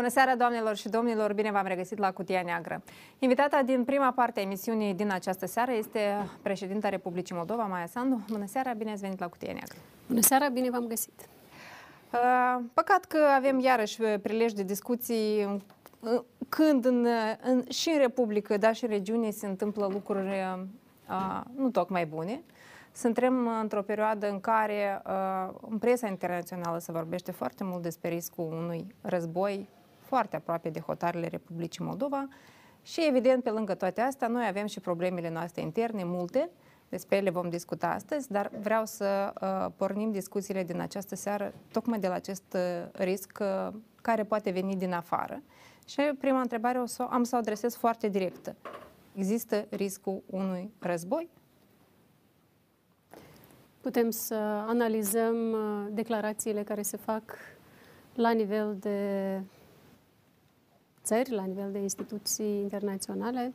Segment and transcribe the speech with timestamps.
[0.00, 1.32] Bună seara, doamnelor și domnilor!
[1.32, 2.82] Bine v-am regăsit la Cutia Neagră.
[3.18, 6.00] Invitata din prima parte a emisiunii din această seară este
[6.42, 8.20] președinta Republicii Moldova, Maia Sandu.
[8.30, 9.78] Bună seara, bine ați venit la Cutia Neagră!
[10.06, 11.28] Bună seara, bine v-am găsit!
[12.12, 15.62] Uh, păcat că avem iarăși prilej de discuții
[16.48, 17.06] când în,
[17.42, 20.28] în, și în Republică, dar și în regiune se întâmplă lucruri
[21.08, 22.42] uh, nu tocmai bune.
[22.92, 28.44] Suntem într-o perioadă în care uh, în presa internațională se vorbește foarte mult despre riscul
[28.44, 29.68] unui război
[30.10, 32.28] foarte aproape de hotarele Republicii Moldova
[32.82, 36.50] și evident pe lângă toate astea noi avem și problemele noastre interne multe,
[36.88, 41.98] despre ele vom discuta astăzi, dar vreau să uh, pornim discuțiile din această seară tocmai
[41.98, 42.60] de la acest uh,
[42.92, 45.42] risc uh, care poate veni din afară.
[45.86, 48.56] Și prima întrebare o să, am să o adresez foarte directă.
[49.14, 51.28] Există riscul unui război?
[53.80, 54.34] Putem să
[54.66, 55.36] analizăm
[55.90, 57.22] declarațiile care se fac
[58.14, 59.40] la nivel de
[61.10, 63.52] țări, la nivel de instituții internaționale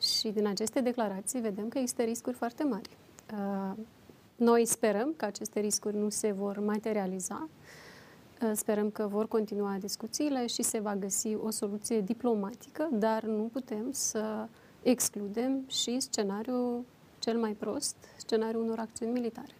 [0.00, 2.90] și din aceste declarații vedem că există riscuri foarte mari.
[3.32, 3.76] Uh,
[4.36, 7.48] noi sperăm că aceste riscuri nu se vor materializa,
[8.42, 13.50] uh, sperăm că vor continua discuțiile și se va găsi o soluție diplomatică, dar nu
[13.52, 14.46] putem să
[14.82, 16.84] excludem și scenariul
[17.18, 19.54] cel mai prost, scenariul unor acțiuni militare.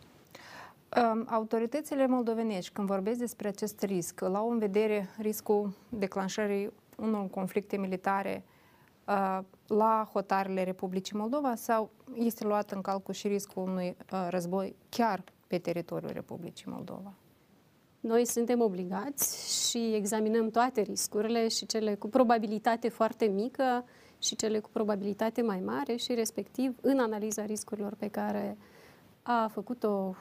[0.97, 7.77] Um, autoritățile moldovenești, când vorbesc despre acest risc, au în vedere riscul declanșării unor conflicte
[7.77, 8.45] militare
[9.07, 14.77] uh, la hotarele Republicii Moldova sau este luat în calcul și riscul unui uh, război
[14.89, 17.13] chiar pe teritoriul Republicii Moldova?
[18.01, 23.85] Noi suntem obligați și examinăm toate riscurile și cele cu probabilitate foarte mică
[24.19, 28.57] și cele cu probabilitate mai mare și respectiv în analiza riscurilor pe care
[29.23, 30.17] a făcut-o,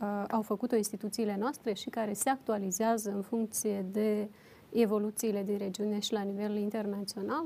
[0.00, 4.36] uh, au făcut-o instituțiile noastre și care se actualizează în funcție de uh,
[4.72, 7.44] evoluțiile din regiune și la nivel internațional,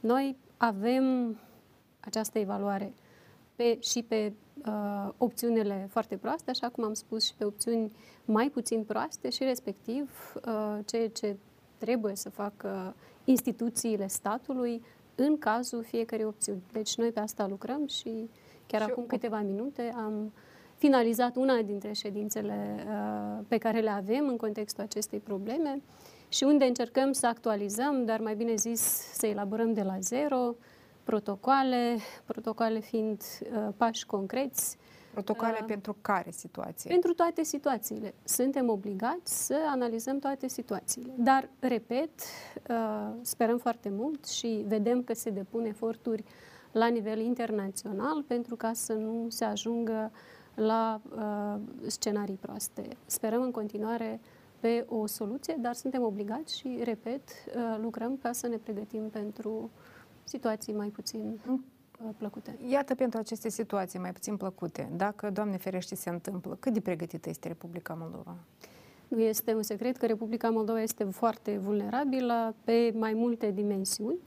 [0.00, 1.36] noi avem
[2.00, 2.92] această evaluare
[3.56, 4.32] pe, și pe
[4.66, 7.92] uh, opțiunile foarte proaste, așa cum am spus, și pe opțiuni
[8.24, 11.36] mai puțin proaste și respectiv uh, ceea ce
[11.78, 14.82] trebuie să facă instituțiile statului
[15.14, 16.62] în cazul fiecărei opțiuni.
[16.72, 18.28] Deci noi pe asta lucrăm și
[18.66, 19.06] chiar și acum o...
[19.06, 20.32] câteva minute am
[20.76, 25.82] finalizat una dintre ședințele uh, pe care le avem în contextul acestei probleme
[26.34, 28.80] și unde încercăm să actualizăm, dar mai bine zis
[29.12, 30.54] să elaborăm de la zero
[31.04, 34.76] protocoale, protocoale fiind uh, pași concreți.
[35.12, 36.90] Protocoale uh, pentru care situație?
[36.90, 38.14] Pentru toate situațiile.
[38.24, 41.12] Suntem obligați să analizăm toate situațiile.
[41.16, 42.10] Dar, repet,
[42.68, 46.24] uh, sperăm foarte mult și vedem că se depun eforturi
[46.72, 50.10] la nivel internațional pentru ca să nu se ajungă
[50.54, 52.88] la uh, scenarii proaste.
[53.06, 54.33] Sperăm în continuare uh,
[54.64, 59.70] pe o soluție, dar suntem obligați și, repet, uh, lucrăm ca să ne pregătim pentru
[60.24, 61.64] situații mai puțin mm.
[62.04, 62.58] uh, plăcute.
[62.68, 67.28] Iată pentru aceste situații mai puțin plăcute, dacă, Doamne ferește, se întâmplă, cât de pregătită
[67.28, 68.36] este Republica Moldova?
[69.08, 74.18] Nu este un secret că Republica Moldova este foarte vulnerabilă pe mai multe dimensiuni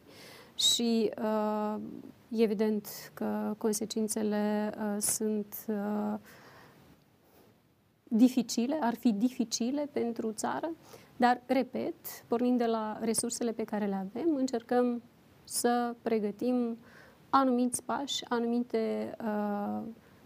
[0.56, 1.76] și uh,
[2.30, 6.20] evident că consecințele uh, sunt uh,
[8.08, 10.72] dificile, ar fi dificile pentru țară,
[11.18, 11.96] dar, repet,
[12.28, 15.02] pornind de la resursele pe care le avem, încercăm
[15.44, 16.78] să pregătim
[17.30, 19.82] anumiți pași, anumite uh,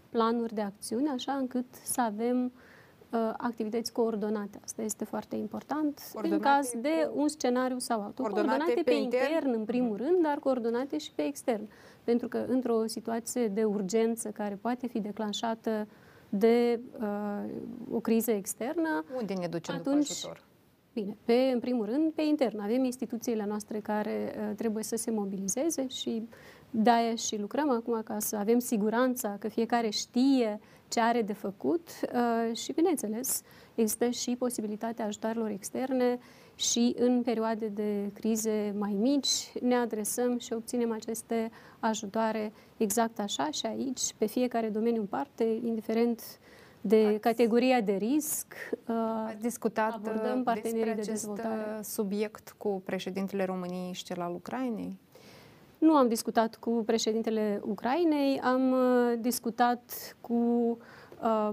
[0.08, 4.60] planuri de acțiune, așa încât să avem uh, activități coordonate.
[4.64, 8.24] Asta este foarte important coordonate în caz de un scenariu sau altul.
[8.24, 10.06] Coordonate, coordonate pe, pe intern, intern, în primul mm.
[10.06, 11.68] rând, dar coordonate și pe extern.
[12.04, 15.86] Pentru că într-o situație de urgență care poate fi declanșată
[16.34, 17.50] de uh,
[17.90, 19.04] o criză externă.
[19.16, 20.44] Unde ne ducem atunci, după ajutor?
[20.92, 22.60] Bine, pe, în primul rând, pe intern.
[22.60, 26.28] Avem instituțiile noastre care uh, trebuie să se mobilizeze și
[26.70, 31.88] de-aia și lucrăm acum ca să avem siguranța că fiecare știe ce are de făcut
[32.14, 33.42] uh, și, bineînțeles,
[33.74, 36.18] există și posibilitatea ajutoarelor externe
[36.54, 43.50] și în perioade de crize mai mici ne adresăm și obținem aceste ajutoare exact așa
[43.50, 46.22] și aici, pe fiecare domeniu în parte, indiferent
[46.80, 48.54] de Ați categoria de risc.
[48.88, 48.96] Uh,
[49.26, 51.82] ați discutat abordăm partenerii despre de dezvoltare.
[51.82, 54.98] subiect cu președintele României și cel al Ucrainei?
[55.78, 60.34] Nu am discutat cu președintele Ucrainei, am uh, discutat cu
[61.22, 61.52] uh,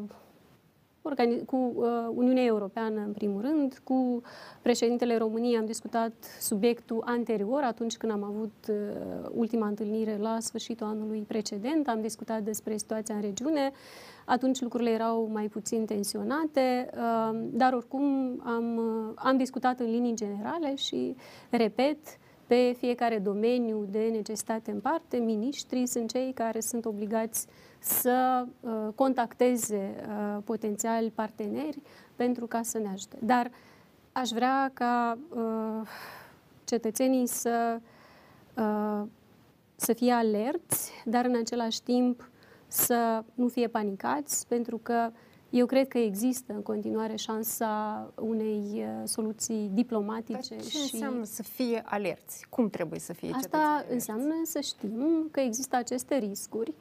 [1.46, 4.22] cu uh, Uniunea Europeană în primul rând, cu
[4.62, 10.88] președintele României am discutat subiectul anterior, atunci când am avut uh, ultima întâlnire la sfârșitul
[10.88, 13.72] anului precedent, am discutat despre situația în regiune,
[14.26, 18.04] atunci lucrurile erau mai puțin tensionate, uh, dar oricum
[18.46, 21.16] am, uh, am discutat în linii generale și,
[21.50, 21.98] repet,
[22.50, 27.48] pe fiecare domeniu de necesitate în parte, miniștrii sunt cei care sunt obligați
[27.80, 31.82] să uh, contacteze uh, potențiali parteneri
[32.16, 33.18] pentru ca să ne ajute.
[33.22, 33.52] Dar
[34.12, 35.88] aș vrea ca uh,
[36.64, 37.80] cetățenii să,
[38.58, 39.02] uh,
[39.76, 42.30] să fie alerți, dar în același timp
[42.68, 45.12] să nu fie panicați, pentru că
[45.50, 50.56] eu cred că există în continuare șansa unei uh, soluții diplomatice.
[50.56, 50.94] Dar ce și...
[50.94, 52.46] înseamnă să fie alerți?
[52.50, 56.76] Cum trebuie să fie Asta înseamnă să știm că există aceste riscuri, uh,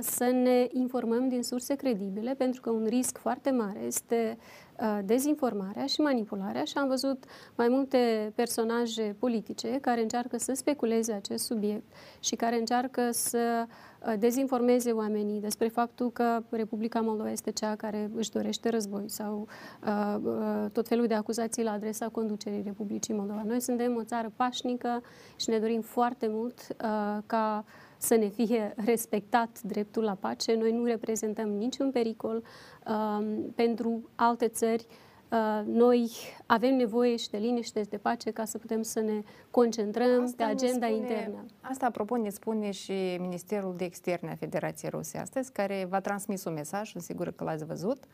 [0.00, 4.38] să ne informăm din surse credibile, pentru că un risc foarte mare este
[4.80, 7.24] uh, dezinformarea și manipularea și am văzut
[7.54, 13.90] mai multe personaje politice care încearcă să speculeze acest subiect și care încearcă să uh,
[14.06, 19.48] Uh, dezinformeze oamenii despre faptul că Republica Moldova este cea care își dorește război sau
[19.86, 23.42] uh, uh, tot felul de acuzații la adresa conducerii Republicii Moldova.
[23.46, 25.02] Noi suntem o țară pașnică
[25.36, 27.64] și ne dorim foarte mult uh, ca
[28.00, 30.54] să ne fie respectat dreptul la pace.
[30.54, 32.42] Noi nu reprezentăm niciun pericol
[32.86, 34.96] uh, pentru alte țări uh,
[35.30, 36.10] Uh, noi
[36.46, 40.44] avem nevoie și de liniște și de pace ca să putem să ne concentrăm asta
[40.44, 41.44] pe agenda spune, internă.
[41.60, 46.44] Asta, apropo, ne spune și Ministerul de Externe a Federației Ruse astăzi, care v-a transmis
[46.44, 48.04] un mesaj, sunt sigură că l-ați văzut,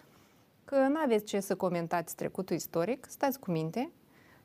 [0.64, 3.90] că nu aveți ce să comentați trecutul istoric, stați cu minte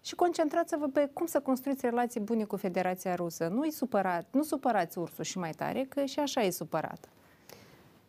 [0.02, 3.48] și concentrați-vă pe cum să construiți relații bune cu Federația Rusă.
[3.48, 7.10] Nu-i supărat, nu supărați ursul și mai tare, că și așa e supărat.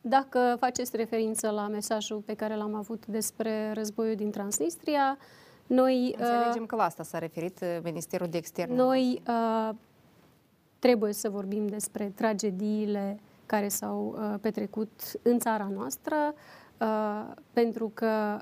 [0.01, 5.19] Dacă faceți referință la mesajul pe care l-am avut despre războiul din Transnistria,
[5.67, 6.15] noi...
[6.19, 8.75] Înțelegem uh, că la asta s-a referit uh, Ministerul de Externe.
[8.75, 9.71] Noi uh,
[10.79, 16.17] trebuie să vorbim despre tragediile care s-au uh, petrecut în țara noastră,
[16.79, 18.39] uh, pentru că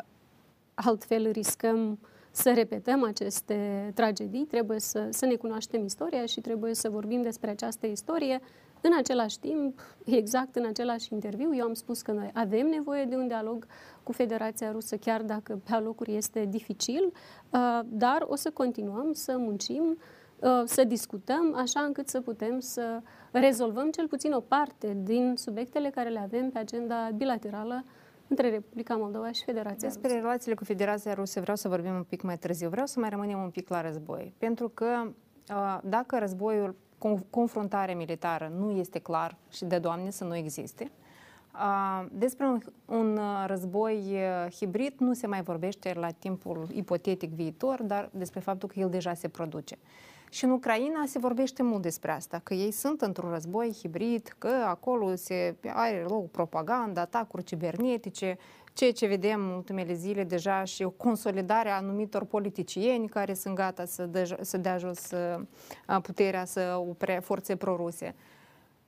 [0.75, 1.99] altfel riscăm
[2.31, 7.51] să repetăm aceste tragedii, trebuie să, să ne cunoaștem istoria și trebuie să vorbim despre
[7.51, 8.41] această istorie.
[8.81, 13.17] În același timp, exact în același interviu, eu am spus că noi avem nevoie de
[13.17, 13.67] un dialog
[14.03, 17.13] cu Federația Rusă, chiar dacă pe alocuri este dificil,
[17.51, 19.99] uh, dar o să continuăm să muncim,
[20.39, 23.01] uh, să discutăm, așa încât să putem să
[23.31, 27.85] rezolvăm cel puțin o parte din subiectele care le avem pe agenda bilaterală
[28.31, 30.21] între Republica Moldova și Federația Despre Rusă.
[30.21, 32.69] relațiile cu Federația Rusă vreau să vorbim un pic mai târziu.
[32.69, 34.35] Vreau să mai rămânem un pic la război.
[34.39, 34.87] Pentru că
[35.51, 36.77] uh, dacă războiul
[37.31, 40.91] confruntare militară nu este clar și de Doamne să nu existe.
[42.13, 44.19] Despre un, un război
[44.51, 49.15] hibrid nu se mai vorbește la timpul ipotetic viitor, dar despre faptul că el deja
[49.15, 49.79] se produce.
[50.33, 54.49] Și în Ucraina se vorbește mult despre asta, că ei sunt într-un război hibrid, că
[54.67, 58.39] acolo se are loc propaganda, atacuri cibernetice,
[58.73, 63.55] ceea ce vedem în ultimele zile deja și o consolidare a anumitor politicieni care sunt
[63.55, 65.11] gata să, de, să dea jos
[66.03, 68.15] puterea să opre forțe proruse.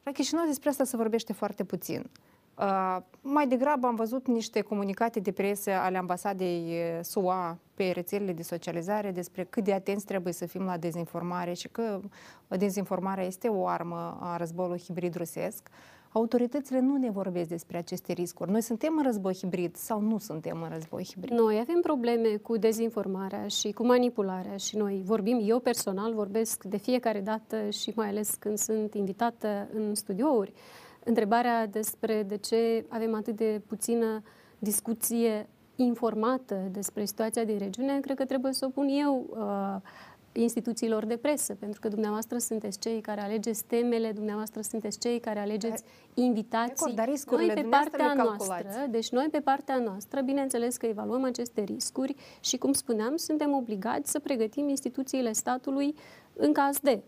[0.03, 2.11] La Chișinău despre asta se vorbește foarte puțin.
[2.59, 8.43] Uh, mai degrabă am văzut niște comunicate de presă ale ambasadei SUA pe rețelele de
[8.43, 12.01] socializare despre cât de atenți trebuie să fim la dezinformare și că
[12.49, 15.69] dezinformarea este o armă a războiului hibrid rusesc.
[16.13, 18.51] Autoritățile nu ne vorbesc despre aceste riscuri.
[18.51, 21.39] Noi suntem în război hibrid sau nu suntem în război hibrid?
[21.39, 26.77] Noi avem probleme cu dezinformarea și cu manipularea și noi vorbim, eu personal vorbesc de
[26.77, 30.53] fiecare dată și mai ales când sunt invitată în studiouri.
[31.05, 34.23] Întrebarea despre de ce avem atât de puțină
[34.59, 39.77] discuție informată despre situația din regiune, cred că trebuie să o pun eu uh,
[40.33, 45.39] instituțiilor de presă, pentru că dumneavoastră sunteți cei care alegeți temele, dumneavoastră sunteți cei care
[45.39, 46.95] alegeți invitații.
[46.95, 52.15] Dar noi pe partea noastră, deci noi pe partea noastră, bineînțeles că evaluăm aceste riscuri
[52.41, 55.95] și, cum spuneam, suntem obligați să pregătim instituțiile statului
[56.33, 57.03] în caz de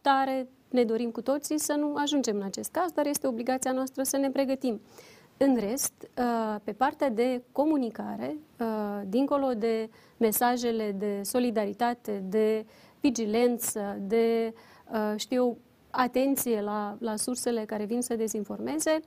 [0.00, 0.48] tare.
[0.74, 4.16] Ne dorim cu toții să nu ajungem în acest caz, dar este obligația noastră să
[4.16, 4.80] ne pregătim.
[5.36, 12.66] În rest, uh, pe partea de comunicare, uh, dincolo de mesajele de solidaritate, de
[13.00, 14.54] vigilență, de,
[14.92, 15.58] uh, știu,
[15.90, 19.00] atenție la, la sursele care vin să dezinformeze,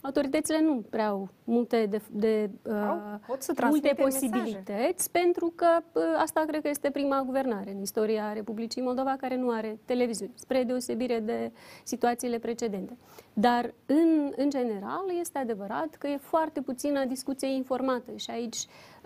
[0.00, 5.08] autoritățile nu prea au multe, de, de, Au, pot să multe transmită posibilități, mesaje.
[5.12, 9.50] pentru că uh, asta cred că este prima guvernare în istoria Republicii Moldova care nu
[9.50, 11.52] are televiziune, spre deosebire de
[11.84, 12.96] situațiile precedente.
[13.32, 18.56] Dar, în, în general, este adevărat că e foarte puțină discuție informată și aici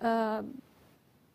[0.03, 0.45] uh,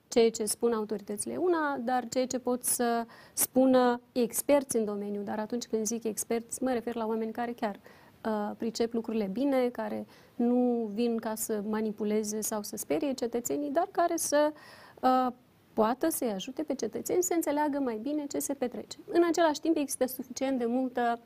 [0.07, 5.21] ceea ce spun autoritățile e una, dar ceea ce pot să spună experți în domeniu,
[5.21, 8.04] dar atunci când zic experți, mă refer la oameni care chiar uh,
[8.57, 10.05] pricep lucrurile bine, care
[10.35, 14.53] nu vin ca să manipuleze sau să sperie cetățenii, dar care să
[15.01, 15.27] uh,
[15.73, 18.97] poată să-i ajute pe cetățeni să înțeleagă mai bine ce se petrece.
[19.07, 21.19] În același timp există suficient de multă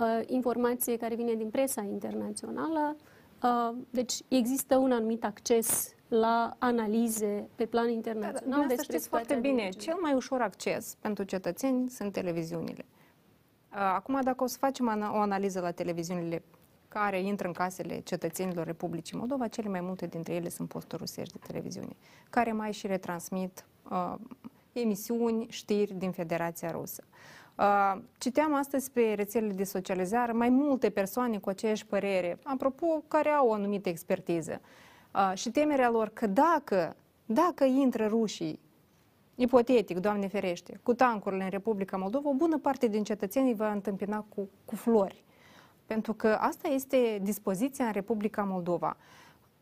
[0.00, 2.96] uh, informație care vine din presa internațională,
[3.42, 8.92] uh, deci există un anumit acces la analize pe plan Da, internațional da, să despre
[8.96, 9.84] știți foarte situația din bine, regiune.
[9.84, 12.84] cel mai ușor acces pentru cetățeni sunt televiziunile.
[13.72, 16.42] Uh, Acum, dacă o să facem ana- o analiză la televiziunile
[16.88, 21.32] care intră în casele cetățenilor Republicii Moldova, cele mai multe dintre ele sunt posturi rusești
[21.32, 21.96] de televiziune,
[22.30, 24.14] care mai și retransmit uh,
[24.72, 27.02] emisiuni, știri din Federația Rusă.
[27.58, 33.28] Uh, citeam astăzi pe rețelele de socializare mai multe persoane cu aceeași părere, apropo, care
[33.28, 34.60] au o anumită expertiză.
[35.14, 36.96] Uh, și temerea lor că dacă,
[37.26, 38.60] dacă intră rușii
[39.40, 44.24] ipotetic, Doamne ferește, cu tancurile în Republica Moldova, o bună parte din cetățenii va întâmpina
[44.34, 45.24] cu, cu flori.
[45.86, 48.96] Pentru că asta este dispoziția în Republica Moldova.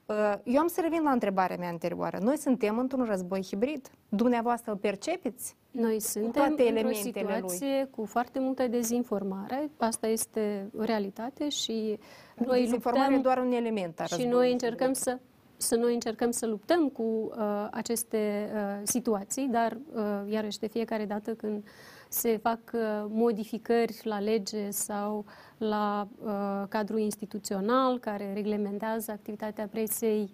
[0.06, 2.18] Uh, Eu am să revin la întrebarea mea anterioară.
[2.20, 3.90] Noi suntem într-un război hibrid.
[4.08, 5.56] Dumneavoastră îl percepeți?
[5.70, 7.50] Noi suntem toate într-o elementele lui.
[7.50, 9.70] situație cu foarte multă dezinformare.
[9.76, 11.98] Asta este o realitate și
[12.36, 14.52] noi Dezinformarea e luptăm doar un element a și războiului noi hibrid.
[14.52, 15.18] încercăm să
[15.56, 21.04] să noi încercăm să luptăm cu uh, aceste uh, situații, dar uh, iarăși de fiecare
[21.04, 21.64] dată când
[22.08, 25.24] se fac uh, modificări la lege sau
[25.58, 30.32] la uh, cadrul instituțional care reglementează activitatea presei,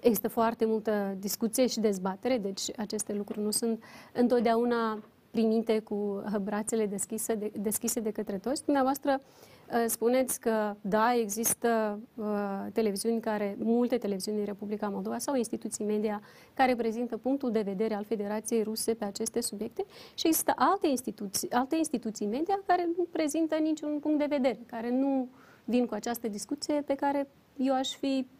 [0.00, 6.38] există foarte multă discuție și dezbatere, deci aceste lucruri nu sunt întotdeauna primite cu uh,
[6.38, 8.64] brațele deschise de, deschise de către toți.
[8.64, 9.53] Dumneavoastră uh,
[9.86, 12.26] spuneți că da, există uh,
[12.72, 16.22] televiziuni care, multe televiziuni din Republica Moldova sau instituții media
[16.54, 21.50] care prezintă punctul de vedere al Federației Ruse pe aceste subiecte și există alte instituții,
[21.50, 25.28] alte instituții media care nu prezintă niciun punct de vedere, care nu
[25.64, 28.33] vin cu această discuție pe care eu aș fi uh,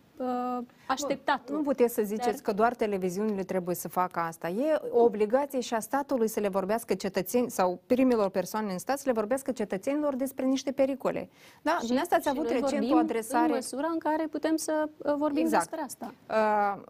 [0.87, 1.51] așteptat.
[1.51, 4.49] Nu puteți să ziceți Dar- că doar televiziunile trebuie să facă asta.
[4.49, 8.99] E o obligație și a statului să le vorbească cetățeni sau primilor persoane în stat
[8.99, 11.29] să le vorbească cetățenilor despre niște pericole.
[11.63, 13.49] Da, și, dumneavoastră ați și avut noi recent vorbim o adresare...
[13.49, 15.69] în măsura în care putem să uh, vorbim Exact.
[15.69, 16.15] despre asta.
[16.29, 16.83] Uh,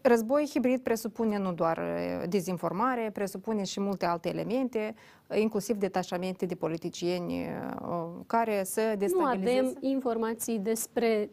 [0.00, 4.94] război hibrid presupune nu doar uh, dezinformare, presupune și multe alte elemente,
[5.26, 9.58] uh, inclusiv detașamente de politicieni uh, care să Nu destabilizeze.
[9.58, 11.28] avem informații despre, uh,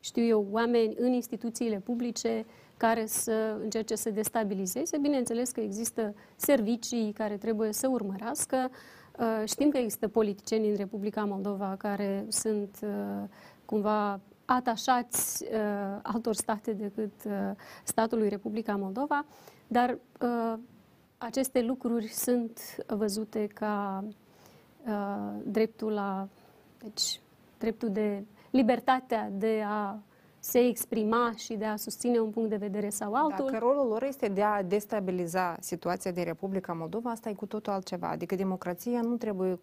[0.00, 2.44] știu eu, oameni în instituțiile publice
[2.76, 4.98] care să încerce să destabilizeze.
[4.98, 8.70] Bineînțeles că există servicii care trebuie să urmărească.
[9.18, 13.28] Uh, Știm că există politicieni în Republica Moldova care sunt uh,
[13.64, 17.32] cumva atașați uh, altor state decât uh,
[17.84, 19.24] statului Republica Moldova,
[19.66, 20.54] dar uh,
[21.18, 24.04] aceste lucruri sunt văzute ca
[24.86, 26.28] uh, dreptul la,
[26.78, 27.20] deci,
[27.58, 28.24] dreptul de
[28.56, 29.98] libertatea de a
[30.38, 33.44] se exprima și de a susține un punct de vedere sau altul.
[33.50, 37.72] Dacă rolul lor este de a destabiliza situația din Republica Moldova, asta e cu totul
[37.72, 38.08] altceva.
[38.08, 39.58] Adică democrația nu trebuie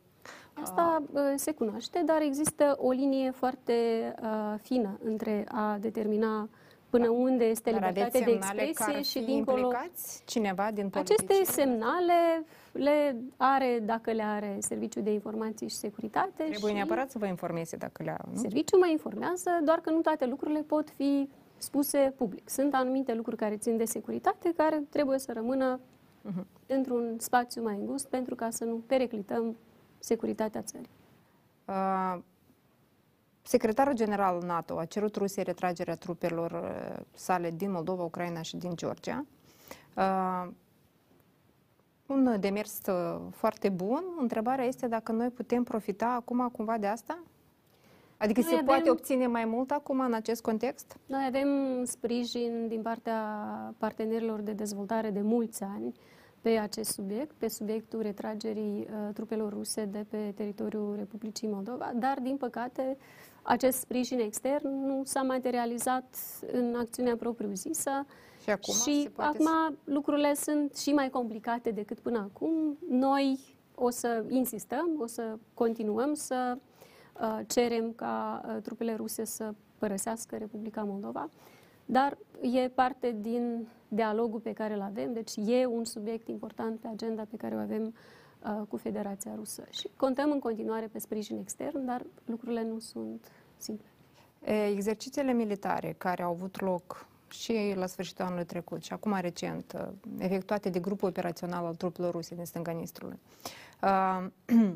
[0.53, 3.73] Asta uh, se cunoaște, dar există o linie foarte
[4.21, 6.49] uh, fină între a determina
[6.89, 9.57] până unde este Dar aveți libertatea de semnale că expresie ar și fi dincolo.
[9.57, 11.69] implicați cineva din Aceste politicieni?
[11.69, 16.31] semnale le are, dacă le are Serviciul de Informații și Securitate.
[16.43, 18.39] Trebuie și neapărat să vă informeze dacă le au, nu?
[18.39, 22.49] Serviciul mă informează, doar că nu toate lucrurile pot fi spuse public.
[22.49, 25.79] Sunt anumite lucruri care țin de securitate, care trebuie să rămână
[26.23, 26.47] Mhm.
[26.67, 29.57] într-un spațiu mai îngust pentru ca să nu periclităm
[29.99, 30.89] securitatea țării.
[31.65, 32.17] Uh,
[33.41, 38.75] Secretarul General NATO a cerut Rusiei retragerea trupelor uh, sale din Moldova, Ucraina și din
[38.75, 39.25] Georgia.
[39.95, 40.47] Uh,
[42.07, 44.03] un demers uh, foarte bun.
[44.19, 47.19] Întrebarea este dacă noi putem profita acum cumva de asta?
[48.17, 50.97] Adică Noi se avem- poate obține mai mult acum în acest context?
[51.05, 51.47] Noi avem
[51.85, 53.19] sprijin din partea
[53.77, 55.93] partenerilor de dezvoltare de mulți ani
[56.41, 62.19] pe acest subiect, pe subiectul retragerii uh, trupelor ruse de pe teritoriul Republicii Moldova, dar,
[62.19, 62.97] din păcate,
[63.41, 66.15] acest sprijin extern nu s-a materializat
[66.51, 68.05] în acțiunea propriu-zisă
[68.43, 72.77] Și acum și se poate acum lucrurile sunt și mai complicate decât până acum.
[72.89, 73.39] Noi
[73.75, 76.57] o să insistăm, o să continuăm să
[77.21, 81.29] uh, cerem ca uh, trupele ruse să părăsească Republica Moldova,
[81.85, 86.87] dar e parte din dialogul pe care îl avem, deci e un subiect important pe
[86.87, 87.93] agenda pe care o avem
[88.69, 89.63] cu Federația Rusă.
[89.69, 93.87] Și contăm în continuare pe sprijin extern, dar lucrurile nu sunt simple.
[94.75, 99.87] Exercițiile militare care au avut loc și la sfârșitul anului trecut și acum recent, uh,
[100.17, 103.19] efectuate de grupul operațional al trupelor ruse din stânga Nistrului.
[103.81, 104.25] Uh,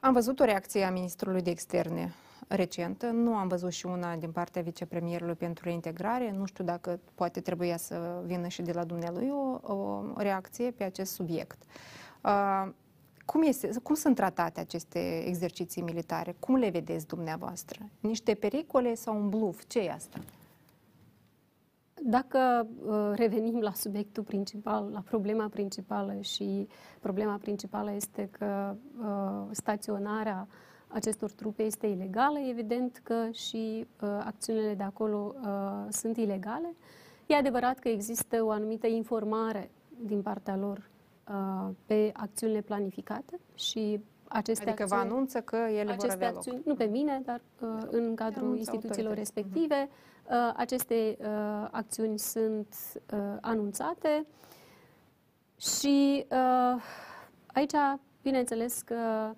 [0.00, 2.14] am văzut o reacție a ministrului de externe
[2.48, 7.40] recentă, nu am văzut și una din partea vicepremierului pentru reintegrare, nu știu dacă poate
[7.40, 11.62] trebuia să vină și de la dumnealui o, o reacție pe acest subiect.
[12.24, 12.68] Uh,
[13.24, 16.36] cum, este, cum sunt tratate aceste exerciții militare?
[16.38, 17.78] Cum le vedeți dumneavoastră?
[18.00, 19.62] Niște pericole sau un bluf?
[19.66, 20.18] Ce e asta?
[22.06, 26.68] Dacă uh, revenim la subiectul principal, la problema principală și
[27.00, 30.48] problema principală este că uh, staționarea
[30.88, 36.74] acestor trupe este ilegală, evident că și uh, acțiunile de acolo uh, sunt ilegale.
[37.26, 39.70] E adevărat că există o anumită informare
[40.00, 40.90] din partea lor
[41.28, 46.28] uh, pe acțiunile planificate și aceste adică acțiuni, vă anunță că ele aceste vor avea
[46.28, 46.66] acțiuni, loc.
[46.66, 49.88] Nu pe mine, dar uh, în cadrul instituțiilor respective.
[49.88, 51.26] Uh-huh Uh, aceste uh,
[51.70, 52.74] acțiuni sunt
[53.12, 54.26] uh, anunțate
[55.56, 56.26] și
[57.46, 57.74] aici,
[58.22, 59.34] bineînțeles că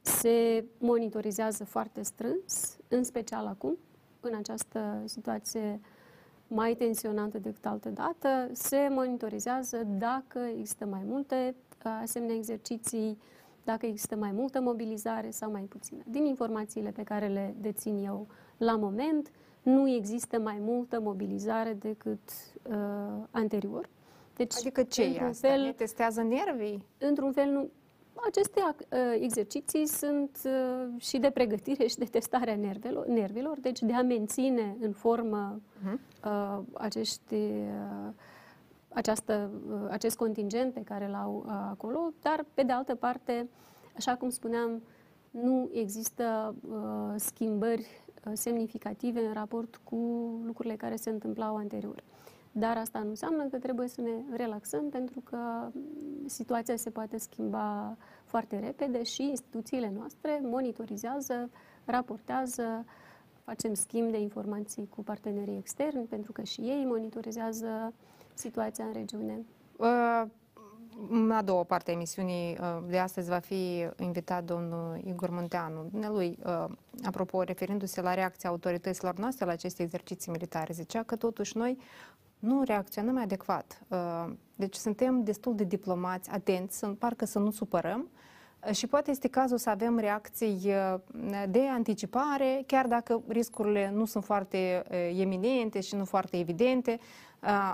[0.00, 3.78] se monitorizează foarte strâns, în special acum,
[4.20, 5.80] în această situație
[6.46, 13.18] mai tensionantă decât altă dată, se monitorizează dacă există mai multe asemenea exerciții,
[13.64, 16.02] dacă există mai multă mobilizare sau mai puțină.
[16.06, 18.26] Din informațiile pe care le dețin eu
[18.56, 19.30] la moment,
[19.62, 22.20] nu există mai multă mobilizare decât
[22.62, 22.76] uh,
[23.30, 23.88] anterior.
[24.36, 25.48] Deci, adică ce e asta?
[25.48, 26.84] Fel, ne testează nervii?
[26.98, 27.70] Într-un fel, nu.
[28.26, 33.80] Aceste uh, exerciții sunt uh, și de pregătire și de testare a nervelor, nervilor, deci
[33.80, 36.24] de a menține în formă uh-huh.
[36.24, 38.12] uh, acești, uh,
[38.92, 43.48] această, uh, acest contingent pe care l-au uh, acolo, dar, pe de altă parte,
[43.96, 44.82] așa cum spuneam,
[45.30, 47.86] nu există uh, schimbări
[48.26, 49.96] Uh, semnificative în raport cu
[50.44, 52.02] lucrurile care se întâmplau anterior.
[52.52, 55.70] Dar asta nu înseamnă că trebuie să ne relaxăm pentru că
[56.26, 61.50] situația se poate schimba foarte repede și instituțiile noastre monitorizează,
[61.84, 62.84] raportează,
[63.44, 67.92] facem schimb de informații cu partenerii externi pentru că și ei monitorizează
[68.34, 69.44] situația în regiune.
[69.76, 70.22] Uh,
[71.30, 75.86] a doua parte a emisiunii uh, de astăzi va fi invitat domnul Igor Munteanu.
[75.90, 76.64] Dumnealui, uh,
[77.04, 81.78] apropo, referindu-se la reacția autorităților noastre la aceste exerciții militare, zicea că totuși noi
[82.38, 83.82] nu reacționăm adecvat.
[83.88, 88.08] Uh, deci suntem destul de diplomați, atenți, parcă să nu supărăm
[88.72, 90.72] și poate este cazul să avem reacții
[91.48, 94.82] de anticipare, chiar dacă riscurile nu sunt foarte
[95.18, 96.98] eminente și nu foarte evidente,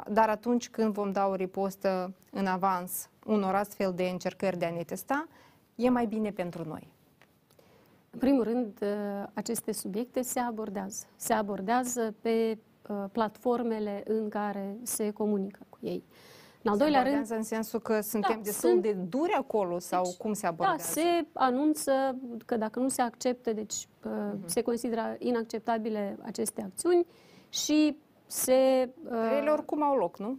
[0.09, 4.71] dar atunci când vom da o ripostă în avans unor astfel de încercări de a
[4.71, 5.27] ne testa,
[5.75, 6.93] e mai bine pentru noi.
[8.11, 8.85] În primul rând,
[9.35, 11.07] aceste subiecte se abordează.
[11.17, 12.59] Se abordează pe
[13.13, 16.05] platformele în care se comunică cu ei.
[16.63, 17.31] În al doilea rând...
[17.31, 18.83] în sensul că suntem da, destul sunt...
[18.83, 20.93] de duri acolo sau deci, cum se da, abordează?
[20.95, 21.93] Da, se anunță
[22.47, 24.45] că dacă nu se acceptă, deci uh-huh.
[24.45, 27.07] se consideră inacceptabile aceste acțiuni
[27.49, 27.97] și
[28.27, 28.89] se...
[29.05, 30.39] Uh, Ele oricum au loc, nu?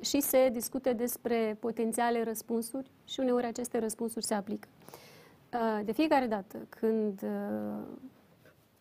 [0.00, 4.68] Și se discute despre potențiale răspunsuri și uneori aceste răspunsuri se aplică.
[5.52, 7.86] Uh, de fiecare dată când uh,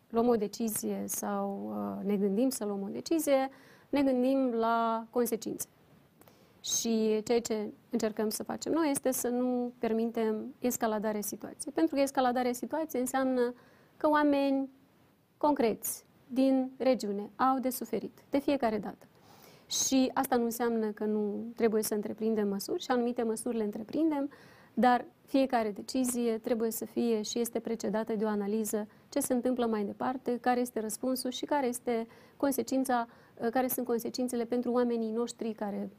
[0.09, 3.49] luăm o decizie sau uh, ne gândim să luăm o decizie,
[3.89, 5.67] ne gândim la consecințe.
[6.63, 11.73] Și ceea ce încercăm să facem noi este să nu permitem escaladarea situației.
[11.73, 13.53] Pentru că escaladarea situației înseamnă
[13.97, 14.69] că oameni
[15.37, 19.07] concreți, din regiune au de suferit de fiecare dată.
[19.65, 24.29] Și asta nu înseamnă că nu trebuie să întreprindem măsuri și anumite măsuri le întreprindem,
[24.73, 29.65] dar fiecare decizie trebuie să fie și este precedată de o analiză ce se întâmplă
[29.65, 33.07] mai departe, care este răspunsul și care este consecința,
[33.51, 35.89] care sunt consecințele pentru oamenii noștri care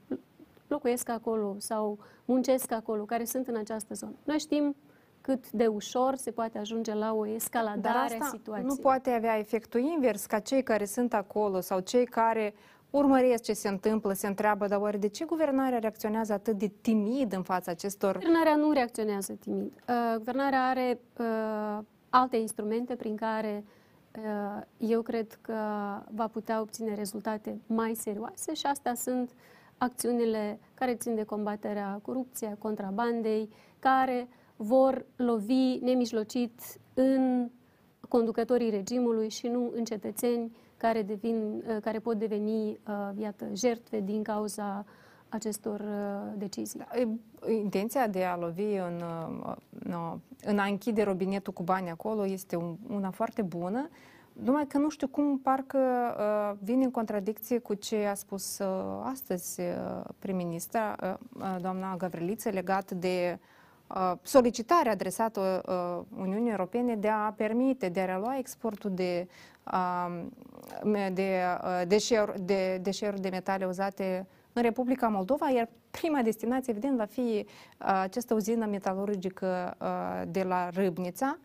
[0.67, 4.15] locuiesc acolo sau muncesc acolo, care sunt în această zonă.
[4.25, 4.77] Noi știm
[5.21, 8.67] cât de ușor se poate ajunge la o escaladare a situației.
[8.67, 12.55] nu poate avea efectul invers ca cei care sunt acolo sau cei care
[12.91, 17.33] urmăresc ce se întâmplă, se întreabă, dar oare de ce guvernarea reacționează atât de timid
[17.33, 18.13] în fața acestor...
[18.13, 19.73] Guvernarea nu reacționează timid.
[19.89, 21.79] Uh, guvernarea are uh,
[22.09, 23.65] alte instrumente prin care
[24.17, 25.55] uh, eu cred că
[26.11, 29.31] va putea obține rezultate mai serioase și astea sunt
[29.79, 34.29] acțiunile care țin de combaterea corupției, contrabandei, care
[34.63, 36.61] vor lovi nemijlocit
[36.95, 37.51] în
[38.09, 44.01] conducătorii regimului și nu în cetățeni care, devin, uh, care pot deveni, uh, iată, jertfe
[44.01, 44.85] din cauza
[45.29, 46.79] acestor uh, decizii.
[46.79, 46.87] Da,
[47.53, 49.03] intenția de a lovi în,
[50.45, 53.89] în a închide robinetul cu bani acolo este una foarte bună,
[54.33, 55.79] numai că nu știu cum parcă
[56.63, 58.61] vine în contradicție cu ce a spus
[59.03, 59.61] astăzi
[60.19, 61.19] prim-ministra,
[61.61, 63.39] doamna Gavriliță, legat de
[64.23, 65.63] solicitarea adresată
[66.19, 69.29] Uniunii Europene de a permite, de a relua exportul de
[71.13, 71.43] de
[71.87, 77.47] deșeuri de, deșeuri de metale uzate în Republica Moldova, iar prima destinație, evident, va fi
[77.79, 79.77] această uzină metalurgică
[80.29, 81.39] de la Râbnița,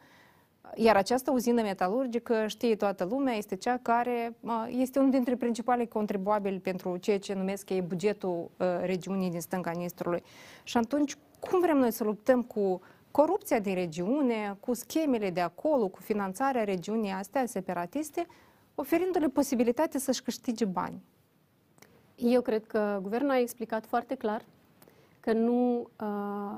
[0.75, 4.35] iar această uzină metalurgică, știe toată lumea, este cea care
[4.67, 8.49] este unul dintre principalii contribuabili pentru ceea ce numesc ei bugetul
[8.81, 10.23] regiunii din stânga Nistrului.
[10.63, 11.17] Și atunci,
[11.49, 12.81] cum vrem noi să luptăm cu
[13.11, 18.25] corupția din regiune, cu schemele de acolo, cu finanțarea regiunii astea separatiste,
[18.75, 21.03] oferindu-le posibilitatea să-și câștige bani.
[22.15, 24.45] Eu cred că guvernul a explicat foarte clar
[25.19, 26.57] că nu uh,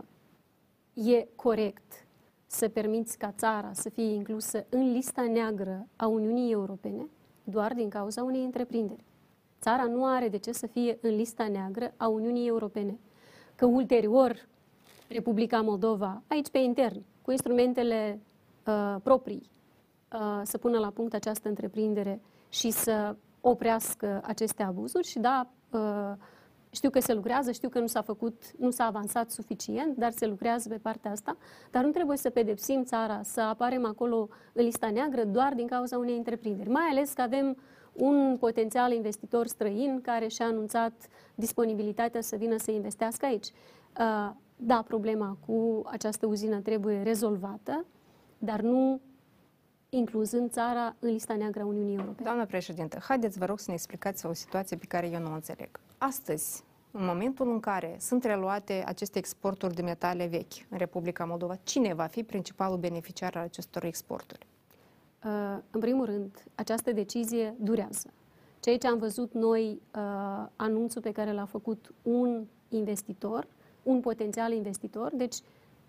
[0.93, 2.05] e corect
[2.47, 7.09] să permiți ca țara să fie inclusă în lista neagră a Uniunii Europene
[7.43, 9.03] doar din cauza unei întreprinderi.
[9.61, 12.99] Țara nu are de ce să fie în lista neagră a Uniunii Europene.
[13.55, 14.47] Că ulterior
[15.07, 18.19] Republica Moldova, aici pe intern, cu instrumentele
[18.65, 19.49] uh, proprii,
[20.13, 26.13] uh, să pună la punct această întreprindere și să oprească aceste abuzuri și da, uh,
[26.69, 30.25] știu că se lucrează, știu că nu s-a făcut, nu s-a avansat suficient, dar se
[30.25, 31.37] lucrează pe partea asta,
[31.71, 35.97] dar nu trebuie să pedepsim țara, să aparem acolo în lista neagră doar din cauza
[35.97, 36.69] unei întreprinderi.
[36.69, 37.57] Mai ales că avem
[37.93, 40.93] un potențial investitor străin care și-a anunțat
[41.35, 43.47] disponibilitatea să vină să investească aici.
[43.99, 47.85] Uh, da, problema cu această uzină trebuie rezolvată,
[48.37, 49.01] dar nu
[49.89, 52.23] incluzând țara în lista neagră a Uniunii Europene.
[52.23, 55.33] Doamna președintă, haideți vă rog să ne explicați o situație pe care eu nu o
[55.33, 55.79] înțeleg.
[55.97, 61.55] Astăzi, în momentul în care sunt reluate aceste exporturi de metale vechi în Republica Moldova,
[61.63, 64.47] cine va fi principalul beneficiar al acestor exporturi?
[65.23, 68.13] Uh, în primul rând, această decizie durează.
[68.59, 73.47] Ceea ce am văzut noi, uh, anunțul pe care l-a făcut un investitor,
[73.87, 75.11] un potențial investitor.
[75.15, 75.35] Deci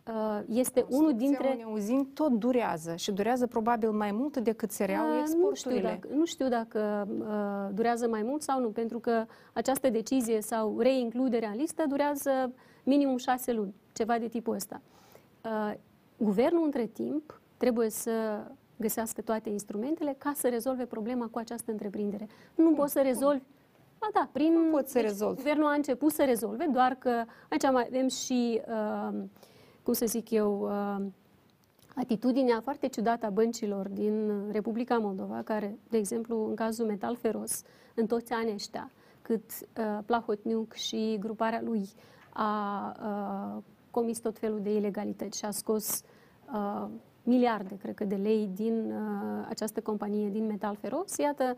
[0.07, 1.49] uh, este unul dintre...
[1.53, 5.51] unei uzini tot durează și durează probabil mai mult decât cerealul uh, exporturile.
[5.51, 9.91] Nu știu dacă, nu știu dacă uh, durează mai mult sau nu, pentru că această
[9.91, 12.53] decizie sau reincluderea în listă durează
[12.85, 14.81] minimum șase luni, ceva de tipul ăsta.
[15.45, 15.75] Uh,
[16.17, 18.13] guvernul, între timp, trebuie să
[18.77, 22.27] găsească toate instrumentele ca să rezolve problema cu această întreprindere.
[22.55, 23.43] Nu poți să rezolvi
[23.99, 24.53] Ba da, prin...
[24.53, 25.37] Nu pot să deci, rezolv.
[25.37, 29.19] Guvernul a început să rezolve, doar că aici mai avem și, uh,
[29.83, 31.07] cum să zic eu, uh,
[31.95, 37.63] atitudinea foarte ciudată a băncilor din Republica Moldova, care, de exemplu, în cazul Metal Feros,
[37.95, 38.91] în toți anii ăștia,
[39.23, 41.89] cât uh, Plahotniuc și gruparea lui
[42.33, 46.03] a uh, comis tot felul de ilegalități și a scos
[46.53, 46.87] uh,
[47.23, 51.57] miliarde, cred că, de lei din uh, această companie, din Metal Feros, iată,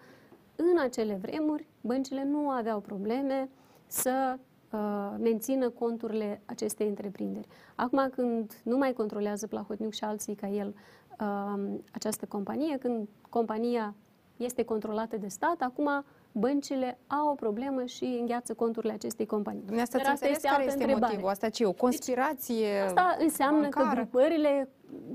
[0.60, 3.48] în acele vremuri, băncile nu aveau probleme
[3.86, 4.38] să
[4.70, 7.46] uh, mențină conturile acestei întreprinderi.
[7.74, 10.74] Acum, când nu mai controlează Plahotniuc și alții ca el
[11.20, 13.94] uh, această companie, când compania
[14.36, 19.62] este controlată de stat, acum băncile au o problemă și îngheață conturile acestei companii.
[19.64, 21.06] Dumneavoastră Dar asta este care este întrebare.
[21.06, 21.30] motivul?
[21.30, 23.88] Asta ce e o conspirație deci, Asta înseamnă bancară?
[23.88, 24.68] că grupările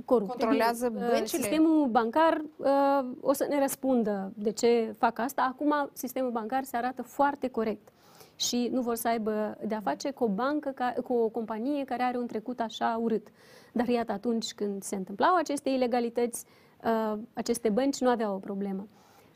[0.05, 1.41] corupte controlează uh, băncile?
[1.41, 5.41] Sistemul bancar uh, o să ne răspundă de ce fac asta.
[5.51, 7.89] Acum sistemul bancar se arată foarte corect
[8.35, 12.17] și nu vor să aibă de-a face cu o bancă, cu o companie care are
[12.17, 13.27] un trecut așa urât.
[13.73, 16.45] Dar iată, atunci când se întâmplau aceste ilegalități,
[16.83, 18.87] uh, aceste bănci nu aveau o problemă.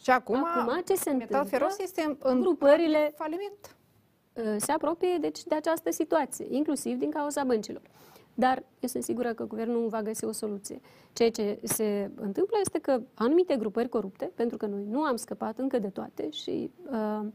[0.02, 3.76] Și acum, acum ce se Metal Feros este în grupările faliment.
[4.34, 7.82] Uh, se apropie deci de această situație, inclusiv din cauza băncilor.
[8.40, 10.80] Dar eu sunt sigură că guvernul va găsi o soluție.
[11.14, 15.58] Ceea ce se întâmplă este că anumite grupări corupte, pentru că noi nu am scăpat
[15.58, 17.28] încă de toate și uh,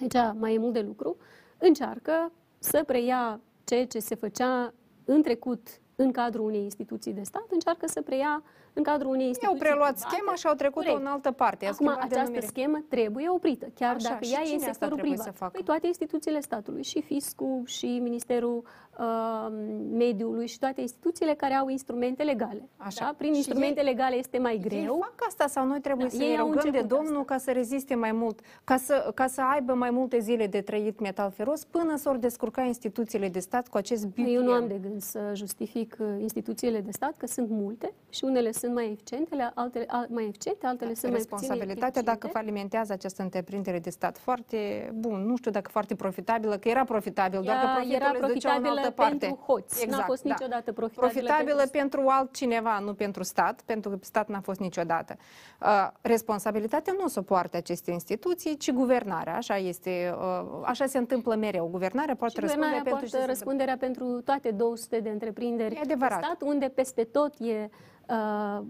[0.00, 1.16] aici mai e mult de lucru,
[1.58, 7.46] încearcă să preia ceea ce se făcea în trecut în cadrul unei instituții de stat,
[7.50, 8.42] încearcă să preia
[8.74, 9.60] în cadrul unei instituții.
[9.60, 11.66] Au preluat schema și au trecut-o în altă parte.
[11.66, 12.46] Acum, această denumire.
[12.46, 15.24] schemă trebuie oprită, chiar Așa, dacă ea e în sectorul privat.
[15.24, 15.52] Să facă?
[15.52, 18.64] Păi toate instituțiile statului, și fiscul, și Ministerul
[18.98, 19.52] uh,
[19.90, 22.68] Mediului, și toate instituțiile care au instrumente legale.
[22.76, 23.04] Așa.
[23.04, 23.14] Da?
[23.16, 24.78] Prin și instrumente ei, legale este mai greu.
[24.78, 27.34] Ei fac asta sau noi trebuie da, să ne rugăm de Domnul asta.
[27.34, 31.00] ca să reziste mai mult, ca să, ca să aibă mai multe zile de trăit
[31.00, 34.26] metal feros până să ori descurca instituțiile de stat cu acest BPM.
[34.26, 38.24] Eu nu am de gând să justific uh, instituțiile de stat, că sunt multe și
[38.24, 42.92] unele sunt sunt mai eficiente, altele, mai eficiente, altele sunt mai puțin Responsabilitatea dacă falimentează
[42.92, 47.56] această întreprindere de stat foarte bun, nu știu dacă foarte profitabilă, că era profitabil, doar
[47.56, 49.16] că profitul era profitabilă în altă parte.
[49.16, 50.28] pentru hoți, exact, n-a fost da.
[50.28, 55.16] niciodată profitabilă, profitabilă pentru, pentru altcineva, nu pentru stat, pentru că stat n-a fost niciodată.
[55.60, 61.66] Uh, responsabilitatea nu suportă aceste instituții, ci guvernarea, așa este, uh, așa se întâmplă mereu.
[61.66, 67.34] Guvernarea poate răspunde pentru răspunderea pentru toate 200 de întreprinderi de stat, unde peste tot
[67.40, 67.93] e Uh,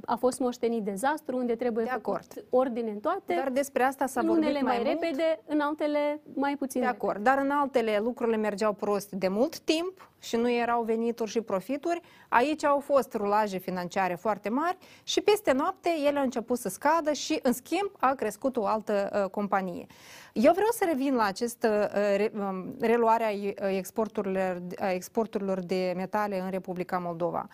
[0.05, 2.45] a fost moștenit dezastru, unde trebuie de făcut acord.
[2.51, 3.35] ordine în toate.
[3.35, 5.03] Dar despre asta s-a vorbit unele mai, mai mult.
[5.03, 7.31] repede, în altele mai puțin De acord, repede.
[7.31, 12.01] dar în altele lucrurile mergeau prost de mult timp și nu erau venituri și profituri.
[12.29, 17.13] Aici au fost rulaje financiare foarte mari și peste noapte ele au început să scadă
[17.13, 19.87] și, în schimb, a crescut o altă uh, companie.
[20.33, 25.93] Eu vreau să revin la această uh, re, uh, reluare a exporturilor, a exporturilor de
[25.97, 27.49] metale în Republica Moldova.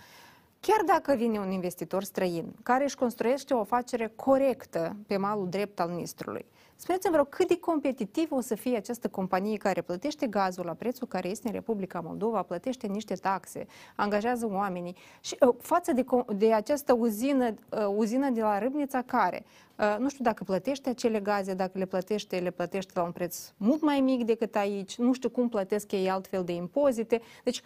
[0.63, 5.81] Chiar dacă vine un investitor străin care își construiește o afacere corectă pe malul drept
[5.81, 6.47] al Nistrului,
[6.77, 11.07] spuneți-mi vreau cât de competitiv o să fie această companie care plătește gazul la prețul
[11.07, 16.05] care este în Republica Moldova, plătește niște taxe, angajează oamenii și uh, față de,
[16.37, 19.45] de această uzină, uh, uzină de la Râbnița care,
[19.79, 23.53] uh, nu știu dacă plătește acele gaze, dacă le plătește, le plătește la un preț
[23.57, 27.63] mult mai mic decât aici, nu știu cum plătesc ei altfel de impozite, deci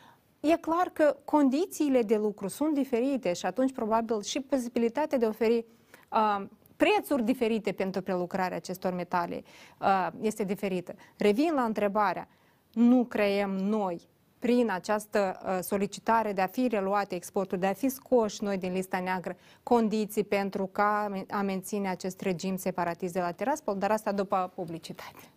[0.52, 5.28] e clar că condițiile de lucru sunt diferite și atunci probabil și posibilitatea de a
[5.28, 5.64] oferi
[6.12, 9.42] uh, prețuri diferite pentru prelucrarea acestor metale
[9.80, 10.94] uh, este diferită.
[11.16, 12.28] Revin la întrebarea,
[12.72, 17.88] nu creăm noi prin această uh, solicitare de a fi reluate exporturi, de a fi
[17.88, 23.30] scoși noi din lista neagră, condiții pentru ca a menține acest regim separatist de la
[23.30, 25.33] Tiraspol, dar asta după publicitate.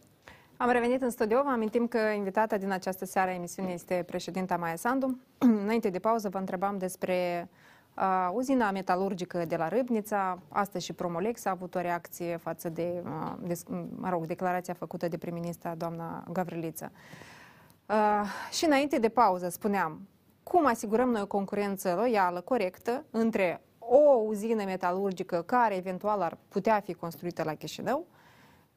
[0.57, 1.41] Am revenit în studio.
[1.43, 5.19] Vă amintim că invitata din această seară a emisiunii este președinta Maia Sandu.
[5.63, 7.49] Înainte de pauză vă întrebam despre
[7.97, 10.39] uh, uzina metalurgică de la Râbnița.
[10.49, 13.59] Astăzi și Promolex a avut o reacție față de, uh, de
[13.95, 16.91] mă rog, declarația făcută de prim-ministra doamna Gavriliță.
[17.85, 17.95] Uh,
[18.51, 20.07] și înainte de pauză spuneam,
[20.43, 26.79] cum asigurăm noi o concurență loială, corectă, între o uzină metalurgică care eventual ar putea
[26.79, 28.05] fi construită la Chișinău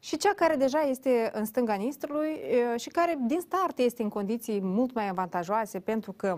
[0.03, 2.41] și cea care deja este în stânga Nistrului
[2.77, 6.37] și care din start este în condiții mult mai avantajoase pentru că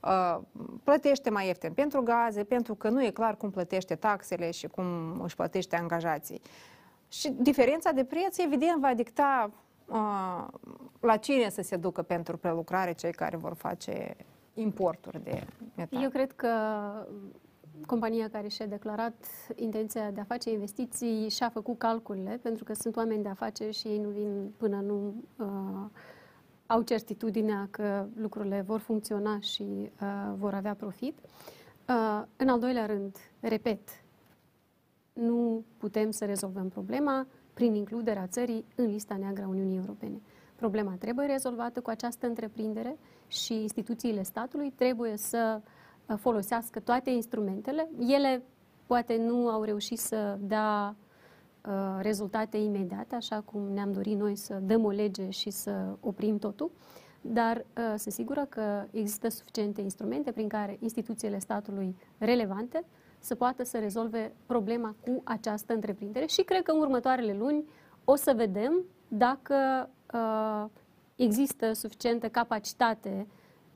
[0.00, 0.38] uh,
[0.84, 4.84] plătește mai ieftin pentru gaze, pentru că nu e clar cum plătește taxele și cum
[5.22, 6.40] își plătește angajații.
[7.08, 9.50] Și diferența de preț, evident, va dicta
[9.86, 10.46] uh,
[11.00, 14.16] la cine să se ducă pentru prelucrare cei care vor face
[14.54, 16.02] importuri de metal.
[16.02, 16.48] Eu cred că
[17.86, 22.96] compania care și-a declarat intenția de a face investiții și-a făcut calculele, pentru că sunt
[22.96, 25.90] oameni de afaceri și ei nu vin până nu uh,
[26.66, 31.18] au certitudinea că lucrurile vor funcționa și uh, vor avea profit.
[31.88, 33.88] Uh, în al doilea rând, repet,
[35.12, 40.20] nu putem să rezolvăm problema prin includerea țării în lista neagră a Uniunii Europene.
[40.56, 45.70] Problema trebuie rezolvată cu această întreprindere și instituțiile statului trebuie să uh,
[46.16, 47.88] folosească toate instrumentele.
[47.98, 48.42] Ele
[48.86, 50.96] poate nu au reușit să dea
[51.66, 56.38] uh, rezultate imediate, așa cum ne-am dorit noi să dăm o lege și să oprim
[56.38, 56.70] totul,
[57.20, 62.84] dar uh, sunt sigură că există suficiente instrumente prin care instituțiile statului relevante
[63.18, 67.64] să poată să rezolve problema cu această întreprindere și cred că în următoarele luni
[68.04, 70.64] o să vedem dacă uh,
[71.16, 73.26] există suficientă capacitate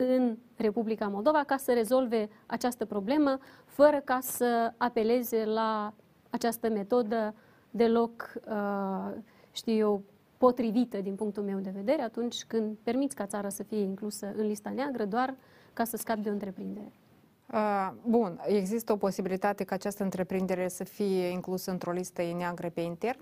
[0.08, 5.92] în Republica Moldova ca să rezolve această problemă, fără ca să apeleze la
[6.30, 7.34] această metodă
[7.70, 9.12] deloc, uh,
[9.52, 10.02] știu eu,
[10.38, 14.46] potrivită din punctul meu de vedere atunci când permiți ca țara să fie inclusă în
[14.46, 15.34] lista neagră doar
[15.72, 16.92] ca să scapi de o întreprindere.
[17.52, 22.80] Uh, bun, există o posibilitate ca această întreprindere să fie inclusă într-o listă neagră pe
[22.80, 23.18] intern?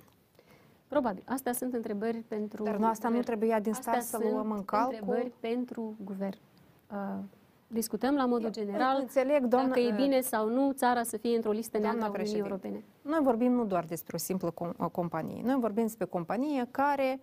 [0.89, 1.23] Probabil.
[1.27, 3.15] Astea sunt întrebări pentru Dar nu, asta guvern.
[3.15, 4.95] nu trebuia din start să luăm în calcul?
[5.01, 6.39] întrebări pentru guvern.
[6.93, 6.99] Uh,
[7.67, 11.37] discutăm la modul Eu general înțeleg, doamna, dacă e bine sau nu țara să fie
[11.37, 12.85] într-o listă neagră a Uniunii Europene.
[13.03, 15.43] Noi vorbim nu doar despre o simplă com- companie.
[15.45, 17.21] Noi vorbim despre o companie care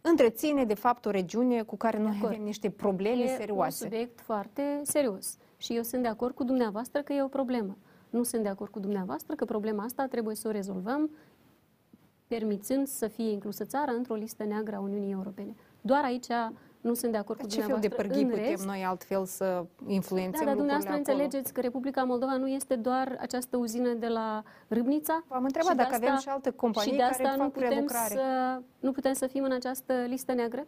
[0.00, 3.84] întreține, de fapt, o regiune cu care noi avem niște probleme e serioase.
[3.84, 5.36] E un subiect foarte serios.
[5.56, 7.76] Și eu sunt de acord cu dumneavoastră că e o problemă.
[8.10, 11.10] Nu sunt de acord cu dumneavoastră că problema asta trebuie să o rezolvăm
[12.26, 15.54] permițând să fie inclusă țara într-o listă neagră a Uniunii Europene.
[15.80, 16.26] Doar aici
[16.80, 20.40] nu sunt de acord cu Ce fel de pârghii putem rest, noi altfel să influențăm
[20.40, 21.12] Da, dar dumneavoastră acolo?
[21.12, 25.24] înțelegeți că Republica Moldova nu este doar această uzină de la Râbnița?
[25.28, 28.60] V-am întrebat dacă avem și alte companii și de asta care nu fac putem Să,
[28.80, 30.66] nu putem să fim în această listă neagră?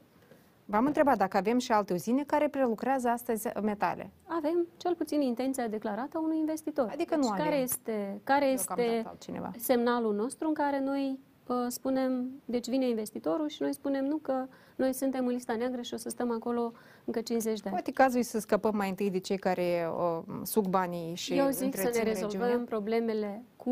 [0.65, 4.11] V-am întrebat dacă avem și alte uzine care prelucrează astăzi metale.
[4.25, 6.89] Avem cel puțin intenția declarată a unui investitor.
[6.93, 7.63] Adică deci nu care avem.
[7.63, 9.51] este, care Deocamdată este altcineva.
[9.59, 14.47] semnalul nostru în care noi uh, spunem, deci vine investitorul și noi spunem nu că
[14.77, 16.73] noi suntem în lista neagră și o să stăm acolo
[17.05, 17.75] încă 50 de ani.
[17.75, 21.47] Poate cazul e să scăpăm mai întâi de cei care uh, suc banii și Eu
[21.51, 22.65] zic să ne întrețin rezolvăm regiunea.
[22.69, 23.71] problemele cu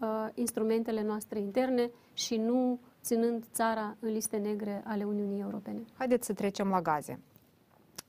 [0.00, 5.78] uh, instrumentele noastre interne și nu ținând țara în liste negre ale Uniunii Europene.
[5.96, 7.20] Haideți să trecem la gaze.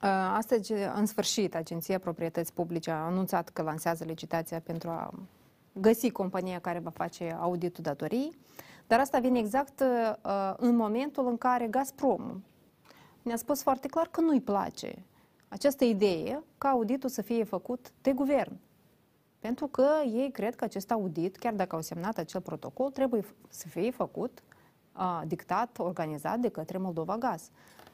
[0.04, 5.13] Uh, Astăzi, în sfârșit, Agenția Proprietăți Publice a anunțat că lansează licitația pentru a
[5.74, 8.38] găsi compania care va face auditul datorii,
[8.88, 12.43] dar asta vine exact uh, în momentul în care Gazprom
[13.21, 15.06] ne-a spus foarte clar că nu-i place
[15.48, 18.58] această idee ca auditul să fie făcut de guvern.
[19.39, 23.50] Pentru că ei cred că acest audit, chiar dacă au semnat acel protocol, trebuie f-
[23.50, 24.43] să fie făcut,
[24.98, 27.50] uh, dictat, organizat de către Moldova Gaz.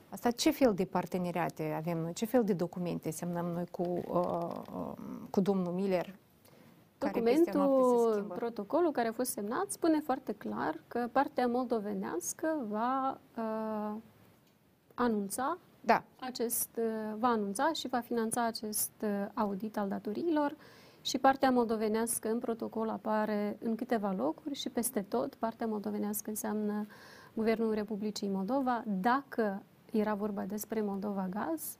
[0.09, 2.13] Asta ce fel de parteneriate avem noi?
[2.13, 4.93] Ce fel de documente semnăm noi cu, uh, uh,
[5.29, 6.15] cu domnul Miller?
[6.17, 8.33] care peste noapte se Documentul, schimbă?
[8.33, 14.01] protocolul care a fost semnat spune foarte clar că partea moldovenească va uh,
[14.93, 20.55] anunța Da, acest, uh, va anunța și va finanța acest uh, audit al datoriilor
[21.01, 26.85] și partea moldovenească în protocol apare în câteva locuri și peste tot partea moldovenească înseamnă
[27.33, 28.83] Guvernul Republicii Moldova.
[28.85, 31.77] Dacă era vorba despre Moldova Gaz,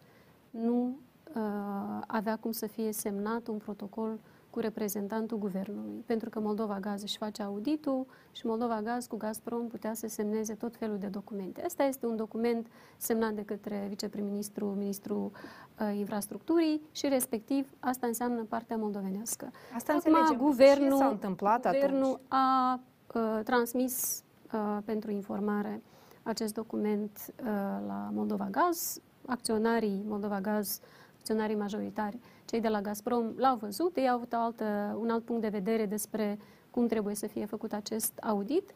[0.50, 0.98] nu
[1.36, 4.20] uh, avea cum să fie semnat un protocol
[4.52, 9.68] cu reprezentantul guvernului, pentru că Moldova Gaz își face auditul și Moldova Gaz cu Gazprom
[9.68, 11.62] putea să semneze tot felul de documente.
[11.66, 15.32] Asta este un document semnat de către viceprim-ministru, ministrul
[15.80, 19.52] uh, infrastructurii și respectiv asta înseamnă partea moldovenească.
[19.76, 20.46] asta Acum, înțelegem.
[20.46, 22.20] guvernul, Ce s-a întâmplat guvernul atunci?
[22.28, 22.80] a
[23.14, 25.82] uh, transmis uh, pentru informare
[26.24, 27.46] acest document uh,
[27.88, 29.00] la Moldova Gaz.
[29.26, 30.80] Acționarii Moldova Gaz,
[31.22, 35.24] acționarii majoritari, cei de la Gazprom, l-au văzut, ei au avut o altă, un alt
[35.26, 36.38] punct de vedere despre
[36.72, 38.72] cum trebuie să fie făcut acest audit.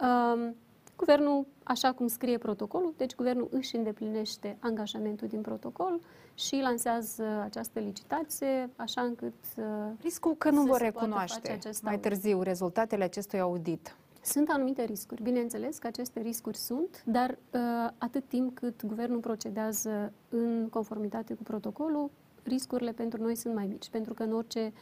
[0.00, 0.54] Um,
[0.96, 6.00] Guvernul, așa cum scrie protocolul, deci guvernul își îndeplinește angajamentul din protocol
[6.34, 9.64] și lansează această licitație, așa încât uh,
[10.00, 12.08] Riscul că nu să vor se poată face recunoaște acest mai audit.
[12.08, 13.94] târziu rezultatele acestui audit.
[14.22, 15.22] Sunt anumite riscuri.
[15.22, 17.60] Bineînțeles că aceste riscuri sunt, dar uh,
[17.98, 22.10] atât timp cât guvernul procedează în conformitate cu protocolul,
[22.42, 24.72] riscurile pentru noi sunt mai mici, pentru că în orice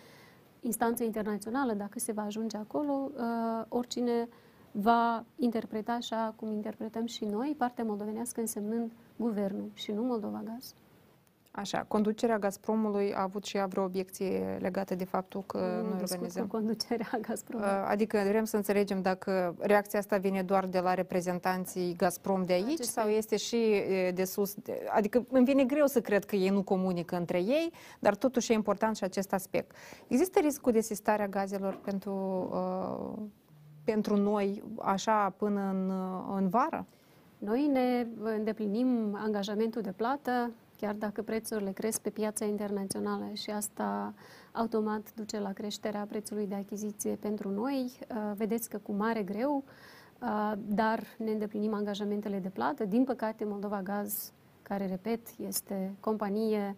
[0.61, 4.29] instanță internațională, dacă se va ajunge acolo, uh, oricine
[4.72, 10.74] va interpreta așa cum interpretăm și noi, partea moldovenească însemnând guvernul și nu Moldova Gaz.
[11.59, 15.99] Așa, conducerea Gazpromului a avut și ea vreo obiecție legată de faptul că nu noi
[15.99, 16.47] discut organizăm.
[16.47, 17.61] cu conducerea Gazprom.
[17.61, 22.53] Uh, Adică vrem să înțelegem dacă reacția asta vine doar de la reprezentanții Gazprom de
[22.53, 24.55] aici Aceste- sau este și e, de sus.
[24.55, 28.53] de- Adică îmi vine greu să cred că ei nu comunică între ei, dar totuși
[28.53, 29.77] e important și acest aspect.
[30.09, 33.23] Există riscul de sistare a gazelor pentru, uh,
[33.85, 36.87] pentru noi așa până în, uh, în vară?
[37.38, 44.14] Noi ne îndeplinim angajamentul de plată, chiar dacă prețurile cresc pe piața internațională și asta
[44.52, 47.98] automat duce la creșterea prețului de achiziție pentru noi.
[48.08, 49.64] Uh, Vedeți că cu mare greu,
[50.22, 52.84] uh, dar ne îndeplinim angajamentele de plată.
[52.84, 56.76] Din păcate, Moldova Gaz, care, repet, este companie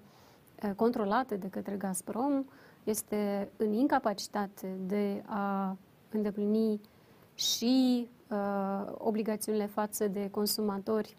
[0.64, 2.44] uh, controlată de către Gazprom,
[2.84, 5.76] este în incapacitate de a
[6.10, 6.80] îndeplini
[7.34, 11.16] și uh, obligațiunile față de consumatori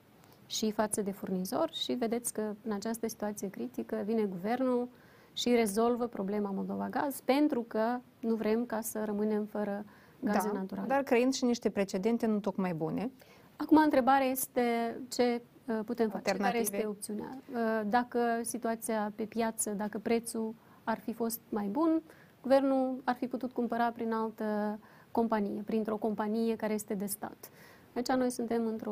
[0.51, 4.87] și față de furnizor și vedeți că în această situație critică vine guvernul
[5.33, 9.85] și rezolvă problema Moldova Gaz pentru că nu vrem ca să rămânem fără
[10.19, 10.87] gaze da, naturale.
[10.87, 13.11] dar creând și niște precedente nu tocmai bune.
[13.55, 14.61] Acum, întrebarea este
[15.09, 16.75] ce uh, putem face, care Alternative.
[16.75, 17.37] este opțiunea.
[17.53, 22.01] Uh, Dacă situația pe piață, dacă prețul ar fi fost mai bun,
[22.41, 24.79] guvernul ar fi putut cumpăra prin altă
[25.11, 27.49] companie, printr-o companie care este de stat.
[27.93, 28.91] Deci noi suntem într-o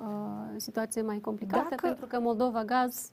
[0.00, 0.06] uh,
[0.56, 3.10] situație mai complicată Dacă- pentru că Moldova Gaz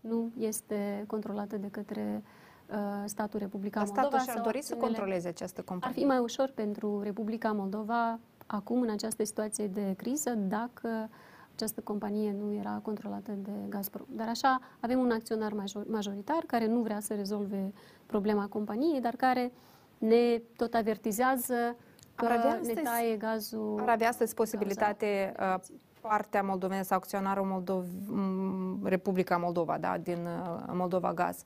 [0.00, 2.22] nu este controlată de către
[2.70, 4.08] uh, statul Republica Dar Moldova.
[4.08, 5.96] statul și-ar sau dori să acțiunile- controleze această ar companie.
[5.96, 11.08] fi mai ușor pentru Republica Moldova acum, în această situație de criză, dacă
[11.54, 14.06] această companie nu era controlată de Gazprom.
[14.10, 17.72] Dar așa avem un acționar major- majoritar care nu vrea să rezolve
[18.06, 19.52] problema companiei, dar care
[19.98, 21.76] ne tot avertizează
[22.16, 23.78] că Ar avea ne astăzi- taie gazul.
[23.82, 25.54] Ar avea astăzi posibilitate uh,
[26.00, 31.42] partea moldovenă sau acționarul Moldov, m, Republica Moldova, da, din uh, Moldova Gaz,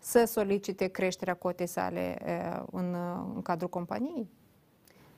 [0.00, 4.28] să solicite creșterea cotei sale uh, în, uh, în cadrul companiei?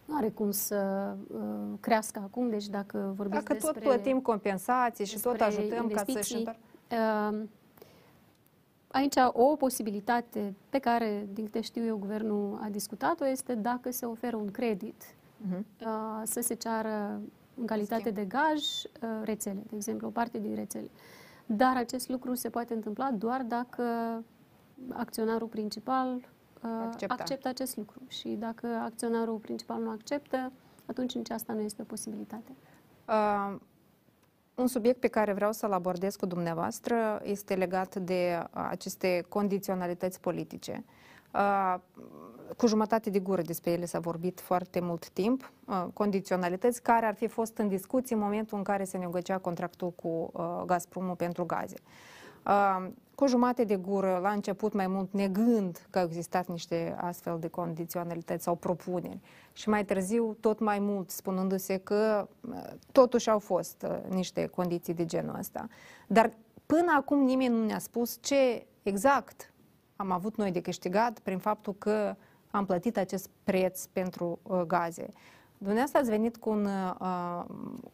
[0.04, 1.40] nu are cum să uh,
[1.80, 3.72] crească acum, deci dacă vorbiți Dacă despre...
[3.72, 6.36] tot plătim compensații și tot despre ajutăm ca să-și investiții,
[6.88, 7.36] întoarcă.
[7.36, 7.48] uh,
[8.94, 14.06] Aici o posibilitate pe care, din câte știu eu, guvernul a discutat-o este dacă se
[14.06, 15.02] oferă un credit
[15.46, 15.66] Mhm.
[15.80, 15.86] uh,
[16.24, 17.20] să se ceară
[17.54, 20.90] în calitate de gaj uh, rețele, de exemplu, o parte din rețele.
[21.46, 23.82] Dar acest lucru se poate întâmpla doar dacă
[24.92, 27.14] acționarul principal uh, Accepta.
[27.18, 28.00] acceptă acest lucru.
[28.08, 30.52] Și dacă acționarul principal nu acceptă,
[30.86, 32.52] atunci nici asta nu este o posibilitate.
[33.08, 33.56] Uh,
[34.54, 40.20] un subiect pe care vreau să-l abordez cu dumneavoastră este legat de uh, aceste condiționalități
[40.20, 40.84] politice.
[41.34, 41.74] Uh,
[42.56, 47.14] cu jumătate de gură despre ele s-a vorbit foarte mult timp, uh, condiționalități care ar
[47.14, 51.44] fi fost în discuție în momentul în care se negocia contractul cu uh, Gazpromul pentru
[51.44, 51.76] gaze.
[52.46, 57.38] Uh, cu jumate de gură, la început mai mult negând că au existat niște astfel
[57.40, 59.18] de condiționalități sau propuneri
[59.52, 64.94] și mai târziu tot mai mult spunându-se că uh, totuși au fost uh, niște condiții
[64.94, 65.66] de genul ăsta.
[66.06, 66.32] Dar
[66.66, 69.52] până acum nimeni nu ne-a spus ce exact
[69.96, 72.16] am avut noi de câștigat prin faptul că
[72.50, 75.06] am plătit acest preț pentru uh, gaze.
[75.58, 77.44] Dumneavoastră ați venit cu un, uh,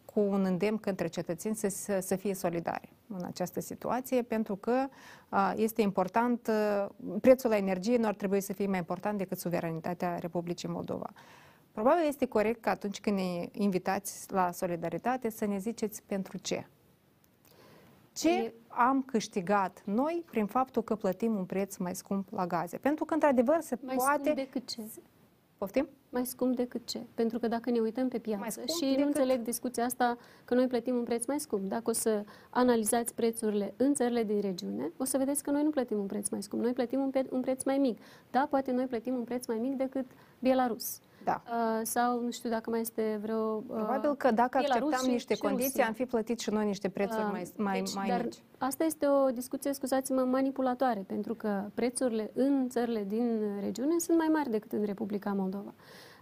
[0.05, 4.87] cu un îndemn către cetățeni să, să, să fie solidari în această situație, pentru că
[5.29, 6.89] uh, este important, uh,
[7.21, 11.09] prețul la energie nu ar trebui să fie mai important decât suveranitatea Republicii Moldova.
[11.71, 16.65] Probabil este corect că atunci când ne invitați la solidaritate să ne ziceți pentru ce.
[18.13, 22.77] Ce E- am câștigat noi prin faptul că plătim un preț mai scump la gaze?
[22.77, 24.21] Pentru că, într-adevăr, se Mai poate...
[24.21, 24.81] scump decât ce?
[25.61, 25.87] Poftim?
[26.09, 26.99] Mai scump decât ce?
[27.13, 30.17] Pentru că dacă ne uităm pe Mai piață scump și decât- nu înțeleg discuția asta
[30.45, 31.69] că noi plătim un preț mai scump.
[31.69, 35.69] Dacă o să analizați prețurile în țările din regiune, o să vedeți că noi nu
[35.69, 36.61] plătim un preț mai scump.
[36.63, 37.97] Noi plătim un, pe- un preț mai mic.
[38.31, 40.05] Da, poate noi plătim un preț mai mic decât
[40.39, 40.99] Belarus.
[41.23, 41.41] Da.
[41.45, 43.37] Uh, sau nu știu dacă mai este vreo...
[43.55, 45.85] Uh, Probabil că dacă Belarus acceptam și- niște și condiții, Rusia.
[45.87, 48.37] am fi plătit și noi niște prețuri Uh, mai, mai, deci, mai dar mici.
[48.57, 54.27] Asta este o discuție, scuzați-mă, manipulatoare, pentru că prețurile în țările din regiune sunt mai
[54.33, 55.73] mari decât în Republica Moldova.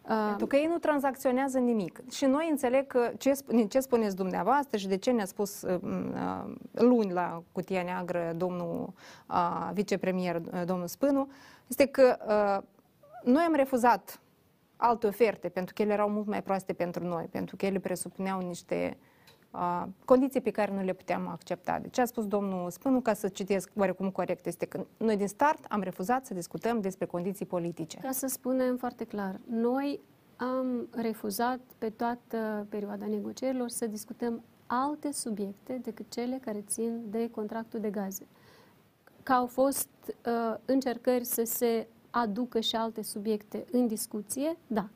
[0.09, 2.01] Uh, Pentru că ei nu tranzacționează nimic.
[2.11, 5.79] Și noi înțeleg că ce, sp- ce spuneți dumneavoastră și de ce ne-a spus uh,
[5.83, 8.93] uh, luni la cutia neagră domnul
[9.29, 11.29] uh, vicepremier, uh, domnul Spânu,
[11.67, 12.63] este că uh,
[13.23, 14.19] noi am refuzat
[14.81, 18.41] alte oferte pentru că ele erau mult mai proaste pentru noi, pentru că ele presupuneau
[18.41, 18.97] niște
[19.51, 21.79] uh, condiții pe care nu le puteam accepta.
[21.79, 25.27] Deci ce a spus domnul Spânu, ca să citesc oarecum corect, este că noi din
[25.27, 27.97] start am refuzat să discutăm despre condiții politice.
[27.97, 29.99] Ca să spunem foarte clar, noi
[30.35, 37.29] am refuzat pe toată perioada negocierilor să discutăm alte subiecte decât cele care țin de
[37.29, 38.27] contractul de gaze.
[39.23, 44.89] Că au fost uh, încercări să se aducă și alte subiecte în discuție, da.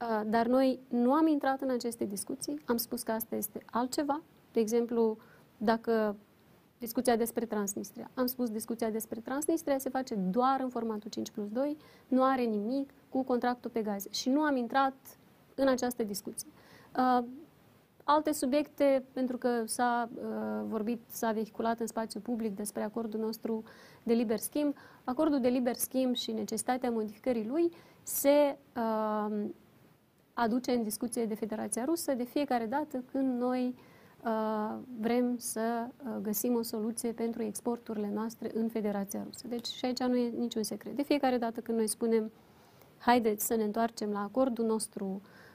[0.00, 4.22] Uh, dar noi nu am intrat în aceste discuții, am spus că asta este altceva.
[4.52, 5.18] De exemplu,
[5.56, 6.16] dacă
[6.78, 8.10] discuția despre Transnistria.
[8.14, 11.76] Am spus discuția despre Transnistria se face doar în formatul 5 plus 2,
[12.08, 14.94] nu are nimic cu contractul pe gaze și nu am intrat
[15.54, 16.48] în această discuție.
[18.08, 20.24] Uh, alte subiecte, pentru că s-a uh,
[20.66, 23.62] vorbit, s-a vehiculat în spațiu public despre acordul nostru
[24.02, 27.70] de liber schimb, acordul de liber schimb și necesitatea modificării lui
[28.02, 29.44] se uh,
[30.34, 33.74] aduce în discuție de Federația Rusă de fiecare dată când noi
[34.24, 39.46] uh, vrem să uh, găsim o soluție pentru exporturile noastre în Federația Rusă.
[39.48, 40.96] Deci și aici nu e niciun secret.
[40.96, 42.32] De fiecare dată când noi spunem
[42.98, 45.46] haideți să ne întoarcem la acordul nostru uh,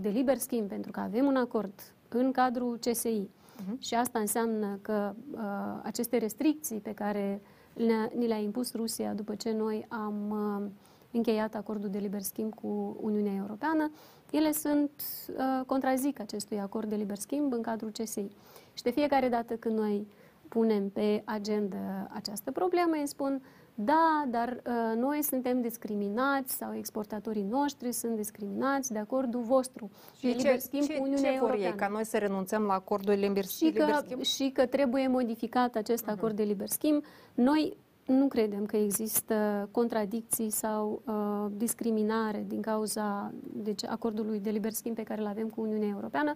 [0.00, 1.72] de liber schimb, pentru că avem un acord
[2.08, 3.28] în cadrul CSI
[3.66, 3.80] Mhm.
[3.80, 5.40] și asta înseamnă că uh,
[5.82, 7.40] aceste restricții pe care
[7.74, 10.70] le-a, ni le-a impus Rusia după ce noi am uh,
[11.10, 13.90] încheiat acordul de liber schimb cu Uniunea Europeană,
[14.30, 14.90] ele sunt,
[15.28, 18.26] uh, contrazic acestui acord de liber schimb în cadrul CSI.
[18.72, 20.06] Și de fiecare dată când noi
[20.48, 23.42] punem pe agenda această problemă, îi spun,
[23.80, 30.28] da, dar uh, noi suntem discriminați sau exportatorii noștri sunt discriminați de acordul vostru de
[30.28, 31.54] liber schimb ce, cu Uniunea ce vor ei?
[31.54, 34.22] Europeană Ca noi să renunțăm la acordul liber, și liber că, schimb?
[34.22, 37.04] și că trebuie modificat acest acord de liber schimb.
[37.34, 37.76] Noi
[38.06, 44.94] nu credem că există contradicții sau uh, discriminare din cauza deci, acordului de liber schimb
[44.94, 46.34] pe care îl avem cu Uniunea Europeană,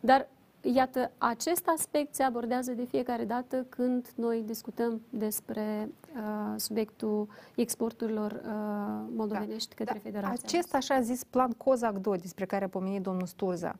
[0.00, 0.28] dar
[0.62, 8.32] iată, acest aspect se abordează de fiecare dată când noi discutăm despre uh, subiectul exporturilor
[8.32, 10.40] uh, moldovenești către Dar Federația.
[10.44, 13.78] Acest așa zis plan Cozac 2 despre care a pomenit domnul Sturza,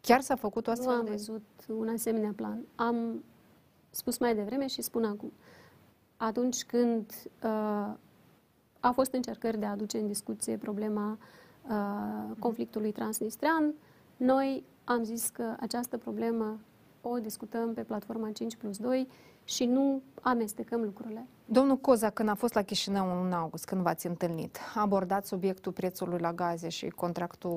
[0.00, 1.10] chiar s-a făcut o Nu astfel am de...
[1.10, 2.64] văzut un asemenea plan.
[2.74, 3.24] Am
[3.90, 5.32] spus mai devreme și spun acum.
[6.16, 7.94] Atunci când uh,
[8.80, 11.18] a fost încercări de a aduce în discuție problema
[11.68, 13.74] uh, conflictului transnistrian.
[14.16, 16.58] Noi am zis că această problemă
[17.00, 19.08] o discutăm pe platforma 5 plus 2
[19.44, 21.26] și nu amestecăm lucrurile.
[21.44, 25.72] Domnul Coza, când a fost la Chișinău în august, când v-ați întâlnit, a abordat subiectul
[25.72, 27.50] prețului la gaze și contractul,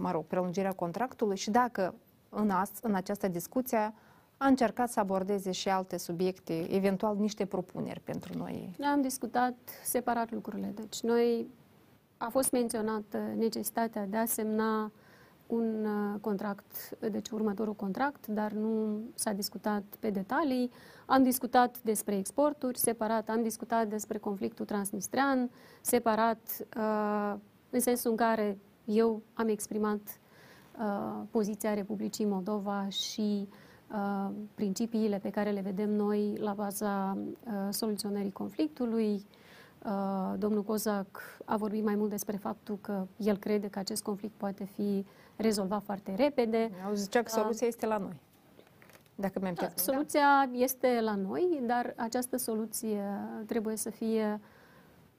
[0.00, 1.94] mă rog, prelungirea contractului și dacă
[2.28, 3.94] în, ast, în această discuție
[4.36, 8.74] a încercat să abordeze și alte subiecte, eventual niște propuneri pentru noi.
[8.78, 9.54] Noi am discutat
[9.84, 10.72] separat lucrurile.
[10.74, 11.46] Deci noi
[12.16, 14.92] a fost menționată necesitatea de a semna
[15.52, 20.70] un uh, contract, deci următorul contract, dar nu s-a discutat pe detalii.
[21.06, 25.50] Am discutat despre exporturi, separat am discutat despre conflictul transnistrean,
[25.80, 27.34] separat uh,
[27.70, 30.00] în sensul în care eu am exprimat
[30.78, 33.48] uh, poziția Republicii Moldova și
[34.54, 37.18] principiile pe care le vedem noi la baza
[37.70, 39.24] soluționării conflictului,
[39.84, 41.06] Uh, domnul Cozac
[41.44, 45.04] a vorbit mai mult despre faptul că el crede că acest conflict poate fi
[45.36, 46.70] rezolvat foarte repede.
[46.86, 48.20] Au zicea că uh, soluția este la noi.
[49.14, 50.58] Dacă mi da, Soluția da?
[50.58, 53.02] este la noi, dar această soluție
[53.46, 54.40] trebuie să fie,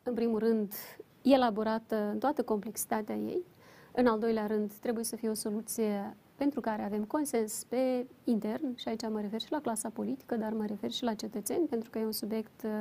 [0.04, 0.74] în primul rând,
[1.22, 3.46] elaborată în toată complexitatea ei.
[3.92, 8.76] În al doilea rând, trebuie să fie o soluție pentru care avem consens pe intern,
[8.76, 11.90] și aici mă refer și la clasa politică, dar mă refer și la cetățeni, pentru
[11.90, 12.72] că e un subiect uh,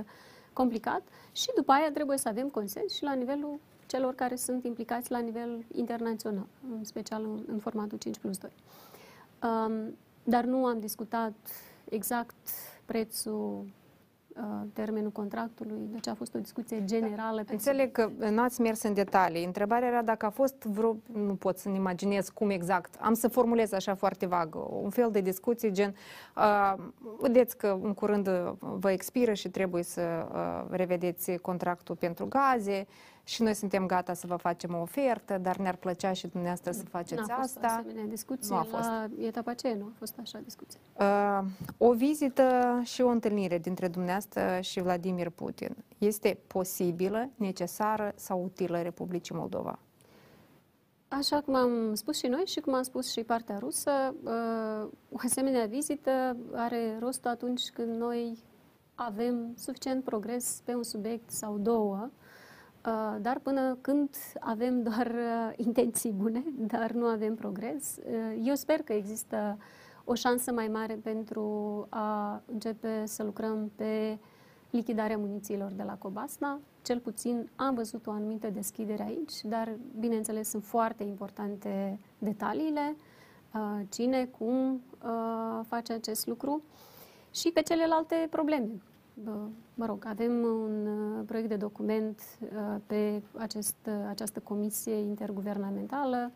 [0.53, 1.03] complicat
[1.33, 3.61] și după aia trebuie să avem consens și la nivelul
[3.93, 6.47] celor care sunt implicați la nivel internațional,
[6.79, 8.51] în special în, în formatul 5 plus 2.
[9.43, 11.35] Um, dar nu am discutat
[11.89, 12.49] exact
[12.85, 13.65] prețul
[14.37, 17.43] Uh, termenul contractului, deci a fost o discuție generală.
[17.43, 19.45] Pe Înțeleg că n-ați mers în detalii.
[19.45, 23.73] Întrebarea era dacă a fost vreo, nu pot să-mi imaginez cum exact, am să formulez
[23.73, 25.95] așa foarte vag, un fel de discuție gen,
[26.37, 26.75] uh,
[27.21, 28.29] vedeți că în curând
[28.59, 30.01] vă expiră și trebuie să
[30.33, 32.87] uh, revedeți contractul pentru gaze,
[33.25, 36.83] și noi suntem gata să vă facem o ofertă, dar ne-ar plăcea și dumneavoastră să
[36.85, 37.61] faceți N-a asta.
[37.61, 38.89] Fost asemenea discuție nu a fost.
[38.89, 40.81] la etapa aceea, nu a fost așa discuție.
[40.99, 41.45] Uh,
[41.79, 48.83] o vizită și o întâlnire dintre dumneavoastră și Vladimir Putin este posibilă, necesară sau utilă
[48.83, 49.79] Republicii Moldova?
[51.09, 55.17] Așa cum am spus și noi și cum am spus și partea rusă, uh, o
[55.25, 58.39] asemenea vizită are rost atunci când noi
[58.95, 62.22] avem suficient progres pe un subiect sau două Uh,
[63.21, 68.83] dar până când avem doar uh, intenții bune, dar nu avem progres, uh, eu sper
[68.83, 69.59] că există
[70.05, 74.19] o șansă mai mare pentru a începe să lucrăm pe
[74.71, 76.61] lichidarea munițiilor de la Cobasna.
[76.83, 82.97] Cel puțin am văzut o anumită deschidere aici, dar bineînțeles sunt foarte importante detaliile,
[83.89, 84.81] cine, cum
[85.67, 86.63] face acest lucru
[87.31, 88.69] și pe celelalte probleme
[89.75, 96.33] mă rog, avem un uh, proiect de document uh, pe acest, uh, această comisie interguvernamentală.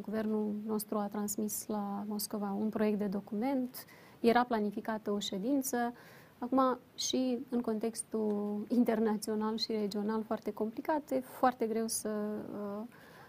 [0.00, 3.84] Guvernul nostru a transmis la Moscova un proiect de document.
[4.20, 5.92] Era planificată o ședință.
[6.38, 12.08] Acum, și în contextul internațional și regional foarte complicat, e foarte greu să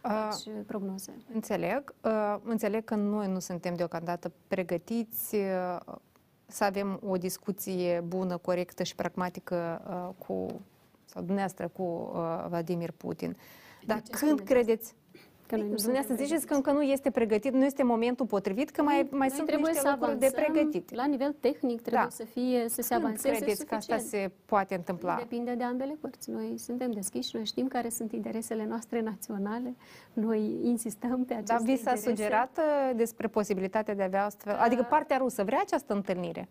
[0.01, 1.13] faci uh, prognoze.
[1.33, 1.93] Înțeleg.
[2.03, 5.95] Uh, înțeleg că noi nu suntem deocamdată pregătiți uh,
[6.49, 10.61] să avem o discuție bună, corectă și pragmatică uh, cu,
[11.05, 13.37] sau dumneavoastră, cu uh, Vladimir Putin.
[13.85, 14.93] Dar când credeți,
[15.49, 18.81] Că noi nu Dumneavoastră ziceți că încă nu este pregătit, nu este momentul potrivit, că
[18.81, 20.93] mai, mai sunt trebuie niște să lucruri de pregătit.
[20.93, 22.09] La nivel tehnic trebuie da.
[22.09, 23.85] să fie, să se avanseze credeți suficient.
[23.85, 25.15] că asta se poate întâmpla?
[25.15, 26.29] Depinde de ambele părți.
[26.29, 29.75] Noi suntem deschiși, noi știm care sunt interesele noastre naționale,
[30.13, 34.55] noi insistăm pe aceste Dar vi s-a sugerat uh, despre posibilitatea de a avea astfel,
[34.55, 36.49] adică partea rusă vrea această întâlnire?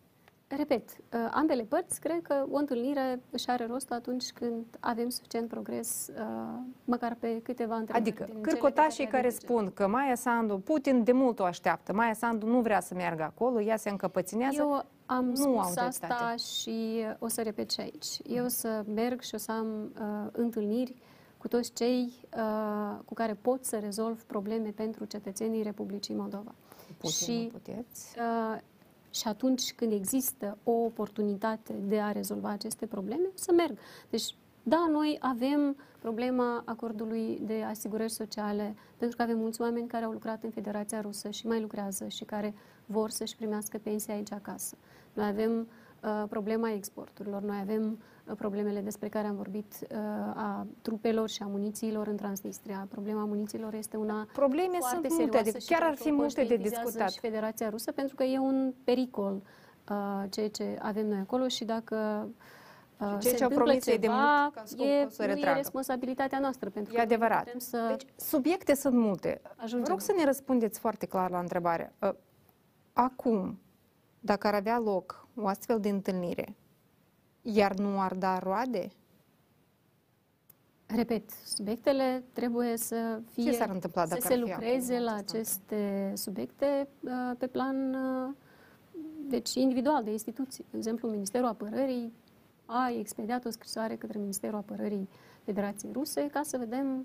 [0.57, 5.49] Repet, uh, ambele părți cred că o întâlnire își are rost atunci când avem suficient
[5.49, 6.25] progres, uh,
[6.85, 8.09] măcar pe câteva întrebări.
[8.09, 12.47] Adică, cârcotașii care, care spun că Maia Sandu, Putin de mult o așteaptă, Maia Sandu
[12.47, 14.61] nu vrea să meargă acolo, ea se încăpăținează.
[14.61, 18.19] Eu am nu spus au asta și o să repet și aici.
[18.27, 20.95] Eu o să merg și o să am uh, întâlniri
[21.39, 26.55] cu toți cei uh, cu care pot să rezolv probleme pentru cetățenii Republicii Moldova.
[26.99, 28.17] Putin, și, puteți?
[28.19, 28.61] Uh,
[29.19, 33.79] și atunci când există o oportunitate de a rezolva aceste probleme, să merg.
[34.11, 40.05] Deci, da, noi avem problema acordului de asigurări sociale, pentru că avem mulți oameni care
[40.05, 42.55] au lucrat în Federația Rusă și mai lucrează și care
[42.87, 44.77] vor să-și primească pensia aici acasă.
[45.13, 45.67] Noi avem uh,
[46.29, 47.99] problema exporturilor, noi avem
[48.35, 49.99] problemele despre care am vorbit uh,
[50.35, 52.87] a trupelor și a munițiilor în Transnistria.
[52.91, 57.11] Problema munițiilor este una Probleme foarte sunt multe, adică chiar ar fi multe de discutat.
[57.11, 59.43] Și Federația Rusă pentru că e un pericol
[59.91, 62.29] uh, ceea ce avem noi acolo și dacă
[62.99, 65.09] uh, ceea se ce au întâmplă promis ei de ceva, mult, ca scop e, o
[65.09, 65.57] să nu e retragă.
[65.57, 66.71] responsabilitatea noastră.
[66.71, 67.43] Pentru E că adevărat.
[67.43, 67.87] Putem să...
[67.89, 69.41] Deci, subiecte sunt multe.
[69.57, 69.83] Ajungem.
[69.83, 71.93] Vă rog să ne răspundeți foarte clar la întrebare.
[71.99, 72.11] Uh,
[72.93, 73.59] Acum,
[74.21, 76.57] dacă ar avea loc o astfel de întâlnire,
[77.43, 78.89] iar nu ar da roade,
[80.97, 83.45] Repet, subiectele trebuie să fie...
[83.45, 87.11] ce s-ar întâmpla să dacă se ar fi lucreze acum la această aceste subiecte uh,
[87.39, 88.35] pe plan uh,
[89.29, 90.65] deci individual, de instituții.
[90.71, 92.13] De exemplu, Ministerul Apărării
[92.67, 95.09] a expediat o scrisoare către Ministerul Apărării
[95.45, 97.05] Federației Ruse ca să vedem uh,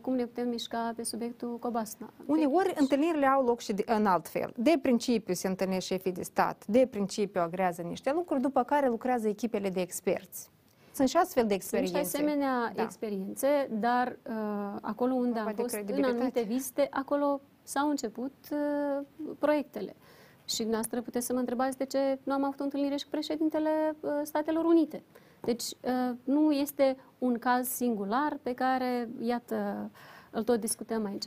[0.00, 2.10] cum ne putem mișca pe subiectul Cobasna.
[2.26, 4.52] Uneori întâlnirile au loc și de, în alt fel.
[4.56, 9.28] De principiu se întâlnesc șefii de stat, de principiu agrează niște lucruri, după care lucrează
[9.28, 10.50] echipele de experți.
[10.94, 11.98] Sunt și astfel de Sunt experiențe.
[11.98, 12.82] și asemenea Da.
[12.82, 14.34] experiențe, dar uh,
[14.80, 16.16] acolo unde Vorba am de fost în credibilitate.
[16.16, 19.04] anumite vizite, acolo s-au început uh,
[19.38, 19.96] proiectele.
[20.44, 23.10] Și dumneavoastră puteți să mă întrebați de ce nu am avut o întâlnire și cu
[23.10, 25.02] președintele uh, Statelor Unite.
[25.40, 29.90] Deci uh, nu este un caz singular pe care, iată,
[30.30, 31.26] îl tot discutăm aici.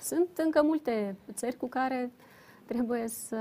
[0.00, 2.10] Sunt încă multe țări cu care
[2.66, 3.36] trebuie să,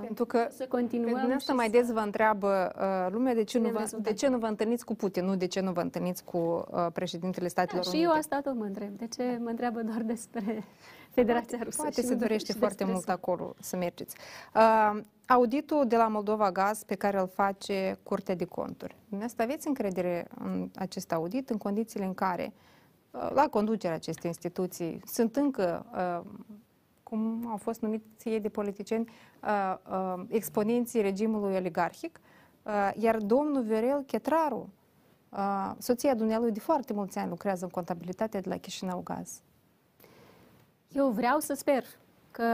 [0.00, 1.12] Pentru că să continuăm.
[1.12, 3.82] Pentru asta și mai să- des vă întreabă uh, lumea de ce, nu Vedem vă,
[3.82, 4.10] rezultate.
[4.10, 6.36] de ce nu vă întâlniți cu Putin, nu de ce nu vă întâlniți cu
[6.70, 8.10] uh, președintele Statelor Da, și Unite.
[8.12, 8.96] eu asta tot mă întreb.
[8.98, 10.64] De ce mă întreabă doar despre
[11.10, 11.76] Federația Rusă?
[11.82, 13.14] Poate și se nu dorește și foarte despre mult SUA?
[13.14, 14.16] acolo să mergeți.
[14.54, 18.96] Uh, auditul de la Moldova Gaz pe care îl face Curtea de Conturi.
[19.00, 22.52] Dumneavoastră aveți încredere în acest audit în condițiile în care
[23.10, 26.30] uh, la conducerea acestei instituții sunt încă, uh,
[27.02, 29.10] cum au fost numiți ei de politicieni,
[29.42, 32.20] uh, uh, exponenții regimului oligarhic,
[32.62, 34.68] uh, iar domnul Viorel Chetraru,
[35.28, 39.40] uh, soția dumnealui de foarte mulți ani lucrează în contabilitatea de la Chișinău Gaz.
[40.88, 41.84] Eu vreau să sper
[42.30, 42.44] că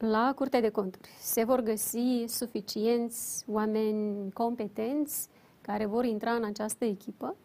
[0.00, 5.28] la Curtea de Conturi se vor găsi suficienți oameni competenți
[5.60, 7.36] care vor intra în această echipă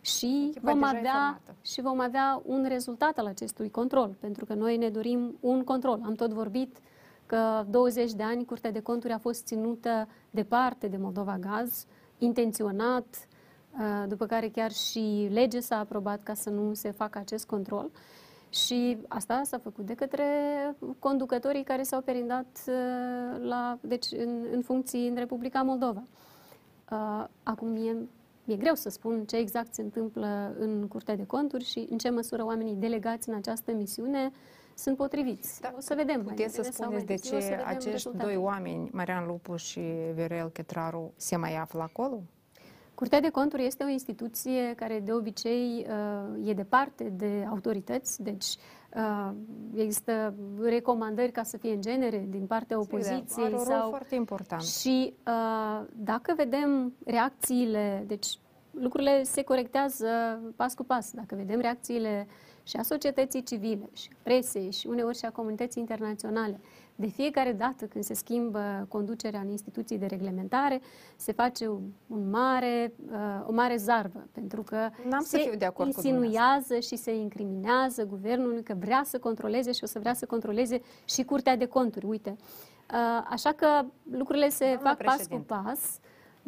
[0.00, 1.54] și Echipa vom, deja e avea, formată.
[1.62, 6.00] și vom avea un rezultat al acestui control, pentru că noi ne dorim un control.
[6.04, 6.78] Am tot vorbit
[7.26, 11.86] că 20 de ani Curtea de Conturi a fost ținută departe de Moldova Gaz,
[12.18, 13.28] intenționat,
[13.72, 17.90] uh, după care chiar și lege s-a aprobat ca să nu se facă acest control.
[18.54, 20.24] Și asta s-a făcut de către
[20.98, 26.02] conducătorii care s-au perindat uh, la, deci în, în funcții în Republica Moldova.
[26.90, 27.96] Uh, Acum mie
[28.44, 32.10] mi-e greu să spun ce exact se întâmplă în Curtea de Conturi și în ce
[32.10, 34.30] măsură oamenii delegați în această misiune
[34.74, 35.60] sunt potriviți.
[35.60, 36.20] Da, o să vedem.
[36.24, 38.32] mai Puteți să devreme sau mai spuneți de târziu, o să ce vedem acești rezultatele.
[38.32, 39.80] doi oameni, Marian Lupu și
[40.14, 42.22] Viorel Chetraru, se mai află acolo?
[42.94, 48.46] Curtea de conturi este o instituție care de obicei uh, e departe de autorități, deci
[48.94, 49.30] uh,
[49.74, 54.14] există recomandări ca să fie în genere din partea opoziției Are un rol sau foarte
[54.14, 54.62] important.
[54.62, 58.38] și uh, dacă vedem reacțiile, deci
[58.70, 60.06] lucrurile se corectează
[60.56, 62.26] pas cu pas, dacă vedem reacțiile
[62.64, 66.60] și a societății civile, și a presei, și uneori și a comunității internaționale,
[66.96, 70.80] de fiecare dată când se schimbă conducerea în instituții de reglementare,
[71.16, 75.56] se face un, un mare, uh, o mare zarvă, pentru că N-am să se fiu
[75.58, 79.98] de acord cu insinuează și se incriminează guvernul că vrea să controleze și o să
[79.98, 82.06] vrea să controleze și Curtea de Conturi.
[82.06, 82.36] Uite,
[82.92, 85.98] Uh, Așa că lucrurile se Doamna fac pas cu președinte, pas.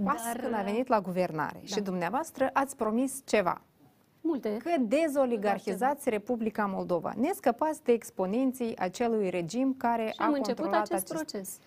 [0.04, 1.66] Pas dar, când a venit la guvernare Da.
[1.74, 3.60] și dumneavoastră ați promis ceva.
[4.27, 4.57] Multe.
[4.57, 7.12] Că dezoligarhizați Republica Moldova.
[7.16, 11.14] Ne scăpați de exponenții acelui regim care Și a am început controlat acest acest...
[11.31, 11.59] proces.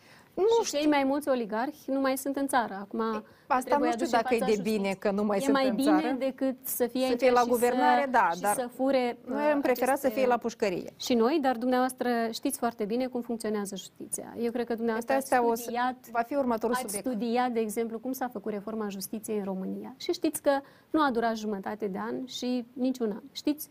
[0.42, 2.78] Nu și cei mai mulți oligarhi nu mai sunt în țară.
[2.82, 3.02] Acum
[3.48, 4.96] Asta trebuie nu știu aduși în dacă e fața de bine justiției.
[4.96, 6.16] că nu mai e sunt mai în bine țară.
[6.20, 9.18] decât să fie Să aici fie la și guvernare, să, da, și dar să fure
[9.26, 10.94] Noi uh, am preferat să aceste- fie la pușcărie.
[10.98, 14.36] Și noi, dar dumneavoastră știți foarte bine cum funcționează justiția.
[14.40, 17.06] Eu cred că dumneavoastră Asta ați o să- studiat, va fi următorul ați subiect.
[17.08, 19.94] studiat, de exemplu, cum s-a făcut reforma justiției în România.
[19.98, 20.52] Și știți că
[20.90, 23.22] nu a durat jumătate de an și niciun an.
[23.32, 23.70] Știți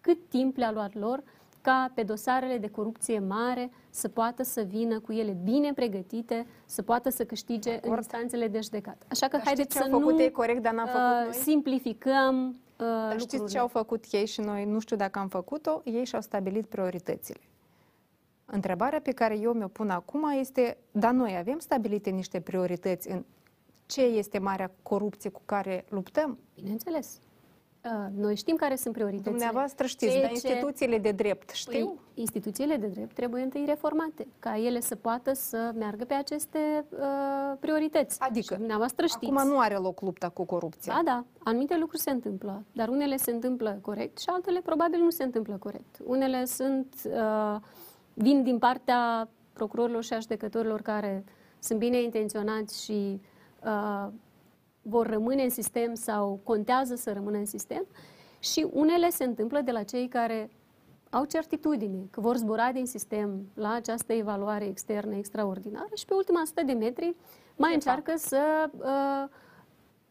[0.00, 1.22] cât timp le-a luat lor
[1.60, 6.82] ca pe dosarele de corupție mare să poată să vină cu ele bine pregătite, să
[6.82, 9.06] poată să câștige în instanțele de judecată.
[9.08, 11.00] Așa că Dar haideți știți ce să au făcut nu ei corect, dar n-am făcut
[11.00, 11.34] uh, noi?
[11.34, 13.18] simplificăm uh, Dar lucrurile.
[13.18, 14.64] știți ce au făcut ei și noi?
[14.64, 15.80] Nu știu dacă am făcut-o.
[15.84, 17.40] Ei și-au stabilit prioritățile.
[18.44, 23.24] Întrebarea pe care eu mi-o pun acum este, dar noi avem stabilite niște priorități în
[23.86, 26.38] ce este marea corupție cu care luptăm?
[26.54, 27.20] Bineînțeles.
[27.84, 29.30] Uh, Noi știm care sunt prioritățile.
[29.30, 31.86] Dumneavoastră știți, Ceea dar ce- instituțiile de drept știu?
[31.86, 36.84] Păi, instituțiile de drept trebuie întâi reformate, ca ele să poată să meargă pe aceste
[36.90, 36.98] uh,
[37.60, 38.20] priorități.
[38.20, 39.32] Adică, Și dumneavoastră știți.
[39.32, 40.92] Acum nu are loc lupta cu corupția.
[40.92, 45.10] Da, da, anumite lucruri se întâmplă, dar unele se întâmplă corect și altele probabil nu
[45.10, 45.96] se întâmplă corect.
[46.04, 47.56] Unele sunt, uh,
[48.14, 51.24] vin din partea procurorilor și a judecătorilor care
[51.58, 53.20] sunt bine intenționați și
[53.64, 54.06] uh,
[54.90, 57.86] vor rămâne în sistem sau contează să rămână în sistem
[58.38, 60.50] și unele se întâmplă de la cei care
[61.10, 66.40] au certitudine că vor zbura din sistem la această evaluare externă extraordinară și pe ultima
[66.40, 67.14] 100 de metri
[67.56, 68.20] mai ce încearcă fac?
[68.20, 68.70] să...
[68.78, 69.28] Uh,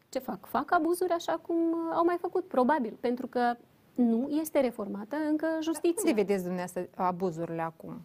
[0.08, 0.46] ce fac?
[0.46, 1.56] Fac abuzuri așa cum
[1.92, 3.56] au mai făcut, probabil, pentru că
[3.94, 6.02] nu este reformată încă justiția.
[6.06, 8.02] Unde vedeți dumneavoastră abuzurile acum?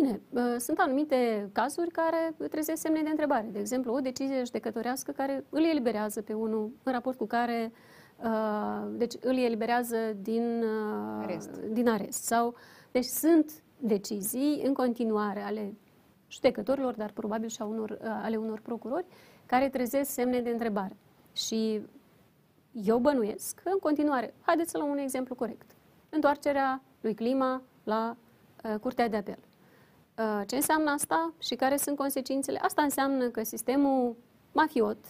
[0.00, 3.48] Bine, uh, sunt anumite cazuri care trezesc semne de întrebare.
[3.52, 7.72] De exemplu, o decizie judecătorească care îl eliberează pe unul în raport cu care
[8.22, 11.50] uh, deci îl eliberează din uh, arest.
[11.50, 12.22] din arest.
[12.22, 12.54] Sau,
[12.90, 15.74] deci sunt decizii în continuare ale
[16.28, 19.06] judecătorilor, dar probabil și a unor, ale unor procurori,
[19.46, 20.96] care trezesc semne de întrebare.
[21.32, 21.80] Și
[22.72, 25.70] eu bănuiesc că în continuare, haideți să luăm un exemplu corect.
[26.08, 28.16] Întoarcerea lui Clima la
[28.64, 29.38] uh, Curtea de Apel.
[30.20, 32.58] Uh, ce înseamnă asta și care sunt consecințele?
[32.58, 34.16] Asta înseamnă că sistemul
[34.52, 35.04] mafiot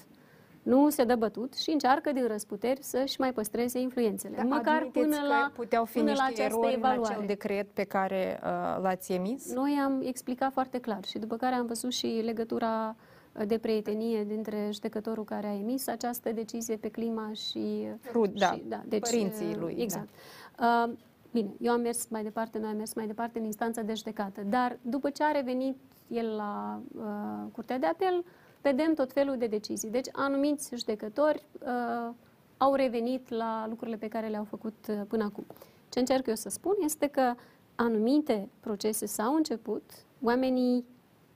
[0.62, 4.36] nu se dă bătut și încearcă din răsputeri să-și mai păstreze influențele.
[4.36, 7.00] Dar măcar până la, puteau fi până niște la această erori evaluare.
[7.00, 9.52] în acel decret pe care uh, l-ați emis?
[9.52, 12.96] Noi am explicat foarte clar și după care am văzut și legătura
[13.32, 17.86] uh, de prietenie dintre judecătorul care a emis această decizie pe clima și...
[18.12, 19.74] Rud, da, și, da deci, părinții lui.
[19.78, 20.08] Exact.
[20.56, 20.84] Da.
[20.86, 20.92] Uh,
[21.32, 24.42] Bine, eu am mers mai departe, noi am mers mai departe în instanța de judecată,
[24.42, 25.76] dar după ce a revenit
[26.08, 28.24] el la uh, Curtea de Apel,
[28.62, 29.90] vedem tot felul de decizii.
[29.90, 32.14] Deci, anumiți judecători uh,
[32.56, 35.46] au revenit la lucrurile pe care le-au făcut uh, până acum.
[35.88, 37.34] Ce încerc eu să spun este că
[37.74, 39.82] anumite procese s-au început,
[40.22, 40.84] oamenii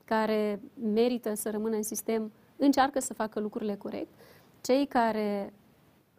[0.05, 0.61] care
[0.93, 4.09] merită să rămână în sistem încearcă să facă lucrurile corect,
[4.61, 5.53] cei care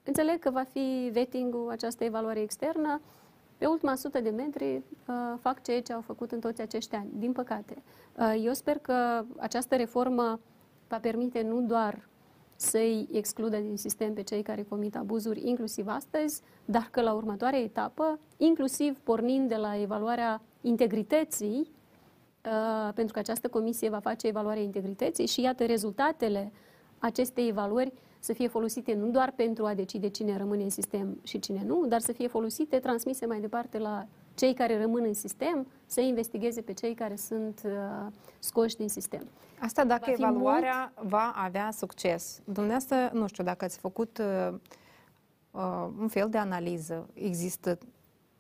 [0.04, 3.02] înțeleg că va fi vetting-ul, această evaluare externă,
[3.58, 7.10] pe ultima sută de metri uh, fac ceea ce au făcut în toți acești ani,
[7.14, 7.84] din păcate.
[8.20, 10.40] Uh, eu sper că această reformă
[10.88, 12.08] va permite nu doar
[12.56, 17.60] să-i excludă din sistem pe cei care comit abuzuri, inclusiv astăzi, dar că la următoarea
[17.60, 21.72] etapă, inclusiv pornind de la evaluarea integrității,
[22.46, 26.52] uh, pentru că această comisie va face evaluarea integrității și iată rezultatele
[27.00, 27.94] acestei evaluări
[28.26, 31.86] să fie folosite nu doar pentru a decide cine rămâne în sistem și cine nu,
[31.88, 36.62] dar să fie folosite, transmise mai departe la cei care rămân în sistem, să investigheze
[36.62, 39.28] pe cei care sunt uh, scoși din sistem.
[39.60, 41.10] Asta dacă va evaluarea mult...
[41.10, 42.42] va avea succes.
[42.44, 44.58] Dumneavoastră, nu știu, dacă ați făcut uh,
[45.52, 47.78] uh, un fel de analiză, există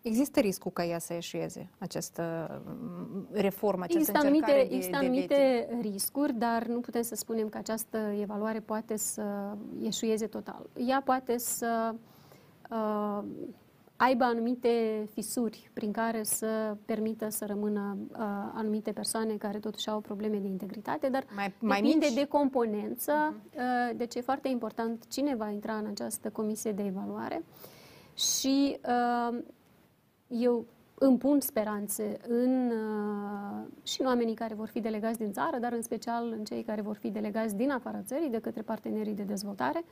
[0.07, 5.05] Există riscul ca ea să eșueze, această mm, reformă, această există anumite, de, Există de
[5.05, 10.69] anumite riscuri, dar nu putem să spunem că această evaluare poate să eșueze total.
[10.87, 11.95] Ea poate să
[12.69, 13.23] uh,
[13.95, 18.17] aibă anumite fisuri prin care să permită să rămână uh,
[18.53, 22.15] anumite persoane care totuși au probleme de integritate, dar mai, mai depinde mici?
[22.15, 23.57] de componență, uh-huh.
[23.57, 27.43] uh, deci e foarte important cine va intra în această comisie de evaluare
[28.15, 29.37] și uh,
[30.27, 30.65] eu
[30.97, 35.73] îmi pun speranțe în, uh, și în oamenii care vor fi delegați din țară, dar
[35.73, 39.23] în special în cei care vor fi delegați din afara țării de către partenerii de
[39.23, 39.83] dezvoltare,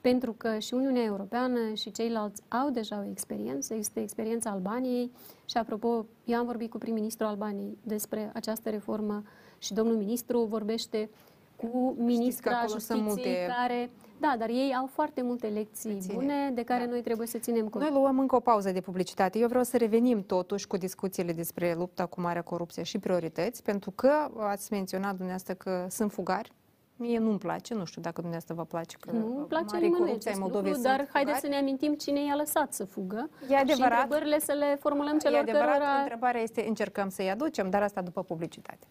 [0.00, 5.10] pentru că și Uniunea Europeană și ceilalți au deja o experiență, este experiența Albaniei
[5.44, 9.22] și apropo, eu am vorbit cu prim-ministrul Albaniei despre această reformă
[9.58, 11.10] și domnul ministru vorbește
[11.56, 13.46] cu ministra justiției multe...
[13.58, 13.90] care
[14.20, 16.14] da, dar ei au foarte multe lecții Ține.
[16.14, 16.90] bune de care da.
[16.90, 17.84] noi trebuie să ținem cont.
[17.84, 19.38] Noi luăm încă o pauză de publicitate.
[19.38, 23.90] Eu vreau să revenim totuși cu discuțiile despre lupta cu marea corupție și priorități, pentru
[23.90, 26.52] că ați menționat dumneavoastră că sunt fugari.
[26.96, 30.80] Mie nu-mi place, nu știu dacă dumneavoastră vă place că nu place nimănui acest lucru,
[30.82, 34.52] dar haideți să ne amintim cine i-a lăsat să fugă e adevărat, și întrebările să
[34.52, 36.00] le formulăm celor e adevărat, cărora...
[36.00, 38.86] întrebarea este încercăm să-i aducem, dar asta după publicitate.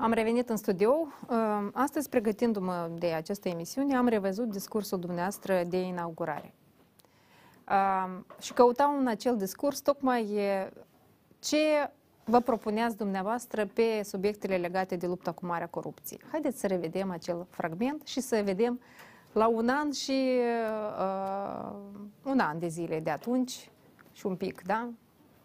[0.00, 1.06] Am revenit în studio.
[1.30, 6.54] Ă, astăzi, pregătindu-mă de această emisiune, am revăzut discursul dumneavoastră de inaugurare.
[7.68, 10.40] Ă, și căutau în acel discurs tocmai
[11.38, 11.90] ce
[12.24, 16.18] vă propuneați dumneavoastră pe subiectele legate de lupta cu marea corupție.
[16.30, 18.80] Haideți să revedem acel fragment și să vedem
[19.32, 20.30] la un an și
[20.98, 21.72] uh,
[22.24, 23.70] un an de zile de atunci
[24.12, 24.88] și un pic, da?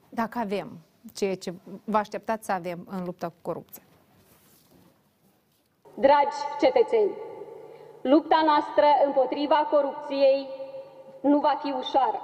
[0.09, 0.77] Dacă avem
[1.13, 3.83] ceea ce vă așteptați să avem în lupta cu corupția.
[5.95, 7.11] Dragi cetățeni,
[8.01, 10.47] lupta noastră împotriva corupției
[11.21, 12.21] nu va fi ușoară,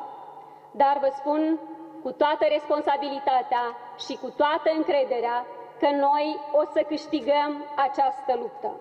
[0.71, 1.59] dar vă spun
[2.03, 3.63] cu toată responsabilitatea
[4.05, 5.45] și cu toată încrederea
[5.79, 8.71] că noi o să câștigăm această luptă.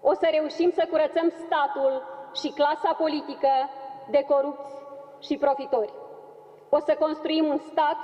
[0.00, 2.02] O să reușim să curățăm statul
[2.34, 3.52] și clasa politică
[4.10, 4.74] de corupți
[5.20, 5.92] și profitori.
[6.68, 7.98] O să construim un stat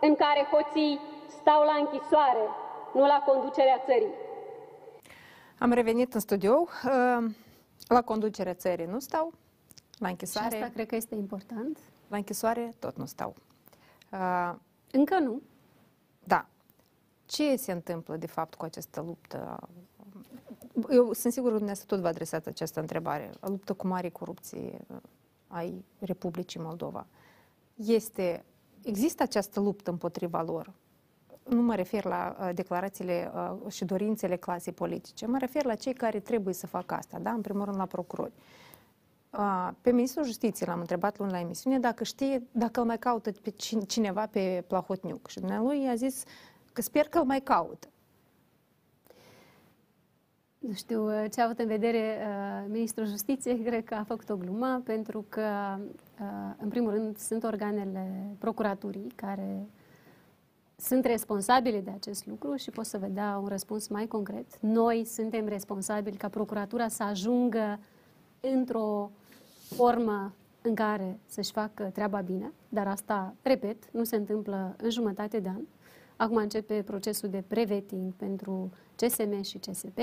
[0.00, 2.46] în care hoții stau la închisoare,
[2.92, 4.21] nu la conducerea țării.
[5.62, 6.68] Am revenit în studio.
[6.84, 7.30] Uh,
[7.86, 9.32] La conducerea țării nu stau,
[9.98, 11.78] la Și închisoare, asta cred că este important.
[12.08, 13.34] la închisoare tot nu stau.
[14.12, 14.54] Uh,
[14.90, 15.40] Încă nu.
[16.24, 16.46] Da.
[17.26, 19.68] Ce se întâmplă, de fapt, cu această luptă?
[20.90, 23.30] Eu sunt sigură că dumneavoastră tot vă adresați această întrebare.
[23.40, 24.96] Luptă cu mare corupție uh,
[25.48, 27.06] ai Republicii Moldova.
[27.74, 28.44] Este,
[28.82, 30.72] există această luptă împotriva lor?
[31.48, 35.92] Nu mă refer la uh, declarațiile uh, și dorințele clasei politice, mă refer la cei
[35.92, 37.30] care trebuie să facă asta, da?
[37.30, 38.32] în primul rând la procurori.
[39.30, 43.30] Uh, Pe ministrul justiției l-am întrebat luni la emisiune dacă știe, dacă îl mai caută
[43.30, 45.28] pe cin- cineva pe Plahotniuc.
[45.28, 46.24] Și dumnealui a zis
[46.72, 47.88] că sper că îl mai caută.
[50.58, 54.30] Nu știu uh, ce a avut în vedere uh, Ministrul Justiției, cred că a făcut
[54.30, 55.76] o glumă, pentru că,
[56.20, 59.68] uh, în primul rând, sunt organele procuraturii care
[60.82, 64.46] sunt responsabile de acest lucru și pot să vă dea un răspuns mai concret.
[64.60, 67.78] Noi suntem responsabili ca procuratura să ajungă
[68.40, 69.10] într-o
[69.74, 75.38] formă în care să-și facă treaba bine, dar asta, repet, nu se întâmplă în jumătate
[75.38, 75.62] de an.
[76.16, 79.98] Acum începe procesul de preveting pentru CSM și CSP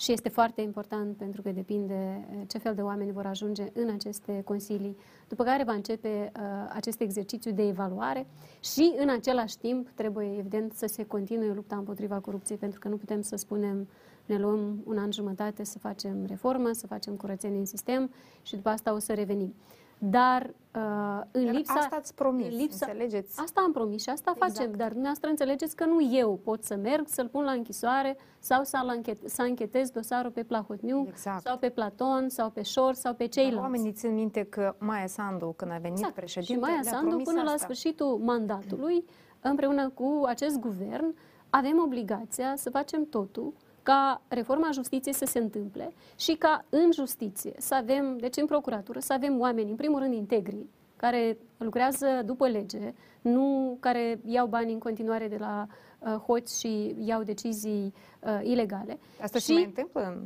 [0.00, 3.90] și este foarte important pentru că depinde eh, ce fel de oameni vor ajunge în
[3.90, 4.96] aceste consilii,
[5.28, 6.42] după care va începe uh,
[6.72, 8.26] acest exercițiu de evaluare
[8.60, 12.96] și în același timp trebuie evident să se continue lupta împotriva corupției pentru că nu
[12.96, 13.88] putem să spunem
[14.26, 18.10] ne luăm un an jumătate să facem reformă, să facem curățenie în sistem
[18.42, 19.54] și după asta o să revenim.
[20.02, 20.42] Dar
[20.74, 21.72] uh, în Dar lipsa...
[21.72, 23.40] asta ați promis, în lipsa, înțelegeți?
[23.40, 24.52] Asta am promis și asta Exact.
[24.52, 28.64] facem, dar dumneavoastră înțelegeți că nu eu pot să merg, să-l pun la închisoare sau
[28.64, 31.42] să, anchet, să anchetez dosarul pe Plahotniuc Exact.
[31.42, 33.60] sau pe Platon sau pe Șor sau pe Dar ceilalți.
[33.60, 36.14] Oamenii țin minte că Maia Sandu, când a venit Exact.
[36.14, 37.64] președinte, și Maia ne-a Sandu, promis până la asta.
[37.64, 39.04] sfârșitul mandatului,
[39.40, 41.14] împreună cu acest guvern,
[41.50, 47.52] avem obligația să facem totul ca reforma justiției să se întâmple și ca în justiție
[47.58, 50.66] să avem, deci în procuratură, să avem oameni, în primul rând, integri,
[50.96, 55.66] care lucrează după lege, nu care iau bani în continuare de la
[55.98, 58.98] uh, hoți și iau decizii uh, ilegale.
[59.22, 60.22] Asta și se mai întâmplă în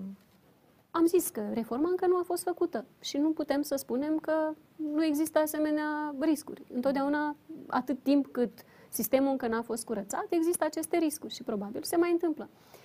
[0.96, 4.50] am zis că reforma încă nu a fost făcută și nu putem să spunem că
[4.76, 6.62] nu există asemenea riscuri.
[6.74, 7.36] Întotdeauna,
[7.66, 8.50] atât timp cât
[8.88, 12.48] sistemul încă n-a fost curățat, există aceste riscuri și probabil se mai întâmplă.
[12.50, 12.83] Uh,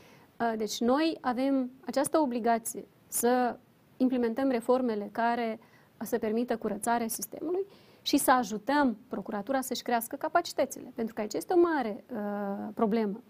[0.57, 3.57] Deci noi avem această obligație să
[3.97, 5.59] implementăm reformele care
[6.03, 7.65] să permită curățarea sistemului
[8.01, 10.91] și să ajutăm procuratura să-și crească capacitățile.
[10.95, 13.21] Pentru că aici este o mare uh, problemă.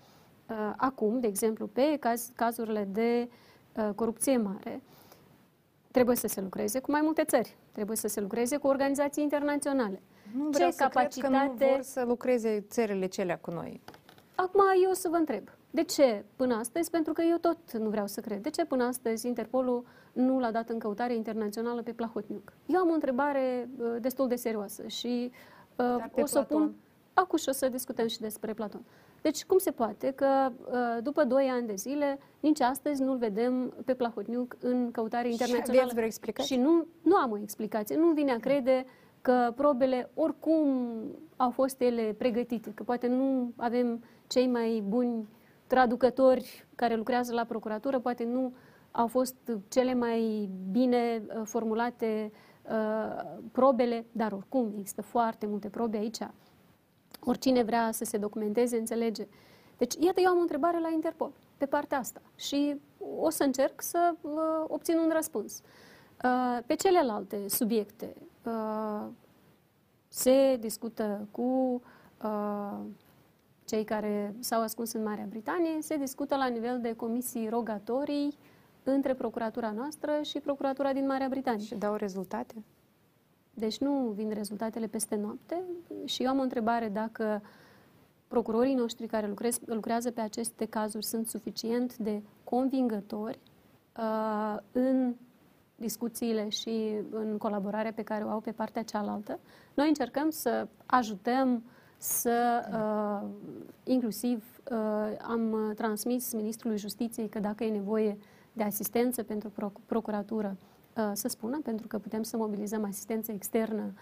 [0.49, 3.29] Uh, acum, de exemplu, pe caz, cazurile de
[3.75, 4.81] uh, corupție mare,
[5.91, 10.01] trebuie să se lucreze cu mai multe țări, trebuie să se lucreze cu organizații internaționale.
[10.37, 13.81] Nu Ce vreau să cred că nu capacitate- vor să lucreze țările celea cu noi.
[14.35, 16.89] Acum eu o să vă întreb, de ce până astăzi?
[16.89, 18.41] Pentru că eu tot nu vreau să cred.
[18.41, 22.53] De ce până astăzi Interpolul nu l-a dat în căutare internațională pe Plahotniuc?
[22.65, 26.41] Eu am o întrebare uh, destul de serioasă și uh, Dar pe o să o
[26.43, 26.75] pun Platon?
[27.13, 28.81] acum și o să discutăm și despre Platon.
[29.21, 33.73] Deci cum se poate că uh, după 2 ani de zile, nici astăzi nu-l vedem
[33.85, 35.79] pe Plahotniuc în căutare Și internațională?
[35.79, 36.55] aveți vreo explicație?
[36.55, 37.95] Și nu, nu am o explicație.
[37.95, 38.85] Nu vine a crede
[39.21, 40.89] că probele oricum
[41.35, 45.27] au fost ele pregătite, că poate nu avem cei mai buni
[45.69, 48.53] traducători care lucrează la procuratură, poate nu
[48.91, 49.35] au fost
[49.67, 56.17] cele mai bine uh, formulate uh, probele, dar oricum există foarte multe probe aici.
[57.19, 59.27] Oricine vrea să se documenteze, înțelege.
[59.77, 62.75] Deci, iată, eu am o întrebare la Interpol pe partea asta și
[63.19, 64.31] o să încerc să uh,
[64.67, 65.61] obțin un răspuns.
[66.23, 68.15] Uh, pe celelalte subiecte
[68.45, 69.07] uh,
[70.07, 71.81] se discută cu
[72.23, 72.79] uh,
[73.69, 78.37] cei care s-au ascuns în Marea Britanie, se discută la nivel de comisii rogatorii
[78.83, 81.65] între procuratura noastră și procuratura din Marea Britanie.
[81.65, 82.53] Și dau rezultate?
[83.53, 85.63] Deci nu vin rezultatele peste noapte
[86.05, 87.41] și eu am o întrebare dacă
[88.27, 93.39] procurorii noștri care lucrez, lucrează pe aceste cazuri sunt suficient de convingători
[93.97, 95.15] uh, în
[95.75, 99.39] discuțiile și în colaborarea pe care o au pe partea cealaltă.
[99.73, 101.63] Noi încercăm să ajutăm
[102.01, 103.29] să, uh,
[103.83, 104.77] inclusiv, uh,
[105.21, 108.17] am transmis Ministrului Justiției că dacă e nevoie
[108.53, 110.57] de asistență pentru proc- procuratură,
[110.97, 113.93] uh, să spună, pentru că putem să mobilizăm asistență externă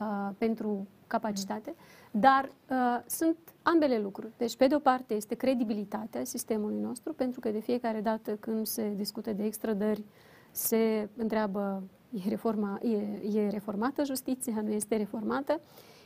[0.00, 1.74] uh, pentru capacitate,
[2.10, 2.76] dar uh,
[3.06, 4.32] sunt ambele lucruri.
[4.36, 8.66] Deci, pe de o parte, este credibilitatea sistemului nostru, pentru că de fiecare dată când
[8.66, 10.04] se discută de extrădări,
[10.50, 11.82] se întreabă,
[12.24, 12.96] e, reforma, e,
[13.38, 15.60] e reformată justiția, nu este reformată?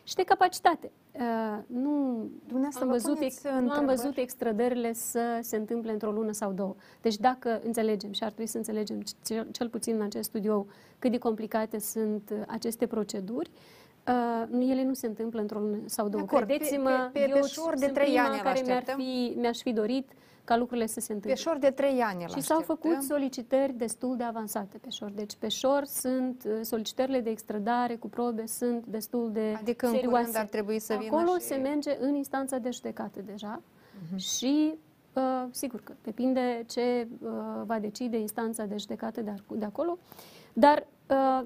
[0.05, 0.91] Și de capacitate.
[1.13, 1.21] Uh,
[1.67, 3.87] nu, Dumneavoastră am vă văzut, puneți ex, nu am întrebări?
[3.97, 6.75] văzut extrădările să se întâmple într-o lună sau două.
[7.03, 10.67] Deci dacă înțelegem și ar trebui să înțelegem cel, cel puțin în acest studio
[10.99, 13.51] cât de complicate sunt uh, aceste proceduri,
[14.09, 16.23] uh, ele nu se întâmplă într-o lună sau două.
[16.23, 16.47] acord.
[16.47, 18.77] Pe- Credeți-mă, pe- pe- pe eu șor de sunt trei prima ani îl care mi-ar
[18.77, 19.05] așteptăm.
[19.05, 20.09] fi, mi-aș fi dorit
[20.45, 21.33] ca lucrurile să se întâmple.
[21.33, 22.91] Pe șor de trei ani îl Și s-au așteptăm.
[22.91, 25.11] făcut solicitări destul de avansate pe șor.
[25.11, 29.93] Deci pe șor sunt uh, solicitările de extradare cu probe sunt destul de Adică în
[29.93, 30.17] serioase.
[30.19, 33.63] curând ar trebui să vină Acolo și- se merge în instanța de judecată deja
[34.17, 34.75] și
[35.15, 37.31] uh, sigur că depinde ce uh,
[37.65, 39.99] va decide instanța de judecată de, ac- de acolo,
[40.53, 41.45] dar uh,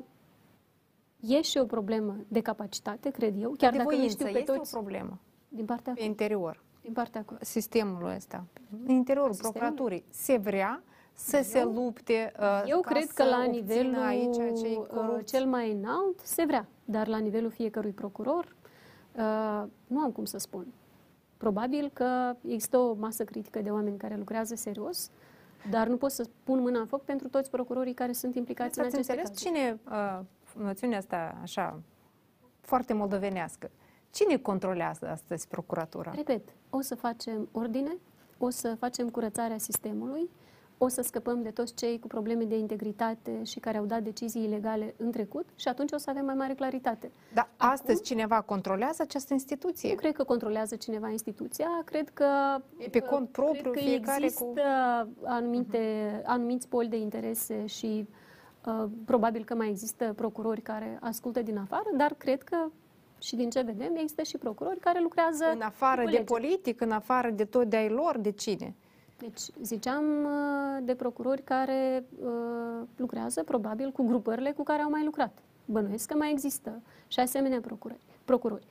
[1.20, 4.38] e și o problemă de capacitate, cred eu, chiar de dacă nu voință, știu pe
[4.38, 5.18] este toți o problemă
[5.48, 6.62] din partea pe interior.
[6.80, 8.44] Din partea cu sistemul ăsta,
[8.84, 9.56] în interiorul Sistemul?
[9.56, 10.82] procuraturii, se vrea
[11.14, 14.86] să se lupte uh, Eu ca cred că să la obțină nivelul aici acei uh,
[14.86, 15.32] corupți?
[15.32, 18.56] cel mai înalt se vrea, dar la nivelul fiecărui procuror
[19.12, 20.66] uh, nu am cum să spun.
[21.36, 25.10] Probabil că există o masă critică de oameni care lucrează serios,
[25.70, 28.84] dar nu pot să pun mâna în foc pentru toți procurorii care sunt implicați în
[28.84, 29.56] Ați aceste înțeles cazuri.
[29.56, 31.80] cine, uh, noțiunea asta așa,
[32.60, 33.70] foarte moldovenească,
[34.10, 36.10] cine controlează astăzi procuratura?
[36.14, 37.96] Repet, o să facem ordine,
[38.38, 40.30] o să facem curățarea sistemului,
[40.78, 44.44] o să scăpăm de toți cei cu probleme de integritate și care au dat decizii
[44.44, 47.10] ilegale în trecut și atunci o să avem mai mare claritate.
[47.34, 49.88] Dar astăzi cineva controlează această instituție?
[49.88, 52.26] Nu cred că controlează cineva instituția, cred că
[52.78, 54.54] E pe cont propriu, cred că fiecare există cu...
[55.24, 58.08] anumite, anumiți poli de interese și
[58.66, 62.56] uh, probabil că mai există procurori care ascultă din afară, dar cred că
[63.18, 66.24] și din ce vedem, există și procurori care lucrează În afară cu de legea.
[66.24, 68.74] politic, în afară de tot de ai lor, de cine?
[69.18, 75.04] Deci, ziceam uh, de procurori care uh, lucrează probabil cu grupările cu care au mai
[75.04, 75.38] lucrat.
[75.64, 78.00] Bănuiesc că mai există și asemenea procurori.
[78.24, 78.66] procurori.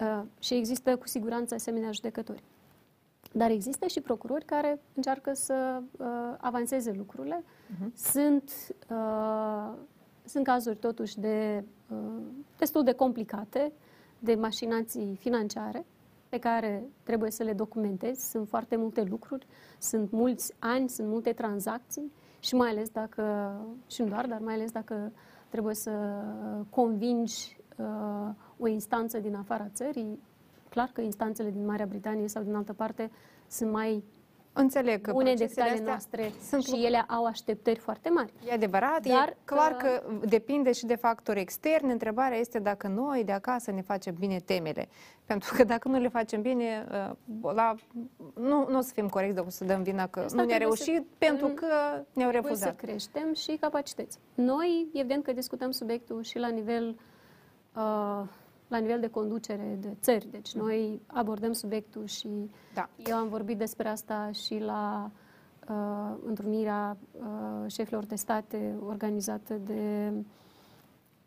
[0.00, 2.42] Uh, și există cu siguranță asemenea judecători.
[3.32, 6.06] Dar există și procurori care încearcă să uh,
[6.38, 7.44] avanseze lucrurile.
[7.94, 8.50] Sunt,
[8.90, 9.72] uh,
[10.24, 12.22] sunt cazuri totuși de, uh,
[12.58, 13.72] destul de complicate,
[14.22, 15.86] de mașinații financiare,
[16.28, 18.30] pe care trebuie să le documentezi.
[18.30, 19.46] Sunt foarte multe lucruri,
[19.78, 23.52] sunt mulți ani, sunt multe tranzacții și mai ales dacă,
[23.86, 25.12] și nu doar, dar mai ales dacă
[25.48, 26.22] trebuie să
[26.70, 30.18] convingi uh, o instanță din afara țării,
[30.68, 33.10] clar că instanțele din Marea Britanie sau din altă parte
[33.48, 34.04] sunt mai
[34.54, 38.32] Înțeleg că bune decât procesele ale astea noastre sunt și ele au așteptări foarte mari.
[38.48, 41.90] E adevărat, Dar, e clar uh, că depinde și de factori externi.
[41.92, 44.88] Întrebarea este dacă noi de acasă ne facem bine temele.
[45.24, 46.86] Pentru că dacă nu le facem bine,
[47.42, 47.74] uh, la,
[48.34, 50.56] nu, nu o să fim corecți dacă o să dăm vina că Asta nu ne-a
[50.56, 51.66] trebuie să- reușit pentru în- că
[52.12, 52.76] ne-au Trebuie să refuzat.
[52.76, 54.18] creștem și capacități.
[54.34, 56.96] Noi, evident că discutăm subiectul și la nivel,
[57.76, 58.22] uh,
[58.72, 60.28] la nivel de conducere de țări.
[60.30, 62.28] Deci noi abordăm subiectul și
[62.74, 62.88] Da.
[62.96, 65.10] eu am vorbit despre asta și la
[65.68, 70.12] uh, întrunirea uh, șefilor de state organizată de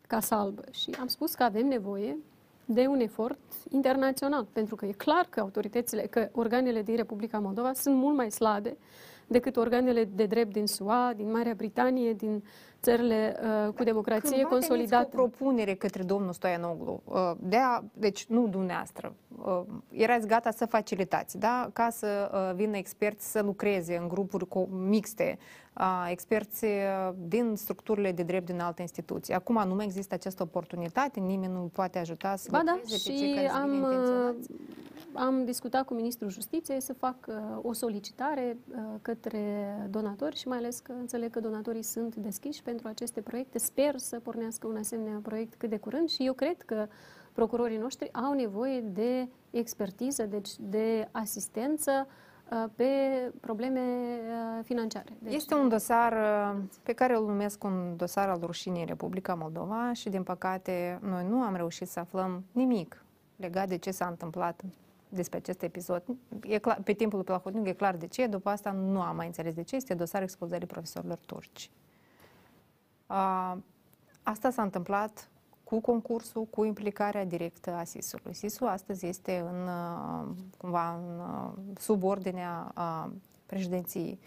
[0.07, 0.63] Casa Albă.
[0.71, 2.17] Și am spus că avem nevoie
[2.65, 3.39] de un efort
[3.69, 8.31] internațional, pentru că e clar că autoritățile, că organele din Republica Moldova sunt mult mai
[8.31, 8.77] slabe
[9.27, 12.43] decât organele de drept din SUA, din Marea Britanie, din
[12.91, 15.03] țările uh, cu democrație Cândva veniți consolidată.
[15.15, 19.15] cu o propunere către domnul Stoianoglu, uh, de a, deci nu dumneavoastră,
[19.45, 19.61] uh,
[19.91, 21.69] erați gata să facilitați, da?
[21.73, 25.37] ca să uh, vină experți să lucreze în grupuri co- mixte,
[25.77, 26.69] uh, experți uh,
[27.27, 29.33] din structurile de drept din alte instituții.
[29.33, 33.17] Acum nu mai există această oportunitate, nimeni nu poate ajuta să Ba da, lucreze pe
[33.17, 34.51] cei și care sunt am, bine intenționați?
[34.51, 34.57] uh,
[35.15, 40.57] am discutat cu Ministrul Justiției să fac uh, o solicitare uh, către donatori și mai
[40.57, 43.57] ales că înțeleg că donatorii sunt deschiși pentru aceste proiecte.
[43.57, 46.87] Sper să pornească un asemenea proiect cât de curând și eu cred că
[47.33, 52.07] procurorii noștri au nevoie de expertiză, deci de asistență
[52.51, 52.85] uh, pe
[53.39, 55.17] probleme uh, financiare.
[55.19, 59.33] Deci, Este un dosar uh, pe care îl numesc un dosar al rușinii în Republica
[59.33, 63.05] Moldova și, din păcate, noi nu am reușit să aflăm nimic
[63.35, 64.61] legat de ce s-a întâmplat
[65.09, 66.03] despre acest episod.
[66.41, 69.25] E clar, pe timpul lui Plahotniuc e clar de ce, după asta nu am mai
[69.25, 69.75] înțeles de ce.
[69.75, 71.69] Este dosar expulzării profesorilor turci.
[73.05, 73.57] A,
[74.23, 75.29] asta s-a întâmplat
[75.63, 78.33] cu concursul, cu implicarea directă a SIS-ului.
[78.33, 83.11] SIS-ul astăzi este în, uh, cumva în, uh, sub ordinea uh,
[83.45, 84.19] președinției.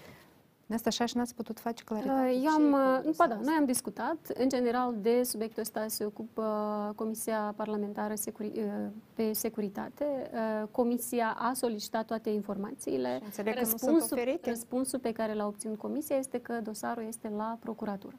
[0.69, 2.29] De asta așa și n-ați putut face claritate?
[2.29, 3.51] Uh, Eu Ce am, e cu uh, ba dosarul da, ăsta?
[3.51, 4.17] noi am discutat.
[4.35, 6.43] În general, de subiectul ăsta se ocupă
[6.97, 10.05] Comisia Parlamentară Securi- uh, pe Securitate.
[10.33, 13.21] Uh, Comisia a solicitat toate informațiile.
[13.25, 14.49] Înțeleg că nu sunt oferite?
[14.51, 18.15] răspunsul pe care l-a obținut Comisia este că dosarul este la procuratură.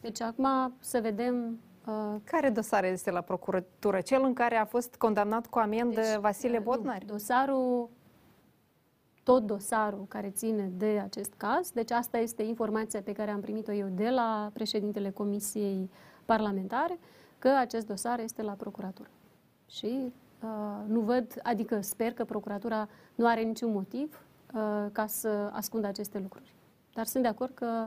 [0.00, 4.00] Deci acum să vedem uh, Care dosar este la procuratură?
[4.00, 7.02] Cel în care a fost condamnat cu amendă Deci, Vasile uh, Botnar?
[7.06, 7.88] Nu, dosarul,
[9.22, 13.72] tot dosarul care ține de acest caz, deci asta este informația pe care am primit-o
[13.72, 15.90] eu de la președintele Comisiei
[16.24, 16.98] Parlamentare,
[17.38, 19.08] că acest dosar este la procuratură.
[19.66, 20.12] Și
[20.42, 20.48] uh,
[20.86, 24.20] nu văd, adică sper că procuratura nu are niciun motiv
[24.54, 26.54] uh, ca să ascundă aceste lucruri.
[26.94, 27.86] Dar sunt de acord că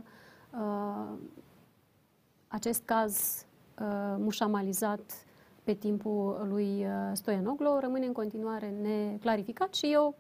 [0.52, 1.18] uh,
[2.48, 3.46] acest caz
[3.80, 5.26] uh, mușamalizat
[5.64, 10.16] pe timpul lui uh, Stoianoglu rămâne în continuare neclarificat și eu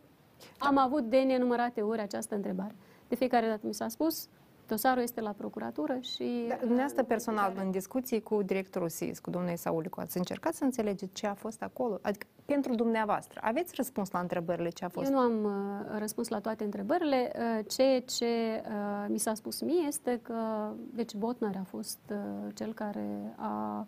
[0.57, 2.75] am avut de nenumărate ori această întrebare.
[3.07, 4.27] De fiecare dată mi s-a spus,
[4.67, 6.45] dosarul este la procuratură și...
[6.47, 11.13] Da, dumneavoastră personal, în discuții cu directorul SIS, cu domnul Saulicu, ați încercat să înțelegeți
[11.13, 11.99] ce a fost acolo?
[12.01, 15.09] Adică, pentru dumneavoastră, aveți răspuns la întrebările ce a fost?
[15.09, 17.31] Eu nu am uh, răspuns la toate întrebările.
[17.35, 22.17] Uh, ceea ce uh, mi s-a spus mie este că, deci Botnar a fost uh,
[22.53, 23.85] cel care a,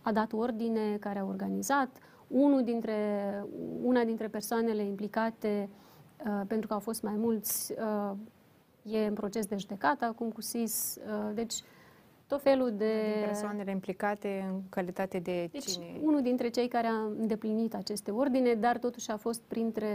[0.00, 1.88] a dat ordine, care a organizat.
[2.26, 2.96] Unul dintre,
[3.82, 5.89] una dintre persoanele implicate, uh,
[6.46, 8.16] pentru că au fost mai mulți, uh,
[8.82, 10.98] e în proces de judecată acum cu SIS.
[11.06, 11.54] Uh, deci,
[12.26, 13.12] tot felul de...
[13.14, 16.00] Din persoanele implicate în calitate de Deci, cine?
[16.02, 19.86] unul dintre cei care a îndeplinit aceste ordine, dar totuși a fost printre...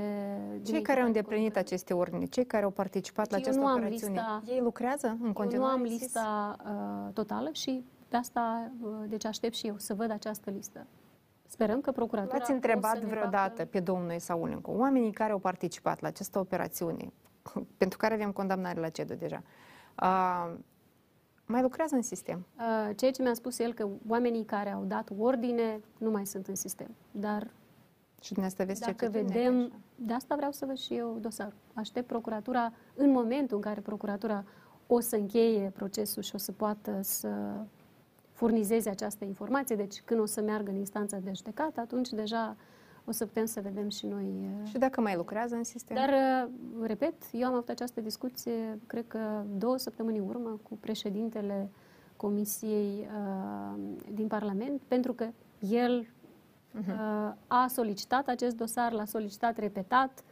[0.64, 3.74] Cei care au îndeplinit aceste ordine, cei care au participat la Deci eu această nu
[3.74, 5.74] am operațiune, lista- ei lucrează în Eu nu continuare?
[5.74, 6.00] am în SIS?
[6.00, 10.86] lista uh, totală și de asta, uh, deci aștept și eu să văd această listă.
[11.48, 15.32] Sperăm că procuratura L-ați o întrebat să ne vreodată facă- pe domnul Isaulencu, oamenii care
[15.32, 17.12] au participat la această operațiune,
[17.78, 19.44] pentru care avem condamnare la CEDU deja,
[20.02, 20.54] uh,
[21.46, 22.46] mai lucrează în sistem?
[22.58, 26.48] Uh, ceea ce mi-a spus el că oamenii care au dat ordine nu mai sunt
[26.48, 26.96] în sistem.
[27.12, 27.48] Dar
[28.22, 29.80] Și dumneavoastră veți dacă certitudine vedem, așa.
[29.96, 31.54] de asta vreau să văd și eu dosarul.
[31.74, 34.44] Aștept procuratura, în momentul în care procuratura
[34.88, 37.30] o să încheie procesul și o să poată să
[38.36, 42.56] furnizeze această informație, deci când o să meargă în instanța de judecată, atunci deja
[43.06, 44.26] o să putem să vedem și noi.
[44.64, 45.96] uh, Și dacă mai lucrează în sistem?
[45.96, 46.52] Dar, uh,
[46.88, 51.70] repet, eu am avut această discuție, cred că două săptămâni în urmă, cu președintele
[52.18, 53.80] Comisiei uh,
[54.14, 55.28] din Parlament, pentru că
[55.60, 56.08] el
[56.78, 56.90] Mhm.
[56.92, 60.24] uh, a solicitat acest dosar, l-a solicitat repetat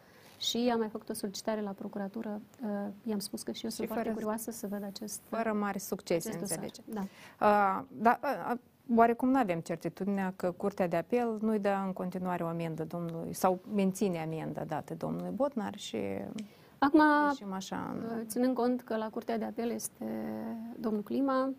[0.44, 2.42] și a mai făcut o solicitare la procuratură.
[2.64, 2.70] Uh,
[3.04, 5.80] i-am spus că și eu Și sunt foarte fără- curioasă să văd acest, Fără mari
[5.80, 6.64] succese, acest dosar.
[6.64, 6.82] înțelege.
[6.86, 7.02] Da.
[7.48, 8.20] Uh, da,
[8.52, 8.58] uh,
[8.96, 13.34] oarecum nu avem certitudinea că Curtea de Apel nu-i dă în continuare o amendă domnului,
[13.34, 15.98] sau menține amendă dată domnului Botnar și
[16.78, 18.18] Acum, ieșim așa în...
[18.20, 20.06] uh, ținând cont că la Curtea de Apel este
[20.80, 21.50] domnul Clima,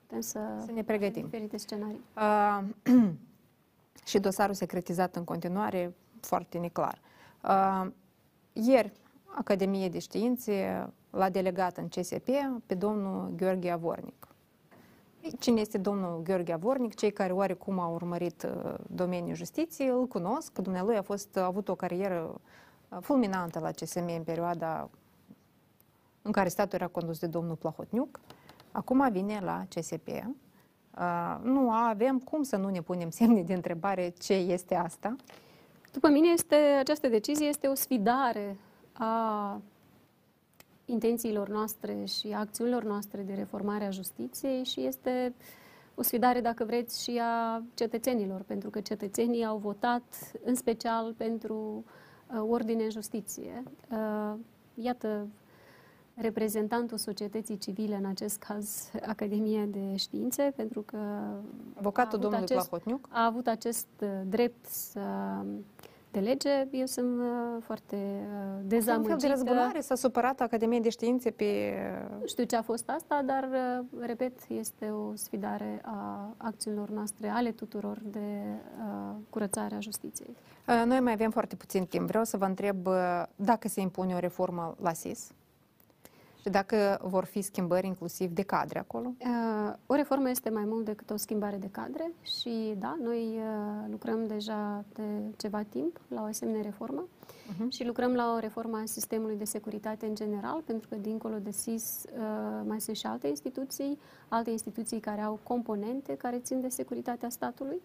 [0.00, 1.22] putem să, Să ne pregătim.
[1.22, 2.00] diferite scenarii.
[2.16, 2.62] Uh,
[4.10, 7.00] și dosarul secretizat în continuare, foarte neclar.
[7.46, 7.86] Uh,
[8.52, 8.92] ieri,
[9.24, 12.28] Academie de Științe l-a delegat în CSP
[12.66, 14.26] pe domnul Gheorghe Avornic.
[15.38, 16.94] Cine este domnul Gheorghe Avornic?
[16.94, 21.44] Cei care oarecum au urmărit uh, domeniul justiției îl cunosc, că dumnealui a, fost, a
[21.44, 22.40] avut o carieră
[22.88, 24.90] uh, fulminantă la CSM în perioada
[26.22, 28.20] în care statul era condus de domnul Plahotniuc.
[28.72, 30.06] Acum vine la CSP.
[30.08, 35.16] Uh, nu avem cum să nu ne punem semne de întrebare ce este asta.
[35.96, 38.56] După mine, este, această decizie este o sfidare
[38.92, 39.60] a
[40.84, 45.34] intențiilor noastre și a acțiunilor noastre de reformare a justiției și este
[45.94, 50.02] o sfidare, dacă vreți, și a cetățenilor, pentru că cetățenii au votat
[50.44, 51.84] în special pentru
[52.34, 53.62] uh, ordine în justiție.
[53.90, 54.34] Uh,
[54.74, 55.28] iată,
[56.20, 60.96] reprezentantul societății civile, în acest caz Academia de Științe, pentru că
[61.78, 63.08] Avocatul avut domnului acest- Plahotniuc.
[63.10, 65.00] a avut acest uh, drept să
[66.10, 67.26] delege, eu sunt uh,
[67.62, 69.16] foarte uh, Un fel dezamăgită.
[69.16, 71.72] de răzbunare s-a supărat Academia de Științe pe...
[72.20, 77.28] Nu știu ce a fost asta, dar, uh, repet, este o sfidare a acțiunilor noastre,
[77.28, 78.18] ale tuturor, de
[78.78, 80.36] uh, curățarea justiției.
[80.68, 82.06] Uh, Noi mai avem foarte puțin timp.
[82.08, 85.30] Vreau să vă întreb uh, dacă se impune o reformă la SIS
[86.46, 89.12] și dacă vor fi schimbări inclusiv de cadre acolo.
[89.18, 93.86] Uh, O reformă este mai mult decât o schimbare de cadre și, da, noi uh,
[93.90, 95.02] lucrăm deja de
[95.36, 97.04] ceva timp la o asemenea reformă
[97.48, 97.70] Mhm.
[97.70, 101.50] și lucrăm la o reformă a sistemului de securitate în general, pentru că dincolo de
[101.50, 103.98] SIS uh, mai sunt și alte instituții,
[104.28, 107.80] alte instituții care au componente care țin de securitatea statului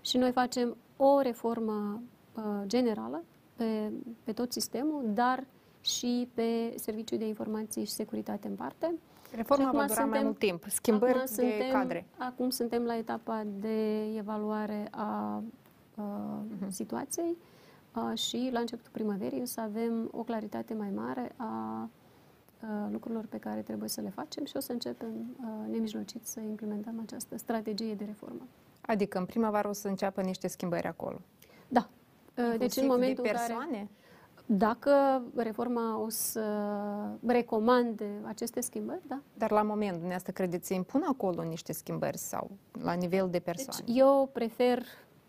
[0.00, 2.02] și noi facem o reformă
[2.36, 3.24] uh, generală
[3.56, 3.92] pe,
[4.24, 5.44] pe tot sistemul, dar
[5.84, 8.94] și pe Serviciul de Informații și Securitate în parte.
[9.34, 10.64] Reforma acum va dura mai suntem- mult timp.
[10.68, 12.06] Schimbări Acum de suntem, cadre.
[12.18, 15.42] Acum suntem la etapa de evaluare a
[15.96, 16.04] uh,
[16.60, 16.70] Mhm.
[16.70, 17.36] situației
[17.96, 21.88] uh, și la începutul primăverii o să avem o claritate mai mare a
[22.62, 26.40] uh, lucrurilor pe care trebuie să le facem și o să începem uh, nemijlocit să
[26.40, 28.46] implementăm această strategie de reformă.
[28.80, 31.20] Adică în primăvară o să înceapă niște schimbări acolo.
[31.68, 31.88] Da.
[32.36, 33.88] Uh, deci în momentul de în care persoane?
[34.46, 36.42] Dacă reforma o să
[37.26, 39.20] recomande aceste schimbări, da.
[39.34, 42.50] Dar la momentul dumneavoastră credeți să impun acolo niște schimbări sau
[42.82, 43.80] la nivel de persoane?
[43.86, 44.82] Deci eu prefer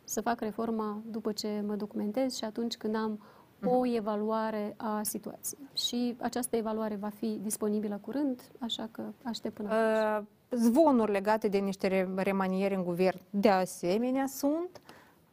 [0.04, 3.20] să fac reforma după ce mă documentez și atunci când am
[3.64, 5.70] o evaluare a situației.
[5.74, 10.28] Și această evaluare va fi disponibilă curând, așa că aștept până atunci.
[10.52, 14.82] Uh, zvonuri legate de niște re- remanieri în guvern de asemenea sunt.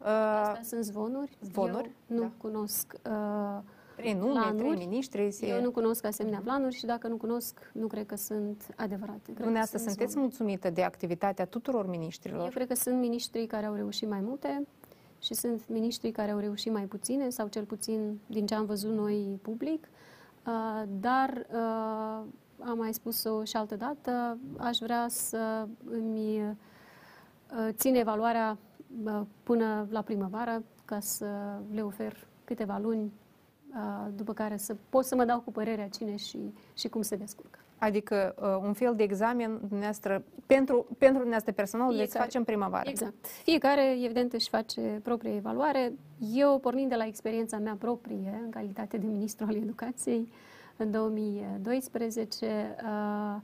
[0.03, 1.37] Uh, Astea sunt zvonuri.
[1.41, 2.31] zvonuri, Eu nu da.
[2.37, 3.59] cunosc uh,
[3.97, 4.57] trei nume, planuri.
[4.69, 5.31] trei miniștri.
[5.31, 5.47] Se...
[5.47, 9.21] Eu nu cunosc asemenea planuri și dacă nu cunosc, nu cred că sunt adevărate.
[9.23, 10.35] Cred că Dumneavoastră sunt sunteți zvonuri.
[10.39, 12.49] mulțumită de activitatea tuturor Eu miniștrilor?
[12.49, 14.67] cred că sunt miniștri care au reușit mai multe
[15.21, 18.93] și sunt miniștri care au reușit mai puține, sau cel puțin din ce am văzut
[18.95, 19.89] noi public.
[20.47, 22.25] Uh, Dar, uh,
[22.65, 28.72] am mai spus-o și altă dată, aș vrea să îmi uh, țin evaluarea uh,
[29.43, 31.27] până la primăvară, ca să
[31.75, 33.13] le ofer câteva luni,
[33.75, 36.39] uh, după care să pot să mă dau cu părerea cine și,
[36.75, 37.59] și cum se descurcă.
[37.79, 42.25] Adică uh, un fel de examen dumneavoastră, pentru, pentru dumneavoastră personal, veți Fiecare.
[42.25, 42.89] face în primăvară.
[42.89, 43.27] Exact.
[43.43, 45.93] Fiecare, evident, își face propria evaluare.
[46.35, 50.29] Eu, pornind de la experiența mea proprie, în calitate de ministru al educației,
[50.77, 53.41] în 2012, uh,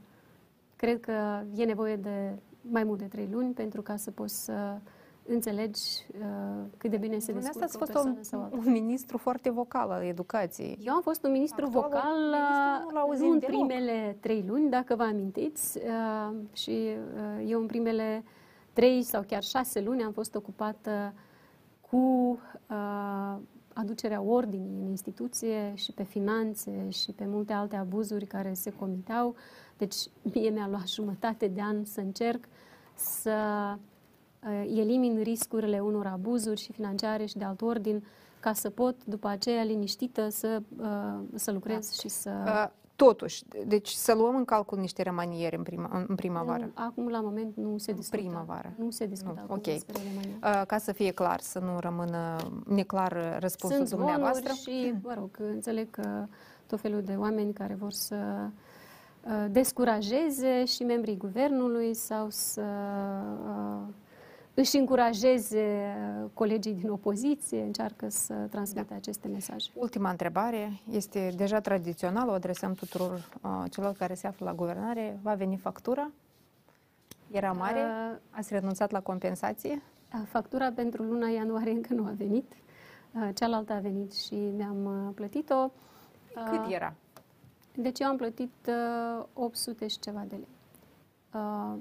[0.75, 4.77] cred că e nevoie de mai mult de trei luni pentru ca să poți să
[5.27, 5.81] înțelegi
[6.19, 8.67] uh, cât de bine se Dumneavoastră descurcă ați o fost un, persoană sau alta.
[8.67, 10.77] un ministru foarte vocal al educației.
[10.83, 13.67] Eu am fost un ministru Actualul vocal ministru nu-l uh, auzim nu în deloc.
[13.67, 18.23] primele trei luni, dacă vă amintiți, uh, și uh, eu în primele
[18.73, 21.13] trei sau chiar șase luni am fost ocupată
[21.89, 22.39] cu
[22.69, 23.37] uh,
[23.73, 29.35] aducerea ordinii în instituție și pe finanțe și pe multe alte abuzuri care se comiteau.
[29.77, 29.95] Deci
[30.33, 32.45] mie mi-a luat jumătate de an să încerc
[32.95, 33.31] să
[33.73, 33.79] uh,
[34.75, 38.03] elimin riscurile unor abuzuri și financiare și de alt ordin
[38.39, 42.31] ca să pot după aceea liniștită să, uh, să lucrez și să...
[42.45, 46.63] Uh, Totuși, deci să luăm în calcul niște remanieri în, prima, în primăvară.
[46.63, 48.21] Nu, acum, la moment, nu se discută.
[48.21, 48.73] primăvară.
[48.77, 49.63] Nu se discută Nu, acum ok.
[49.63, 50.59] despre România.
[50.59, 52.35] Uh, Ca să fie clar, să nu rămână
[52.65, 54.53] neclar uh, răspunsul Sunt zvonuri dumneavoastră.
[54.53, 56.25] și, mă rog, înțeleg că
[56.67, 58.15] tot felul de oameni care vor să
[59.25, 62.63] uh, descurajeze și membrii guvernului sau să
[63.45, 63.81] uh,
[64.53, 65.93] își încurajeze
[66.23, 68.95] uh, colegii din opoziție, încearcă să transmită Da.
[68.95, 69.69] aceste mesaje.
[69.73, 75.19] Ultima întrebare este deja tradițională, o adresăm tuturor uh, celor care se află la guvernare.
[75.21, 76.11] Va veni factura?
[77.31, 77.79] Era mare?
[77.79, 79.81] Uh, Ați renunțat la compensație?
[80.29, 82.51] Factura pentru luna ianuarie încă nu a venit.
[83.13, 85.71] Uh, Cealaltă a venit și mi-am uh, plătit-o.
[86.49, 86.93] Cât Uh, era?
[87.75, 88.51] Deci eu am plătit
[89.19, 90.47] uh, 800 și ceva de lei.
[91.33, 91.77] Uh,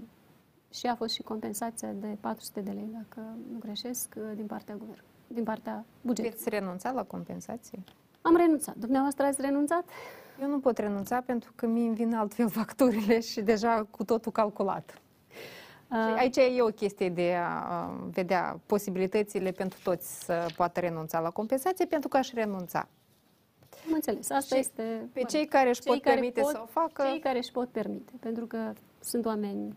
[0.70, 3.20] și a fost și compensația de 400 de lei, dacă
[3.53, 6.31] nu greșesc, uh, din partea guvernului, din partea bugetului.
[6.31, 7.78] Veți renunța la compensație?
[8.23, 8.74] Am renunțat.
[8.74, 9.85] Dumneavoastră ați renunțat?
[10.40, 15.01] Eu nu pot renunța pentru că mi vin altfel facturile și deja cu totul calculat.
[15.90, 20.81] Uh, Și aici e o chestie de a uh, vedea posibilitățile pentru toți să poată
[20.81, 22.89] renunța la compensație, pentru că aș renunța.
[23.86, 24.31] am înțeles.
[24.31, 24.82] Asta Și este...
[25.01, 27.19] mă Pe rog, cei care își cei pot care permite pot- să o facă, Cei
[27.19, 29.77] care își pot permite, pentru că sunt oameni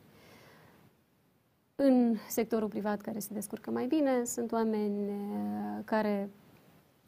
[1.83, 6.29] în sectorul privat care se descurcă mai bine, sunt oameni uh, care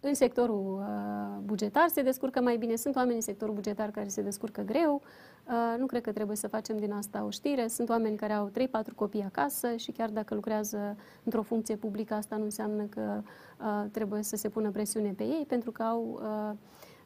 [0.02, 4.22] în sectorul uh, bugetar se descurcă mai bine, sunt oameni în sectorul bugetar care se
[4.22, 5.02] descurcă greu.
[5.48, 7.68] Uh, Nu cred că trebuie să facem din asta o știre.
[7.68, 8.52] Sunt oameni care au
[8.92, 13.22] 3-4 copii acasă și chiar dacă lucrează într-o funcție publică, asta nu înseamnă că
[13.60, 16.58] uh, trebuie să se pună presiune pe ei, pentru că au uh,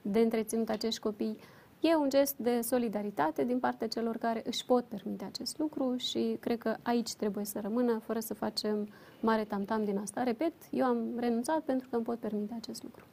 [0.02, 1.38] de întreținut acești copii.
[1.80, 6.38] E un gest de solidaritate din partea celor care își pot permite acest lucru și
[6.40, 8.88] cred că aici trebuie să rămână, fără să facem
[9.22, 10.24] mare tamtam din asta.
[10.24, 13.06] Repet, eu am renunțat pentru că îmi pot permite acest lucru.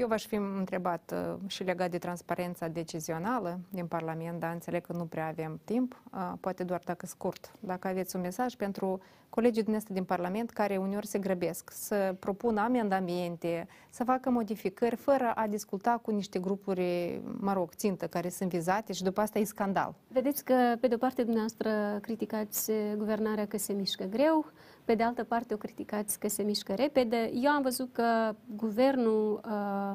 [0.00, 4.92] Eu v-aș fi întrebat uh, și legat de transparența decizională din Parlament, dar înțeleg că
[4.92, 7.52] nu prea avem timp, uh, poate doar dacă scurt.
[7.60, 12.60] Dacă aveți un mesaj pentru colegii dumneavoastră din Parlament care uneori se grăbesc să propună
[12.60, 18.50] amendamente, să facă modificări fără a discuta cu niște grupuri, mă rog, țintă, care sunt
[18.50, 19.94] vizate și după asta e scandal.
[20.08, 24.46] Vedeți că, pe de-o parte, dumneavoastră criticați guvernarea că se mișcă greu,
[24.84, 27.30] pe de altă parte o criticați că se mișcă repede.
[27.34, 29.92] Eu am văzut că guvernul uh,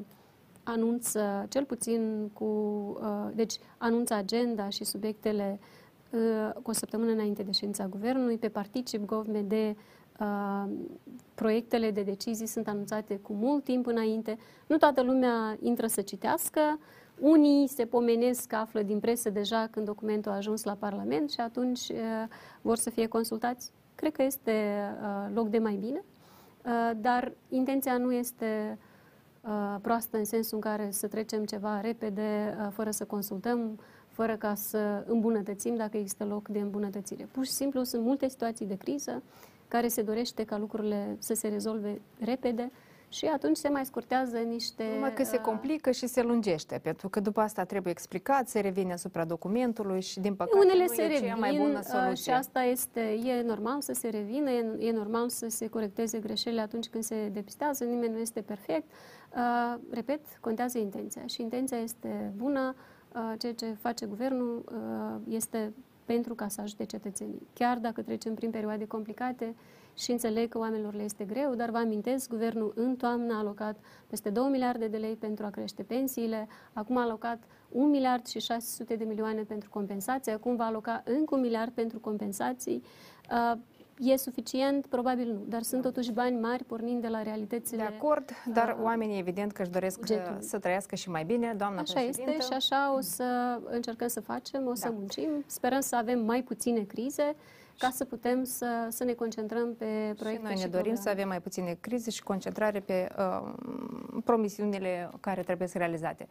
[0.64, 2.46] anunță, cel puțin cu,
[3.02, 5.60] uh, deci anunță agenda și subiectele
[6.10, 9.76] uh, cu o săptămână înainte de ședința guvernului, pe Particip Govme de
[10.20, 10.72] uh,
[11.36, 14.38] proiectele de decizii sunt anunțate cu mult timp înainte.
[14.68, 16.80] Nu toată lumea intră să citească,
[17.20, 21.40] Unii se pomenesc că află din presă deja când documentul a ajuns la Parlament și
[21.40, 21.98] atunci uh,
[22.62, 23.72] vor să fie consultați.
[23.96, 26.04] Cred că este uh, loc de mai bine,
[26.66, 28.78] uh, dar intenția nu este
[29.82, 35.04] proastă în sensul în care să trecem ceva repede, fără să consultăm, fără ca să
[35.08, 37.28] îmbunătățim dacă există loc de îmbunătățire.
[37.32, 39.24] Pur și simplu sunt multe situații de criză
[39.68, 42.72] care se dorește ca lucrurile să se rezolve repede
[43.10, 44.84] și atunci se mai scurtează niște...
[44.94, 48.60] Numai că se uh, complică și se lungește, pentru că după asta trebuie explicat, se
[48.60, 51.84] revine asupra documentului și din păcate Unele nu se e revin, cea mai bună uh,
[51.84, 52.24] soluție.
[52.24, 56.62] Și asta este, e normal să se revină, e, e normal să se corecteze greșelile
[56.62, 58.92] atunci când se depistează, nimeni nu este perfect.
[59.36, 62.76] Uh, repet, contează intenția și intenția este bună,
[63.16, 65.74] uh, ceea ce face guvernul uh, este
[66.06, 67.48] pentru ca să ajute cetățenii.
[67.54, 69.56] Chiar dacă trecem prin perioade complicate,
[69.96, 73.78] și înțeleg că oamenilor le este greu, dar vă amintesc, guvernul în toamnă a alocat
[74.08, 78.40] peste 2 miliarde de lei pentru a crește pensiile, acum a alocat 1 miliard și
[78.40, 82.84] 600 de milioane pentru compensații, acum va aloca încă un miliard pentru compensații.
[84.00, 84.86] Uh, E suficient?
[84.86, 87.78] Probabil nu, dar sunt totuși bani mari pornind de la realitățile...
[87.78, 90.44] De acord, dar uh, oamenii evident că își doresc bugetului.
[90.44, 94.68] să trăiască și mai bine, doamna Așa este și așa o să încercăm să facem,
[94.68, 94.94] o să da.
[94.98, 95.30] muncim.
[95.46, 97.36] Sperăm să avem mai puține crize
[97.78, 100.96] ca să putem să, să ne concentrăm pe proiecte și noi ne și dorim programe.
[100.96, 103.54] să avem mai puține crize și concentrare pe uh,
[104.24, 106.28] promisiunile care trebuie să realizate.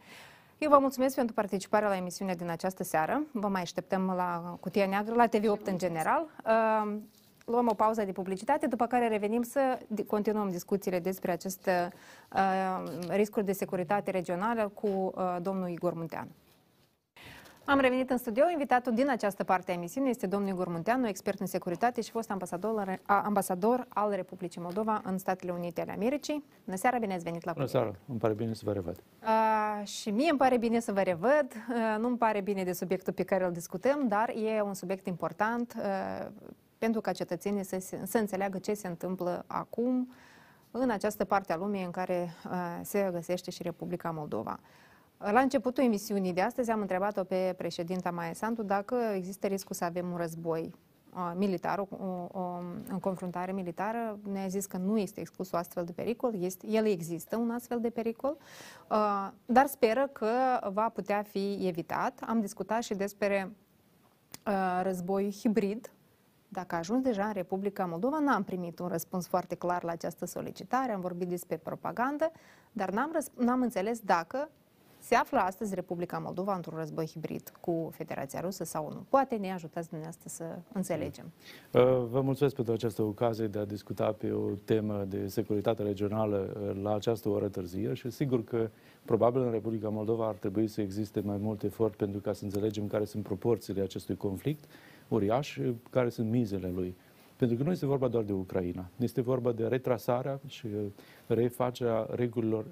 [0.57, 3.23] Eu vă mulțumesc pentru participarea la emisiunea din această seară.
[3.31, 6.27] Vă mai așteptăm la Cutia Neagră, la TV8 în general.
[6.45, 6.97] Uh,
[7.45, 11.89] luăm o pauză de publicitate, după care revenim să continuăm discuțiile despre aceste
[12.33, 16.27] uh, riscuri de securitate regională cu uh, domnul Igor Muntean.
[17.67, 18.43] Am revenit în studio.
[18.51, 22.31] Invitatul din această parte a emisiunii este domnul Igor Munteanu, expert în securitate și fost
[22.31, 26.43] ambasador, ambasador al Republicii Moldova în Statele Unite ale Americii.
[26.65, 29.03] Bună seara, bine ați venit la Bună seara, îmi pare bine să vă revăd.
[29.21, 31.47] Uh, și mie îmi pare bine să vă revăd.
[31.69, 35.07] Uh, nu îmi pare bine de subiectul pe care îl discutăm, dar e un subiect
[35.07, 36.27] important uh,
[36.77, 40.11] pentru ca cetățenii să, să înțeleagă ce se întâmplă acum
[40.71, 44.59] în această parte a lumii în care uh, se găsește și Republica Moldova.
[45.17, 49.83] La începutul emisiunii de astăzi am întrebat-o pe președinta Maia Santu dacă există riscul să
[49.83, 50.73] avem un război
[51.13, 54.19] uh, militar, o, o, o în confruntare militară.
[54.31, 57.79] Ne-a zis că nu este exclus o astfel de pericol, este, el există un astfel
[57.79, 58.37] de pericol,
[58.89, 60.29] uh, dar speră că
[60.71, 62.19] va putea fi evitat.
[62.27, 63.51] Am discutat și despre
[64.47, 65.91] uh, război hibrid,
[66.55, 70.25] dacă a ajuns deja în Republica Moldova, n-am primit un răspuns foarte clar la această
[70.25, 72.31] solicitare, am vorbit despre propagandă,
[72.71, 74.49] dar n-am, n-am înțeles dacă
[74.99, 79.05] se află astăzi Republica Moldova într-un război hibrid cu Federația Rusă sau nu?
[79.09, 81.31] Poate ne ajutați dumneavoastră să înțelegem.
[81.71, 86.57] Uh, vă mulțumesc pentru această ocazie de a discuta pe o temă de securitate regională
[86.59, 88.69] uh, la această oră târzie și sigur că
[89.05, 92.87] probabil în Republica Moldova ar trebui să existe mai mult efort pentru ca să înțelegem
[92.87, 94.63] care sunt proporțiile acestui conflict
[95.07, 95.59] uriaș,
[95.89, 96.95] care sunt mizele lui.
[97.35, 100.85] Pentru că nu este vorba doar de Ucraina, este vorba de retrasarea și uh,
[101.27, 102.65] refacerea regulilor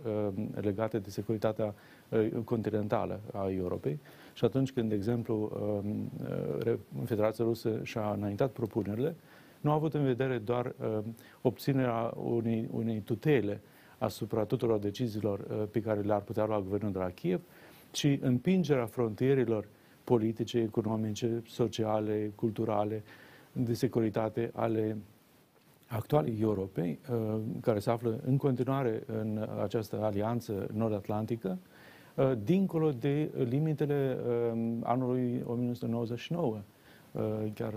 [0.61, 1.73] legate de securitatea
[2.13, 3.99] Uh, continentală a Europei
[4.33, 5.51] și atunci când, de exemplu,
[5.83, 6.11] um,
[6.67, 6.73] uh,
[7.05, 9.15] Federația Rusă și-a înaintat propunerile,
[9.61, 13.61] nu a avut în vedere doar um, obținerea unei, unei tutele
[13.97, 17.41] asupra tuturor deciziilor uh, pe care le-ar putea lua guvernul de la Kiev,
[17.91, 19.67] ci împingerea frontierilor
[20.03, 23.03] politice, economice, sociale, culturale,
[23.51, 24.97] de securitate ale
[25.87, 26.99] actualii europei,
[27.61, 31.57] care se află în continuare în această alianță nord-atlantică,
[32.15, 34.17] Uh, dincolo de limitele
[34.51, 36.61] um, anului 1999
[37.11, 37.21] uh,
[37.53, 37.73] chiar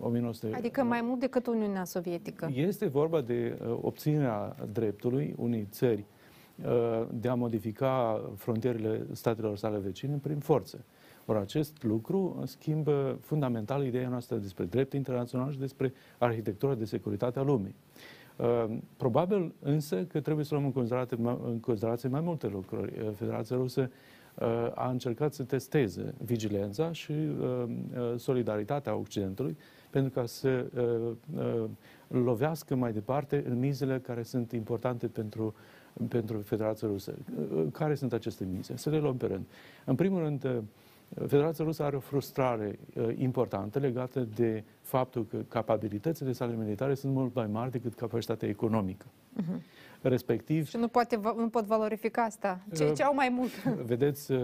[0.00, 0.46] 1900.
[0.46, 2.50] Uh, adică mai mult decât Uniunea Sovietică.
[2.54, 6.04] Este vorba de obținerea dreptului unei țări
[7.10, 10.84] de a modifica frontierele statelor sale vecine prin forță.
[11.30, 17.38] Ori acest lucru schimbă fundamental ideea noastră despre drept internațional și despre arhitectura de securitate
[17.38, 17.74] a lumii.
[18.36, 22.92] Ehm, probabil însă că trebuie să luăm în considerație, în considerație mai multe lucruri.
[22.98, 27.12] Ehm, Federația Rusă ehm, a încercat să testeze vigilența și
[28.16, 29.56] solidaritatea Occidentului
[29.90, 30.66] pentru ca să
[32.08, 35.54] lovească mai departe în mizele care sunt importante pentru,
[36.08, 37.14] pentru Federația Rusă.
[37.72, 38.76] Care sunt aceste mize?
[38.76, 39.46] Să le luăm pe rând.
[39.84, 40.62] În primul rând,
[41.14, 47.12] Federația Rusă are o frustrare uh, importantă legată de faptul că capabilitățile sale militare sunt
[47.12, 49.06] mult mai mari decât capacitatea economică.
[49.40, 49.60] Uh-huh.
[50.02, 50.68] Respectiv...
[50.68, 52.60] Și nu, poate, nu pot valorifica asta.
[52.76, 53.64] Cei uh, ce au mai mult.
[53.92, 54.40] Vedeți, uh,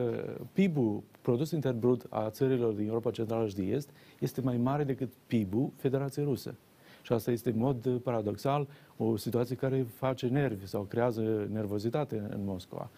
[0.52, 4.84] PIB-ul, produs intern brut a țărilor din Europa Centrală și de Est, este mai mare
[4.84, 6.54] decât PIB-ul Federației Rusă.
[7.02, 12.40] Și asta este, în mod paradoxal, o situație care face nervi sau creează nervozitate în
[12.44, 12.90] Moscova.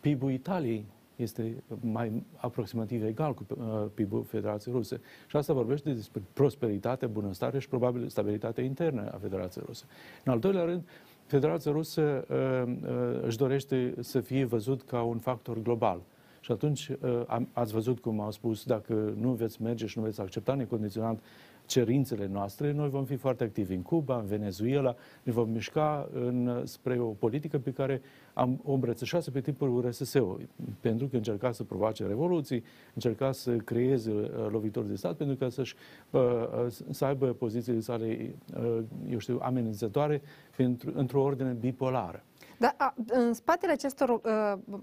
[0.00, 0.84] PIB-ul Italiei
[1.16, 5.00] este mai aproximativ egal cu uh, PIB-ul Federației Ruse.
[5.26, 9.84] Și asta vorbește despre prosperitate, bunăstare și probabil stabilitatea internă a Federației Ruse.
[10.24, 10.82] În al doilea rând,
[11.26, 16.00] Federația Rusă uh, uh, își dorește să fie văzut ca un factor global.
[16.40, 20.04] Și atunci uh, am, ați văzut cum au spus, dacă nu veți merge și nu
[20.04, 21.18] veți accepta necondiționat
[21.66, 26.62] cerințele noastre, noi vom fi foarte activi în Cuba, în Venezuela, ne vom mișca în,
[26.64, 28.02] spre o politică pe care
[28.34, 30.48] am o îmbrățișase pe timpul URSS-ului,
[30.80, 32.64] pentru că încerca să provoace revoluții,
[32.94, 35.74] încerca să creeze uh, lovituri de stat, pentru ca să-și,
[36.10, 38.78] uh, uh, să aibă pozițiile sale, uh,
[39.10, 40.22] eu știu, amenințătoare
[40.56, 42.24] pentru, într-o ordine bipolară.
[42.58, 44.78] Dar a, în spatele acestor uh,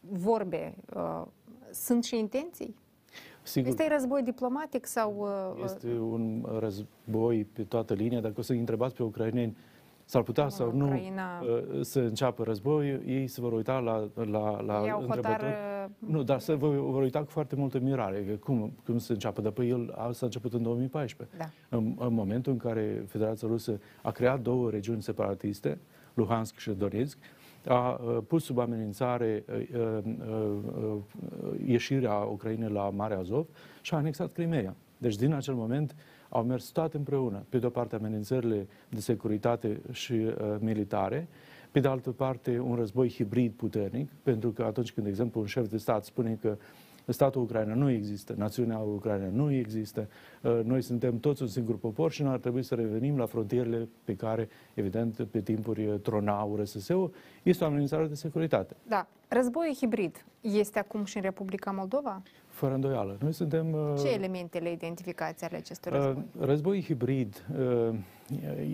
[0.00, 1.22] vorbe uh,
[1.72, 2.74] sunt și intenții?
[3.44, 5.14] Sigur, Este război diplomatic sau...
[5.56, 8.20] Uh, este un război pe toată linia.
[8.20, 9.56] Dacă o să întrebați pe ucraineni,
[10.04, 14.60] s-ar putea sau nu Ucraina- uh, să înceapă război, ei se vor uita la, la,
[14.60, 15.52] la Iau hotar, întrebători.
[15.52, 18.24] uh, Nu, dar se vor, vor uita cu foarte multă mirare.
[18.24, 19.40] Că cum, cum se înceapă?
[19.40, 21.36] Dar păi el a, s-a început în 2014.
[21.38, 21.76] Da.
[21.76, 25.78] În, în momentul în care Federația Rusă a creat două regiuni separatiste,
[26.14, 27.18] Luhansk și Donetsk,
[27.66, 29.98] a uh, pus sub amenințare uh, uh,
[30.82, 30.96] uh,
[31.66, 33.46] ieșirea Ucrainei la Marea Azov
[33.80, 34.74] și a anexat Crimea.
[34.98, 35.94] Deci din acel moment
[36.28, 37.44] au mers toate împreună.
[37.48, 41.28] Pe de o parte amenințările de securitate și uh, militare,
[41.70, 45.46] pe de altă parte un război hibrid puternic, pentru că atunci când, de exemplu, un
[45.46, 46.56] șef de stat spune că
[47.12, 50.08] statul Ucraina nu există, națiunea Ucraina nu există,
[50.42, 53.88] uh, noi suntem toți un singur popor și noi ar trebui să revenim la frontierele
[54.04, 57.12] pe care, evident, pe timpuri uh, trona URSS-ul,
[57.42, 58.76] este o amenințare de securitate.
[58.88, 59.06] Da.
[59.28, 62.22] Războiul hibrid este acum și în Republica Moldova?
[62.48, 63.16] Fără îndoială.
[63.20, 63.72] Noi suntem...
[63.72, 66.24] uh, Ce elemente le identificați ale acestui Uh, război?
[66.38, 67.46] Război hibrid
[67.88, 67.94] uh,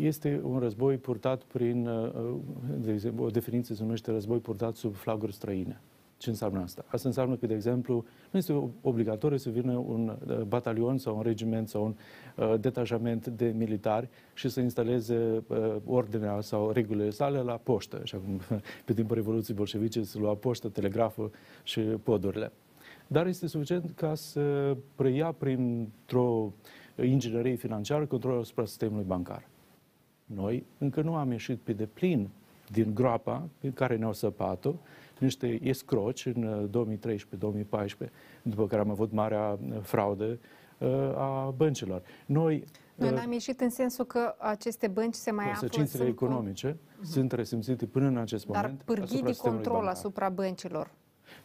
[0.00, 2.34] este un război purtat prin, uh,
[2.76, 5.80] de exemplu, o definiție se numește război purtat sub flaguri străine.
[6.20, 6.84] Ce înseamnă asta?
[6.86, 11.22] Asta înseamnă că, de exemplu, nu este obligatoriu să vină un uh, batalion sau un
[11.22, 11.94] regiment sau un
[12.36, 18.18] uh, detașament de militari și să instaleze uh, ordinea sau regulile sale la poștă, așa
[18.18, 18.40] cum
[18.84, 21.30] pe timpul Revoluției Bolșevice se lua poștă, telegraful
[21.62, 22.52] și podurile.
[23.06, 26.52] Dar este suficient ca să preia printr-o
[27.02, 29.48] inginerie financiară controlul asupra sistemului bancar.
[30.24, 32.28] Noi încă nu am ieșit pe deplin
[32.72, 34.74] din groapa pe care ne-au săpat-o
[35.20, 36.86] niște escroci în uh,
[38.06, 38.08] 2013-2014,
[38.42, 40.38] după care am avut marea uh, fraudă
[40.78, 42.02] uh, a băncilor.
[42.26, 42.64] Noi
[42.94, 45.58] Noi uh, n-am ieșit în sensul că aceste bănci se mai află...
[45.68, 49.62] consecințele sunt cu- economice sunt resimțite până în acest Dar moment pârghii asupra de sistemului
[49.64, 49.96] control bancar.
[50.02, 50.90] asupra băncilor.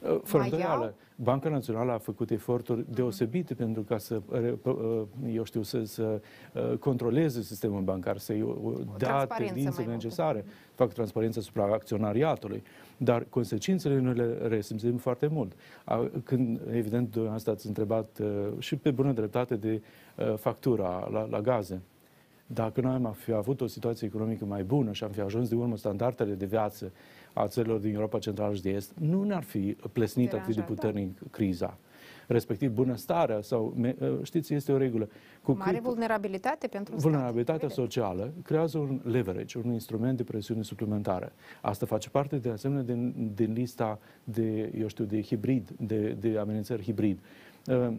[0.10, 0.94] Uh, Fără Mai îndoială, iau?
[1.16, 4.22] Banca Națională a făcut eforturi deosebite pentru ca să,
[4.64, 5.04] uh,
[5.34, 6.22] eu știu, să, să
[6.54, 9.92] uh, controleze sistemul bancar, să-i uh, dea transparență tendințele mai multă.
[9.92, 12.64] necesare, fac transparență asupra acționariatului,
[12.98, 15.54] dar consecințele noi le resimțim foarte mult.
[15.84, 18.28] A, Când, evident, dumneavoastră ați întrebat uh,
[18.60, 19.82] și pe bună dreptate de
[20.16, 21.82] uh, factura la, la gaze.
[22.48, 25.56] Dacă noi am fi avut o situație economică mai bună și am fi ajuns de
[25.56, 26.92] urmă standardele de viață
[27.36, 30.76] a țărilor din Europa Centrală și de Est, nu ne-ar fi plesnit atât de Deranjat,
[30.76, 31.78] puternic criza.
[32.28, 35.10] Respectiv bunăstarea sau, me- știți, este o regulă.
[35.44, 37.10] Cu Mare vulnerabilitate pentru stat.
[37.12, 37.76] vulnerabilitatea Vedeți?
[37.80, 41.32] socială creează un leverage, un instrument de presiune suplimentară.
[41.62, 46.38] Asta face parte, de asemenea, din, din lista de, eu știu, de hibrid, de, de
[46.38, 47.20] amenințări hibrid.
[47.68, 47.94] Uh,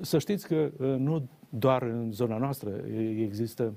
[0.00, 3.72] Să știți că uh, nu doar în zona noastră e- există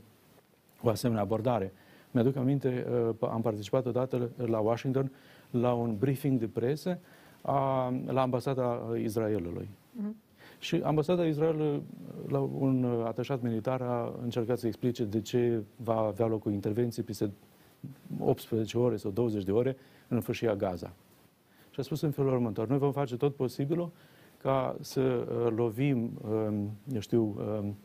[0.81, 1.73] o asemenea abordare.
[2.11, 2.85] Mi-aduc aminte,
[3.19, 5.11] uh, am participat odată la Washington
[5.51, 6.99] la un briefing de presă
[7.41, 9.69] a, la ambasada Israelului.
[10.59, 11.83] Și ambasada Israelului,
[12.27, 16.49] la un uh, atașat militar, a încercat să explice de ce va avea loc o
[16.49, 17.31] intervenție peste
[18.19, 19.77] 18 ore sau 20 de ore
[20.07, 20.93] în fâșia Gaza.
[21.69, 23.91] Și a spus în felul următor, noi vom face tot posibilul
[24.41, 27.75] ca să uh, lovim, um, eu știu, um,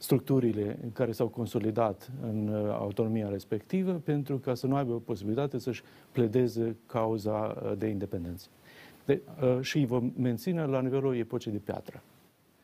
[0.00, 5.82] structurile care s-au consolidat în uh, autonomia respectivă pentru ca să nu aibă posibilitate să-și
[6.12, 7.30] pledeze cauza
[7.62, 8.48] uh, de independență.
[9.04, 12.02] De, uh, și îi vom menține la nivelul epocii de piatră.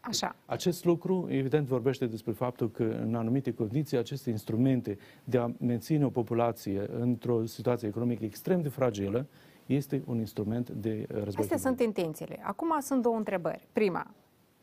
[0.00, 0.36] Așa.
[0.46, 6.04] Acest lucru, evident, vorbește despre faptul că, în anumite condiții, aceste instrumente de a menține
[6.04, 9.26] o populație într-o situație economică extrem de fragilă
[9.66, 11.24] este un instrument de uh, război.
[11.26, 11.60] Astea hibrid.
[11.60, 12.38] sunt intențiile.
[12.42, 13.66] Acum sunt două întrebări.
[13.72, 14.14] Prima,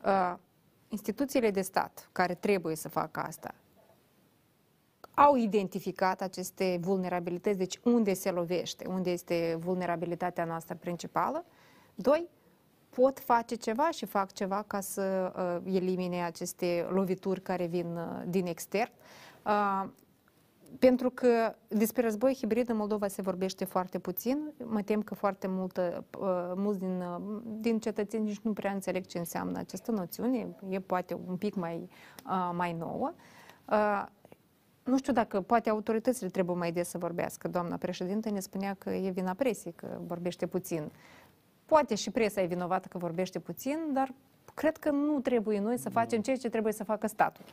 [0.06, 0.36] uh,
[0.94, 3.54] instituțiile de stat care trebuie să facă asta
[5.14, 11.46] au identificat aceste vulnerabilități, deci unde se lovește, unde este vulnerabilitatea noastră principală.
[11.96, 12.28] Doi,
[12.90, 15.34] pot face ceva și fac ceva ca să
[15.66, 18.92] uh, elimine aceste lovituri care vin uh, din extern.
[19.46, 19.90] Uh,
[20.80, 24.52] pentru că despre război hibrid în Moldova se vorbește foarte puțin.
[24.66, 29.06] Mă tem că foarte multă, uh, mulți din, uh, din cetățeni nici nu prea înțeleg
[29.06, 30.56] ce înseamnă această noțiune.
[30.70, 31.90] E poate un pic mai,
[32.26, 33.14] uh, mai nouă.
[34.84, 37.48] Nu știu dacă poate autoritățile trebuie mai des să vorbească.
[37.48, 40.92] Doamna președinte ne spunea că e vina presiei, că vorbește puțin.
[41.66, 44.14] Poate și presa e vinovată că vorbește puțin, dar
[44.54, 47.44] cred că nu trebuie noi să facem ceea ce trebuie să facă statul.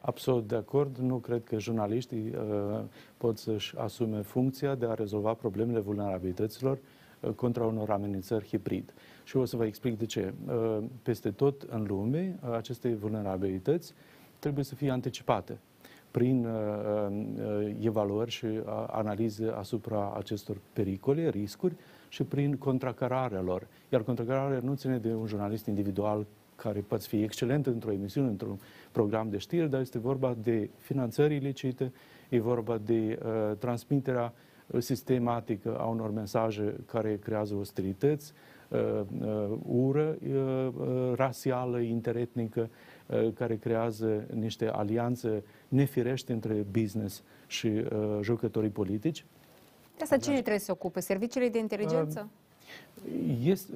[0.00, 0.96] Absolut de acord.
[0.96, 2.80] Nu cred că jurnaliștii uh,
[3.16, 6.78] pot să-și asume funcția de a rezolva problemele vulnerabilităților
[7.20, 8.94] uh, contra unor amenințări hibrid.
[9.24, 10.34] Și o să vă explic de ce.
[10.46, 13.94] Uh, peste tot în lume, uh, aceste vulnerabilități
[14.38, 15.58] trebuie să fie anticipate
[16.10, 16.52] prin uh,
[17.10, 21.74] uh, evaluări și uh, analize asupra acestor pericole, riscuri
[22.08, 23.66] și prin contracararea lor.
[23.88, 26.26] Iar contracararea nu ține de un jurnalist individual
[26.62, 28.58] care poate fi excelent într-o emisiune, într-un
[28.92, 31.92] program de știri, dar este vorba de finanțări ilicite,
[32.28, 34.32] e vorba de uh, transmiterea
[34.78, 38.32] sistematică a unor mesaje care creează ostilități,
[38.68, 38.78] uh,
[39.20, 42.70] uh, ură uh, uh rasială, interetnică,
[43.06, 49.24] uh, care creează niște alianțe nefirești între business și uh, jucătorii politici.
[49.96, 51.00] De asta cine trebuie să se ocupe?
[51.00, 52.30] Serviciile de inteligență?
[52.30, 52.47] Uh,
[53.42, 53.72] este,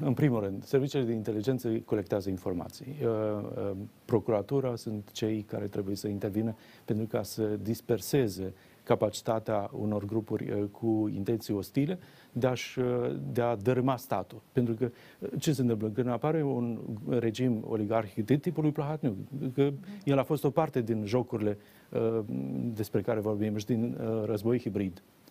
[0.00, 2.86] în primul rând, serviciile de inteligență colectează informații.
[3.02, 3.70] Uh, uh,
[4.04, 6.54] procuratura sunt cei care trebuie să intervină
[6.84, 8.52] pentru ca să disperseze
[8.82, 11.98] capacitatea unor grupuri uh, cu intenții ostile
[12.32, 12.54] de, a
[13.32, 14.40] de a dărâma statul.
[14.52, 14.90] Pentru că
[15.38, 15.88] ce se întâmplă?
[15.88, 16.78] Când apare un
[17.08, 19.16] regim oligarhic de tipul lui Plahatniuc,
[19.54, 19.72] că
[20.04, 21.58] el a fost o parte din jocurile
[22.74, 25.23] despre care vorbim și din război hibrid, Uh,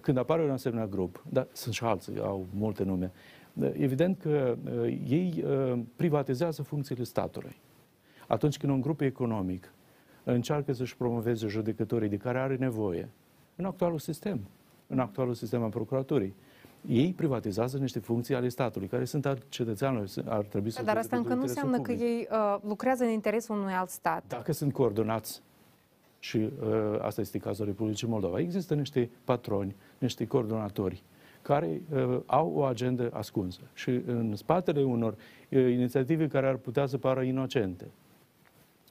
[0.00, 3.10] când apare un asemenea grup, dar sunt și alții, au multe nume,
[3.52, 5.44] uh, evident că uh, ei
[5.96, 7.56] privatizează funcțiile statului.
[8.26, 9.72] Atunci când un grup economic
[10.24, 13.08] încearcă să-și promoveze judecătorii de care are nevoie
[13.56, 14.40] în actualul sistem,
[14.86, 16.34] în actualul sistem al procuraturii,
[16.88, 21.16] ei privatizează niște funcții ale statului, care sunt al cetățeanului, ar trebui să Dar asta
[21.16, 21.98] încă nu înseamnă public.
[21.98, 24.24] că ei uh, lucrează în interesul unui alt stat.
[24.26, 25.42] Dacă sunt coordonați
[26.20, 26.50] și uh,
[27.00, 28.38] asta este cazul Republicii Moldova.
[28.38, 31.02] Există niște patroni, niște coordonatori
[31.42, 36.86] care uh, au o agendă ascunsă și în spatele unor uh, inițiative care ar putea
[36.86, 37.90] să pară inocente.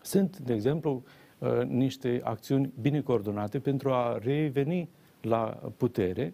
[0.02, 1.04] Sunt, de exemplu,
[1.38, 4.90] uh, niște acțiuni bine coordonate pentru a reveni
[5.22, 6.34] la putere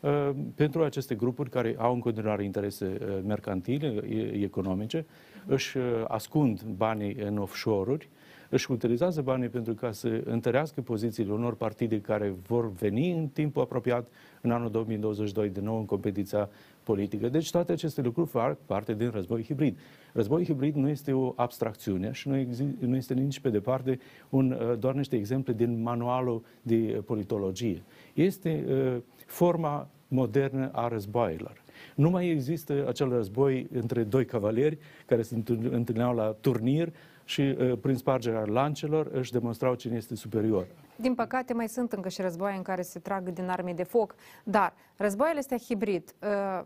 [0.00, 4.02] uh, pentru aceste grupuri care au în continuare interese uh, mercantile,
[4.32, 5.06] economice,
[5.46, 8.08] își uh, ascund banii în offshore-uri,
[8.54, 13.62] își utilizează banii pentru ca să întărească pozițiile unor partide care vor veni în timpul
[13.62, 14.08] apropiat,
[14.40, 16.48] în anul 2022, de nou în competiția
[16.82, 17.28] politică.
[17.28, 19.78] Deci toate aceste lucruri fac parte din război hibrid.
[20.12, 23.98] Război hibrid nu este o abstracțiune și nu, exi- nu este nici pe departe
[24.28, 27.82] un, uh, doar niște exemple din manualul de politologie.
[28.14, 31.62] Este uh, forma modernă a războaielor.
[31.94, 36.92] Nu mai există acel război între doi cavalieri care se întâlneau la turnir
[37.24, 40.66] și uh, prin spargerea lancelor își demonstrau cine este superior.
[40.96, 44.14] Din păcate mai sunt încă și războaie în care se trag din arme de foc,
[44.44, 46.64] dar războaiele astea hibrid, uh,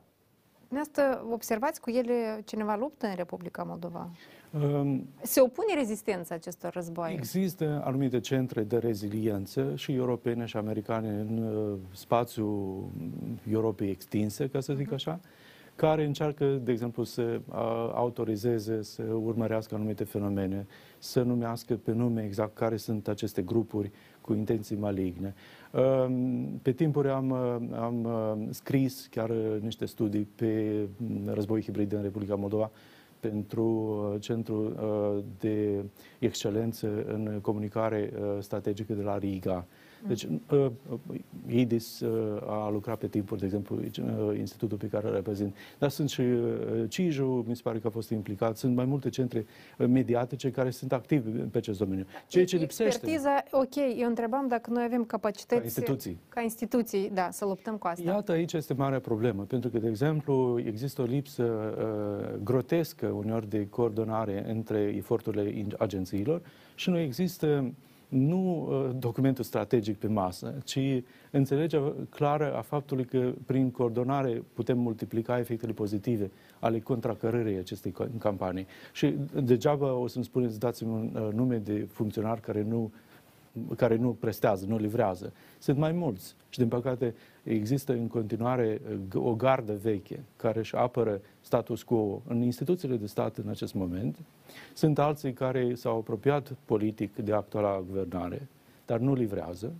[0.76, 4.10] Asta observați cu ele cineva luptă în Republica Moldova?
[4.62, 7.14] Um, Se opune rezistența acestor războaie?
[7.14, 12.84] Există anumite centre de reziliență și europene și americane în uh, spațiul
[13.50, 14.94] Europei extinse, ca să zic uh-huh.
[14.94, 15.20] așa,
[15.78, 17.40] care încearcă, de exemplu, să
[17.94, 20.66] autorizeze, să urmărească anumite fenomene,
[20.98, 23.90] să numească pe nume exact care sunt aceste grupuri
[24.20, 25.34] cu intenții maligne.
[26.62, 27.32] Pe timpuri am,
[27.72, 28.08] am
[28.50, 29.30] scris chiar
[29.60, 30.74] niște studii pe
[31.26, 32.70] război hibrid în Republica Moldova
[33.20, 34.76] pentru Centrul
[35.38, 35.84] de
[36.18, 39.66] Excelență în Comunicare Strategică de la Riga
[40.06, 40.70] deci, uh,
[41.46, 45.56] IDIS uh, a lucrat pe timpuri, de exemplu, uh, institutul pe care îl reprezint.
[45.78, 49.08] Dar sunt și uh, CIJU, mi se pare că a fost implicat, sunt mai multe
[49.08, 49.46] centre
[49.78, 52.06] uh, mediatice care sunt active pe acest domeniu.
[52.26, 52.84] Ceea ce lipsește...
[52.84, 55.60] Expertiza, ok, eu întrebam dacă noi avem capacități...
[55.60, 56.18] Ca instituții.
[56.28, 58.10] Ca instituții, da, să luptăm cu asta.
[58.10, 63.48] Iată, aici este marea problemă, pentru că, de exemplu, există o lipsă uh, grotescă uneori
[63.48, 66.40] de coordonare între eforturile agențiilor
[66.74, 67.72] și nu există
[68.08, 70.78] nu uh, documentul strategic pe masă, ci
[71.30, 78.66] înțelegerea clară a faptului că prin coordonare putem multiplica efectele pozitive ale contracărării acestei campanii.
[78.92, 82.92] Și degeaba o să-mi spuneți, dați-mi un uh, nume de funcționar care nu
[83.76, 85.32] care nu prestează, nu livrează.
[85.58, 88.80] Sunt mai mulți și, din păcate, există în continuare
[89.14, 93.74] uh, o gardă veche care își apără status quo în instituțiile de stat în acest
[93.74, 94.18] moment.
[94.74, 98.48] Sunt alții care s-au apropiat politic de actuala guvernare,
[98.86, 99.72] dar nu livrează.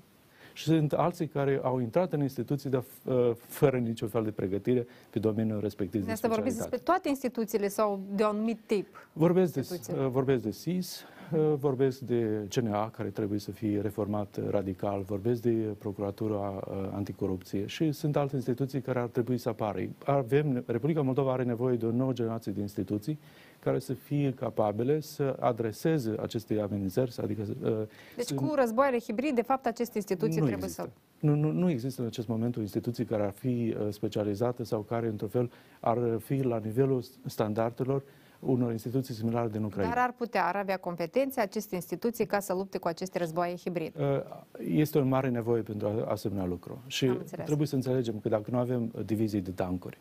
[0.59, 4.86] Și sunt alții care au intrat în instituții, dar uh, fără niciun fel de pregătire
[5.10, 9.09] pe domeniul respectiv de Asta vorbiți despre toate instituțiile sau de un anumit tip?
[9.12, 14.39] Vorbesc de, uh, vorbesc de SIS, uh, vorbesc de CNA, care trebuie să fie reformat
[14.51, 16.60] radical, vorbesc de Procuratura
[16.94, 19.80] Anticorupție și sunt alte instituții care ar trebui să apară.
[20.05, 23.18] Avem, Republica Moldova are nevoie de o nouă generație de instituții
[23.60, 27.14] care să fie capabile să adreseze aceste amenințări.
[27.22, 27.72] Adică, uh,
[28.16, 28.35] deci să...
[28.35, 30.82] cu războaiele hibride, de fapt, aceste instituții nu trebuie există.
[30.82, 31.26] să...
[31.26, 34.80] Nu, nu, nu există în acest moment o instituție care ar fi uh, specializată sau
[34.80, 38.02] care, într-un fel, ar fi la nivelul standardelor
[38.40, 39.94] unor instituții similare din Ucraina.
[39.94, 43.93] Dar ar putea, ar avea competențe aceste instituții ca să lupte cu aceste războaie hibride.
[43.98, 46.82] Uh, este o mare nevoie pentru asemenea lucru.
[46.86, 47.06] Și
[47.44, 49.98] trebuie să înțelegem că dacă nu avem divizii de tancuri,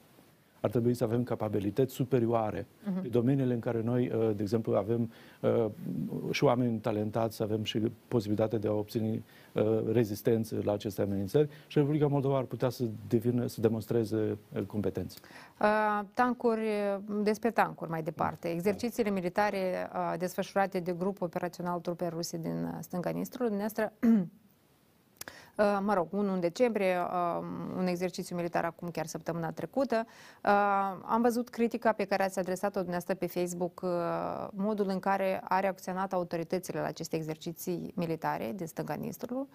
[0.59, 3.01] ar trebui să avem capabilități superioare uh-huh.
[3.01, 5.11] pe domeniile în care noi, uh, de exemplu, avem
[5.41, 5.65] uh,
[6.31, 9.23] și oameni talentați, avem și posibilitatea de a obține
[9.53, 15.19] uh, rezistență la aceste amenințări și Republica Moldova ar putea să devină, să demonstreze competențe.
[15.61, 16.61] Uh, tancuri,
[17.23, 18.47] despre tancuri mai departe.
[18.47, 24.21] Exercițiile militare uh, desfășurate de grupul operațional trupe ruse din stânga Nistrului, dumneavoastră Uh,
[25.81, 27.43] mă rog, unul în decembrie, uh,
[27.77, 30.05] un exercițiu militar acum chiar săptămâna trecută.
[30.05, 30.51] Uh,
[31.05, 33.85] am văzut critica pe care ați adresat-o dumneavoastră pe Facebook,
[34.51, 39.47] modul în care a reacționat autoritățile la aceste exerciții militare din stânga Nistrului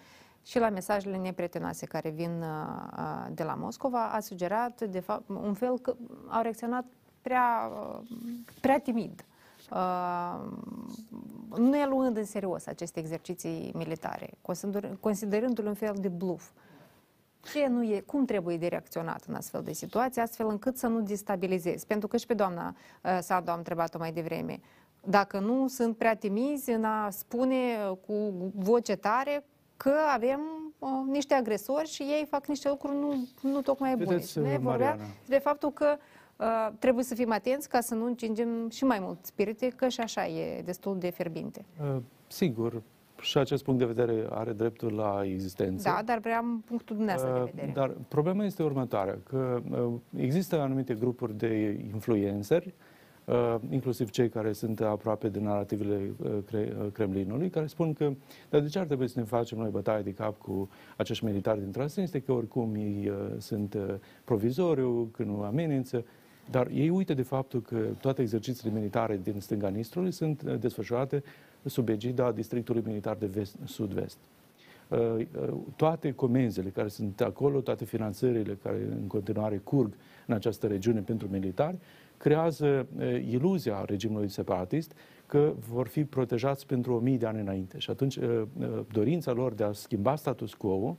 [0.43, 2.45] și la mesajele neprietenoase care vin
[3.31, 5.95] de la Moscova, a sugerat, de fapt, un fel că
[6.29, 6.85] au reacționat
[7.23, 7.71] prea,
[8.61, 9.32] prea timid Uh,
[11.57, 14.31] nu e luând în serios aceste exerciții militare,
[15.01, 16.51] considerându-l un fel de bluff.
[17.41, 21.01] Ce nu e, cum trebuie de reacționat în astfel de situații, astfel încât să nu
[21.01, 21.87] destabilizezi?
[21.87, 24.61] Pentru că și pe doamna uh, Sadu am întrebat-o mai devreme.
[25.05, 27.57] Dacă nu sunt prea timizi în a spune
[28.07, 29.45] cu voce tare
[29.77, 30.41] că avem
[30.79, 34.05] uh, niște agresori și ei fac niște lucruri nu, nu tocmai bune.
[34.05, 35.99] Vedeți, ne vorbea de faptul că Uh,
[36.79, 40.27] trebuie să fim atenți ca să nu încingem și mai mult spirite, că și așa
[40.27, 41.65] e destul de fierbinte.
[41.81, 41.97] Uh,
[42.27, 42.83] sigur,
[43.21, 45.89] și acest punct de vedere are dreptul la existență.
[45.89, 47.73] Da, dar vreau punctul dumneavoastră uh, de vedere.
[47.75, 52.75] Dar problema este următoarea, că uh, există anumite grupuri de influenceri,
[53.25, 58.13] uh, inclusiv cei care sunt aproape de narativele uh, cre- uh, Kremlinului, care spun că
[58.51, 61.61] dar de ce ar trebui să ne facem noi bătaie de cap cu acești militari
[61.61, 63.95] din Transnistria, că oricum ei uh, sunt uh,
[64.25, 66.05] provizoriu, că nu amenință.
[66.53, 71.23] Dar ei uită de faptul că toate exercițiile militare din stânga Nistrului sunt uh, desfășurate
[71.65, 74.19] sub egida districtului militar de vest, sud-vest.
[74.89, 75.25] Uh, uh,
[75.77, 79.95] toate comenzile care sunt acolo, toate finanțările care în continuare curg
[80.27, 81.77] în această regiune pentru militari,
[82.17, 82.87] creează
[83.31, 84.93] iluzia regimului separatist
[85.27, 87.79] că vor fi protejați pentru o mii de ani înainte.
[87.79, 88.19] Și atunci
[88.93, 90.97] dorința lor de a schimba status quo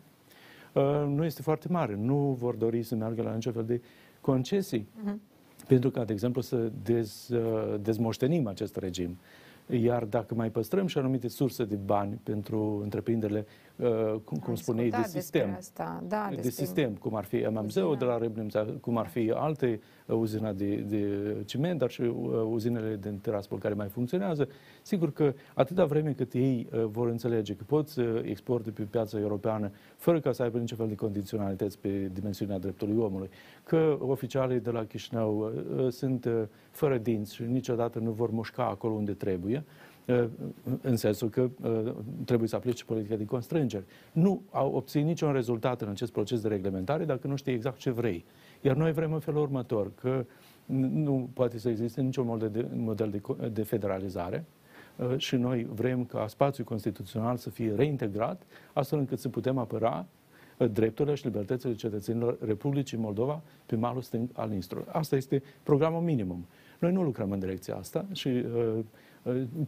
[1.08, 1.96] nu este foarte mare.
[1.96, 3.82] Nu vor dori să meargă la niciun fel de
[4.22, 4.88] concesii.
[4.88, 5.33] Uh-huh
[5.68, 9.18] pentru ca, de exemplu, să dez, uh, dezmoștenim acest regim.
[9.68, 13.73] Iar dacă mai păstrăm și anumite surse de bani pentru întreprinderile, uh,
[14.24, 16.04] cum, cum spuneai, de sistem, asta.
[16.08, 20.16] Da, de sistem, cum ar fi MMZ-ul de la Reblimța, cum ar fi alte uh,
[20.16, 21.08] uzina de, de
[21.45, 22.14] ciment, dar și uh,
[22.52, 24.48] uzinele de teraspol care mai funcționează,
[24.82, 29.72] sigur că atâta vreme cât ei vor înțelege că pot să exporte pe piața europeană
[29.95, 33.30] fără ca să aibă niciun fel de condiționalități pe dimensiunea dreptului omului,
[33.64, 35.52] că oficialii de la Chișinău
[35.90, 36.28] sunt
[36.72, 39.93] fără dinți și niciodată nu vor mușca acolo unde trebuie, uh,
[40.82, 41.94] în sensul că uh,
[42.26, 43.84] trebuie să aplice politica de constrângeri.
[44.12, 47.90] Nu au obținut niciun rezultat în acest proces de reglementare dacă nu știi exact ce
[47.90, 48.26] vrei.
[48.62, 50.26] Iar noi vrem în felul următor, că
[50.66, 54.46] nu poate să existe niciun model de, model de, de federalizare,
[54.96, 58.42] uh, și noi vrem ca spațiul constituțional să fie reintegrat,
[58.74, 60.06] astfel încât să putem apăra
[60.58, 64.88] drepturile și libertățile cetățenilor Republicii Moldova pe malul stâng al Nistrului.
[64.92, 66.46] Asta este programul minimum.
[66.80, 68.80] Noi nu lucrăm în direcția asta și uh, uh,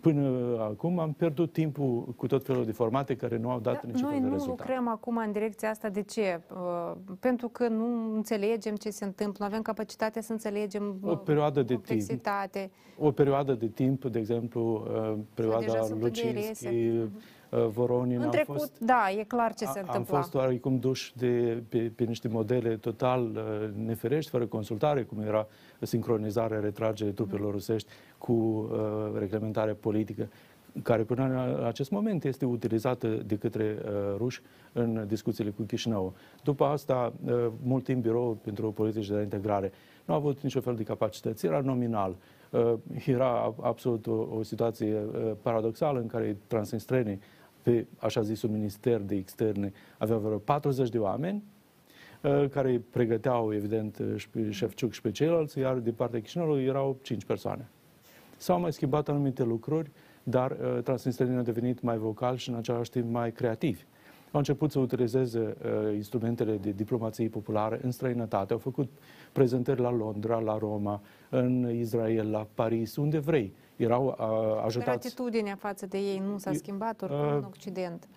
[0.01, 3.81] Până acum am pierdut timpul cu tot felul de formate care nu au dat da,
[3.83, 4.47] niciun fel de rezultat.
[4.47, 5.89] Noi nu lucrăm acum în direcția asta.
[5.89, 6.41] De ce?
[6.51, 11.61] Uh, pentru că nu înțelegem ce se întâmplă, nu avem capacitatea să înțelegem o perioadă
[11.61, 12.01] de timp.
[12.97, 14.87] O perioadă de timp, de exemplu,
[15.33, 16.91] perioada Lucinski,
[17.55, 18.21] Uh, Voronin.
[18.21, 20.15] În trecut, fost, da, e clar ce se întâmplă.
[20.15, 25.21] Am fost oarecum duși de, pe, pe niște modele total uh, neferești, fără consultare, cum
[25.21, 25.47] era
[25.81, 27.91] sincronizarea, retragerea trupelor rusești
[28.25, 30.29] cu uh, reglementarea politică
[30.83, 34.41] care până în acest moment este utilizată de către uh, ruși
[34.73, 36.13] în discuțiile cu Chișinău.
[36.43, 39.71] După asta, uh, mult timp birou pentru politici de integrare
[40.05, 42.15] nu a avut niciun fel de capacități, era nominal.
[42.49, 42.73] Uh,
[43.05, 47.19] era absolut o, o situație uh, paradoxală în care transnistrenii
[47.61, 51.43] pe așa zisul minister de externe avea vreo 40 de oameni
[52.21, 56.63] uh, care îi pregăteau, evident, și pe Șefciuc și pe ceilalți, iar de partea Chișinăului
[56.63, 57.69] erau 5 persoane.
[58.37, 59.91] S-au mai schimbat anumite lucruri,
[60.23, 63.81] dar uh, transnistrenii au devenit mai vocali și în același timp mai creativi.
[64.31, 68.89] Au început să utilizeze uh, instrumentele de diplomație populară în străinătate, au făcut
[69.31, 73.53] prezentări la Londra, la Roma, în Israel, la Paris, unde vrei.
[73.75, 75.07] Erau uh, Dar ajutați.
[75.07, 78.07] atitudinea față de ei nu s-a E- schimbat oricum uh, în Occident.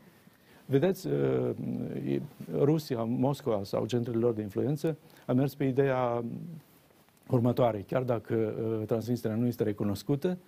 [0.66, 1.51] Vedeți, uh,
[2.09, 2.23] e-
[2.59, 4.97] Rusia, Moscova sau centrele lor de influență
[5.27, 6.24] a mers pe ideea
[7.30, 7.84] următoare.
[7.86, 10.38] Chiar dacă uh, Transnistria nu este recunoscută,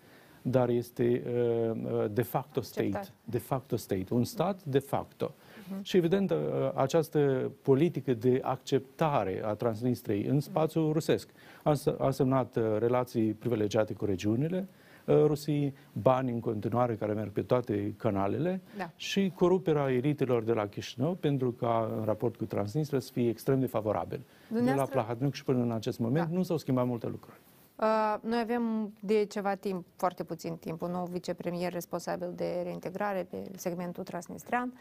[0.43, 2.87] dar este uh, uh, de facto state.
[2.87, 3.13] Acceptat.
[3.25, 4.05] De facto state.
[4.11, 5.35] Un stat de facto.
[5.83, 6.37] Și evident, uh,
[6.75, 11.29] această politică de acceptare a Transnistriei în spațiul rusesc
[11.63, 17.13] a, s- a semnat uh, relații privilegiate cu regiunile uh, Rusiei, bani în continuare care
[17.13, 18.91] merg pe toate canalele Da.
[18.97, 23.61] și coruperea elitelor de la Chișinău pentru ca în raport cu Transnistria să fie extrem
[23.61, 24.19] de favorabil.
[24.19, 26.35] De la Dumneavoastră- Plahotniuc și până în acest moment Da.
[26.37, 27.37] nu s-au schimbat multe lucruri.
[27.77, 33.27] Uh, Noi avem de ceva timp, foarte puțin timp, un nou vicepremier responsabil de reintegrare
[33.31, 34.73] pe segmentul transnistrian.
[34.75, 34.79] Uh,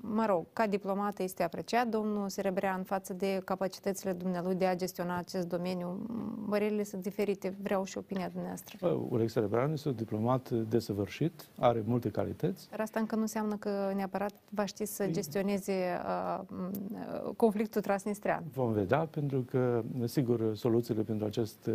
[0.00, 5.16] Mă rog, ca diplomat este apreciat domnul Serebrean față de capacitățile dumnealui de a gestiona
[5.16, 6.06] acest domeniu.
[6.48, 8.76] Părerile sunt diferite, vreau și opinia dumneavoastră.
[8.80, 12.68] Bă, Ulex Cerebran este un diplomat desăvârșit, are multe calități.
[12.70, 15.72] Dar asta încă nu înseamnă că neapărat va ști să Păi- gestioneze
[16.04, 18.42] uh, m, uh, conflictul transnistrian.
[18.54, 21.66] Vom vedea, pentru că, sigur, soluțiile pentru acest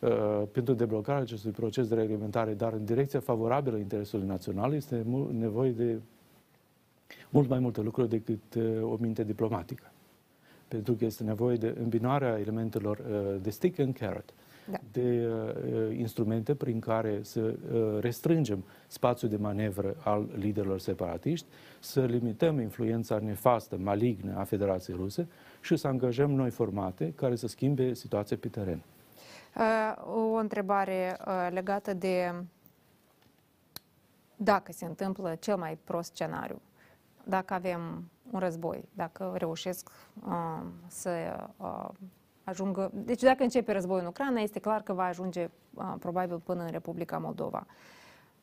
[0.00, 5.30] uh, pentru deblocarea acestui proces de reglementare, dar în direcția favorabilă interesului național, este mu-
[5.38, 5.98] nevoie de
[7.28, 9.90] mult mai multe lucruri decât uh, o minte diplomatică.
[10.68, 14.34] Pentru că este nevoie de îmbinarea elementelor uh, de stick and carrot,
[14.70, 14.78] Da.
[14.92, 21.46] de uh, instrumente prin care să uh, restrângem spațiul de manevră al liderilor separatiști,
[21.80, 25.28] să limităm influența nefastă, malignă a Federației Ruse
[25.60, 28.82] și să angajăm noi formate care să schimbe situația pe teren.
[29.56, 32.32] Uh, O întrebare uh, legată de
[34.36, 36.60] dacă se întâmplă cel mai prost scenariu,
[37.28, 39.90] dacă avem un război, dacă reușesc
[40.26, 41.10] uh, să
[41.56, 41.88] uh,
[42.44, 42.90] ajungă...
[42.94, 46.70] Deci dacă începe războiul în Ucraina, este clar că va ajunge uh, probabil până în
[46.70, 47.66] Republica Moldova.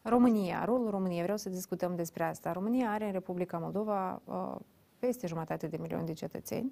[0.01, 2.51] România, rolul României, vreau să discutăm despre asta.
[2.51, 4.55] România are în Republica Moldova uh,
[4.99, 6.71] peste jumătate de milion de cetățeni.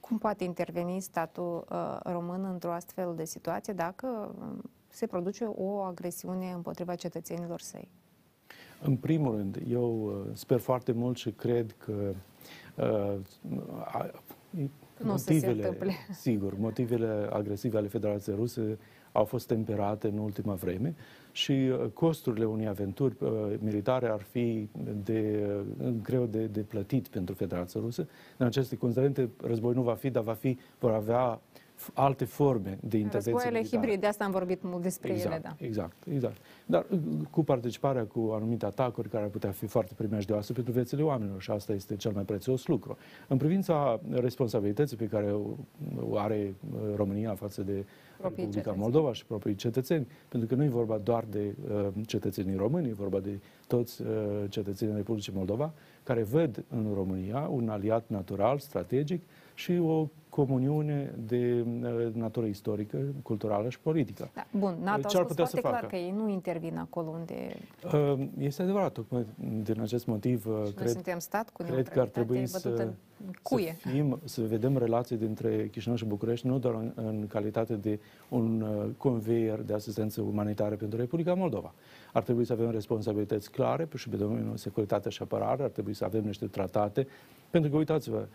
[0.00, 5.80] Cum poate interveni statul uh, român într-o astfel de situație dacă um, se produce o
[5.80, 7.90] agresiune împotriva cetățenilor săi?
[8.82, 11.92] În primul rând, eu uh, sper foarte mult și cred că
[12.74, 13.14] uh,
[13.84, 14.10] a-
[15.02, 15.92] Nu o să se întâmple.
[16.20, 18.78] sigur, motivele agresive ale Federației Ruse
[19.12, 20.94] au fost temperate în ultima vreme
[21.32, 24.68] și uh, costurile unei aventuri uh, militare ar fi
[25.04, 25.46] de,
[25.80, 28.08] uh, greu de, de plătit pentru Federația Rusă.
[28.36, 31.40] În aceste considerente, război nu va fi, dar va fi, vor avea f-
[31.94, 33.80] alte forme de intervenție Războaiele militară.
[33.80, 35.64] hibride, de asta am vorbit mult despre exact, ele, da.
[35.66, 36.36] Exact, exact.
[36.66, 36.98] Dar uh,
[37.30, 41.50] cu participarea cu anumite atacuri care ar putea fi foarte primejdioase pentru viețile oamenilor și
[41.50, 42.96] asta este cel mai prețios lucru.
[43.28, 45.56] În privința responsabilității pe care o
[46.10, 47.72] o are uh, România față de
[48.16, 48.82] Proprii Republica cetățeni.
[48.82, 52.92] Moldova și proprii cetățeni, pentru că nu e vorba doar de uh, cetățenii români, e
[52.92, 54.08] vorba de toți uh,
[54.48, 55.72] cetățenii Republicii Moldova,
[56.02, 59.22] care văd în România un aliat natural, strategic
[59.54, 60.08] și o
[60.44, 64.30] comuniune de uh, natură istorică, culturală și politică.
[64.34, 64.46] da.
[64.58, 65.86] Bun, NATO a Ce ar spus putea foarte să clar facă?
[65.86, 67.56] că ei nu intervin acolo unde
[67.92, 69.26] Uh, Este adevărat, tocmai
[69.62, 72.68] din acest motiv uh, noi cred, suntem stat cu cred că ar trebui neutralitate să,
[72.68, 72.96] bătută
[73.26, 73.76] în cuie.
[73.82, 77.98] să, fim, să vedem relații dintre Chișinău și București, nu doar în, în calitate de
[78.28, 81.74] un uh, conveier de asistență umanitară pentru Republica Moldova.
[82.12, 86.04] Ar trebui să avem responsabilități clare și pe domeniul securitate și apărare, ar trebui să
[86.04, 87.06] avem niște tratate,
[87.50, 88.26] pentru că, uitați-vă,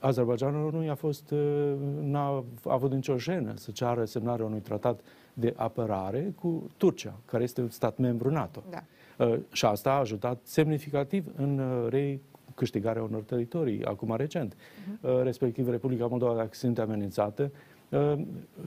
[0.00, 5.00] Azerbaijanul nu i-a fost, uh, n-a avut nicio jenă să ceară semnarea unui tratat
[5.34, 8.62] de apărare cu Turcia, care este un stat membru NATO.
[8.70, 8.82] Da.
[9.24, 14.56] Uh, și asta a ajutat semnificativ în uh, recâștigarea unor teritorii, acum recent.
[15.00, 17.71] Uh, respectiv Republica Moldova, dacă se simte amenințată, uh,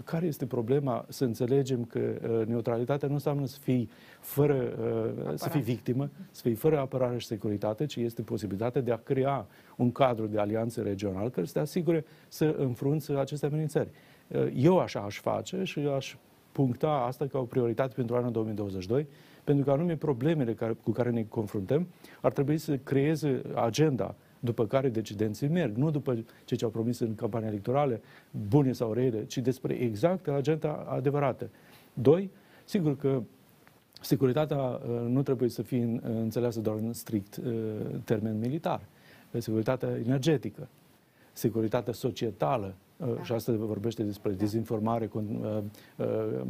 [0.04, 1.06] care este problema?
[1.10, 3.90] Să înțelegem că uh, neutralitatea nu înseamnă să fii
[4.20, 4.78] fără,
[5.28, 8.98] uh, să fii victimă, să fii fără apărare și securitate, ci este posibilitatea de a
[8.98, 9.48] crea
[9.78, 13.90] un cadru de alianțe regional care să te asigure să înfrunți aceste amenințări.
[14.28, 16.16] Uh, Eu așa aș face și aș
[16.52, 19.08] puncta asta ca o prioritate pentru anul 2022,
[19.44, 21.88] pentru că anume problemele care, cu care ne confruntăm
[22.22, 24.16] ar trebui să creeze agenda
[24.46, 28.00] după care decidenții merg, nu după ce ce au promis în campania electorală,
[28.50, 31.50] bune sau rele, ci despre exact agenda adevărată.
[31.94, 32.30] Doi,
[32.66, 33.22] sigur că
[34.02, 37.54] Securitatea uh, nu trebuie să fie în- înțeleasă doar în strict uh,
[38.04, 38.82] termen militar.
[39.38, 40.68] Securitatea energetică,
[41.36, 45.58] securitatea societală, uh, și asta vorbește despre dezinformare, cu, uh,
[45.98, 46.06] uh,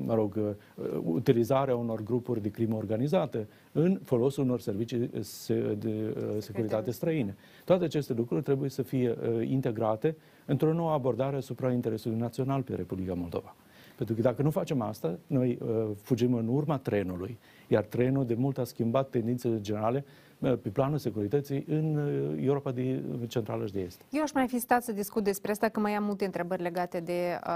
[0.06, 6.16] mă rog, uh, utilizarea unor grupuri de crimă organizată în folosul unor servicii se- de
[6.18, 7.36] uh, securitate străine.
[7.66, 12.76] Toate aceste lucruri trebuie să fie uh, integrate într-o nouă abordare asupra interesului național pe
[12.76, 13.56] Republica Moldova.
[13.98, 17.38] Pentru că dacă nu facem asta, noi uh, fugim în urma trenului,
[17.68, 20.14] iar trenul de mult a schimbat tendințele generale uh,
[20.50, 24.02] pe planul securității în uh, Europa de centrală și de est.
[24.10, 27.00] Eu aș mai fi stat să discut despre asta, că mai am multe întrebări legate
[27.00, 27.54] de uh,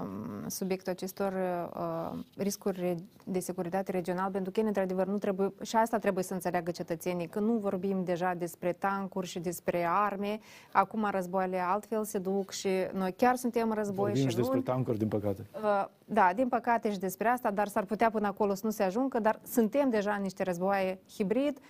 [0.00, 1.32] um, subiectul acestor
[1.76, 6.34] uh, riscuri re- de securitate regional, pentru că, într-adevăr, nu trebuie, și asta trebuie să
[6.34, 10.40] înțeleagă cetățenii, că nu vorbim deja despre tancuri și despre arme,
[10.72, 14.56] acum războaiele altfel se duc și noi chiar suntem în război Vorbim și și despre
[14.56, 14.62] nu...
[14.62, 15.46] tancuri, din păcate.
[15.54, 18.82] Uh, Da, din păcate și despre asta, dar s-ar putea până acolo să nu se
[18.82, 21.62] ajungă, dar suntem deja în niște războaie hibrid, eh,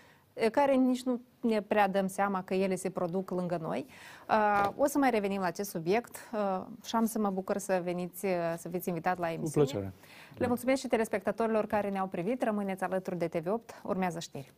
[0.51, 3.86] care nici nu ne prea dăm seama că ele se produc lângă noi.
[4.28, 7.81] Uh, o să mai revenim la acest subiect uh, și am să mă bucur să
[7.85, 9.66] veniți, uh, să fiți invitat la emisiune.
[9.66, 9.93] Cu plăcere.
[10.36, 12.43] Le mulțumesc și telespectatorilor care ne-au privit.
[12.43, 13.82] Rămâneți alături de TV8.
[13.82, 14.52] Urmează știri.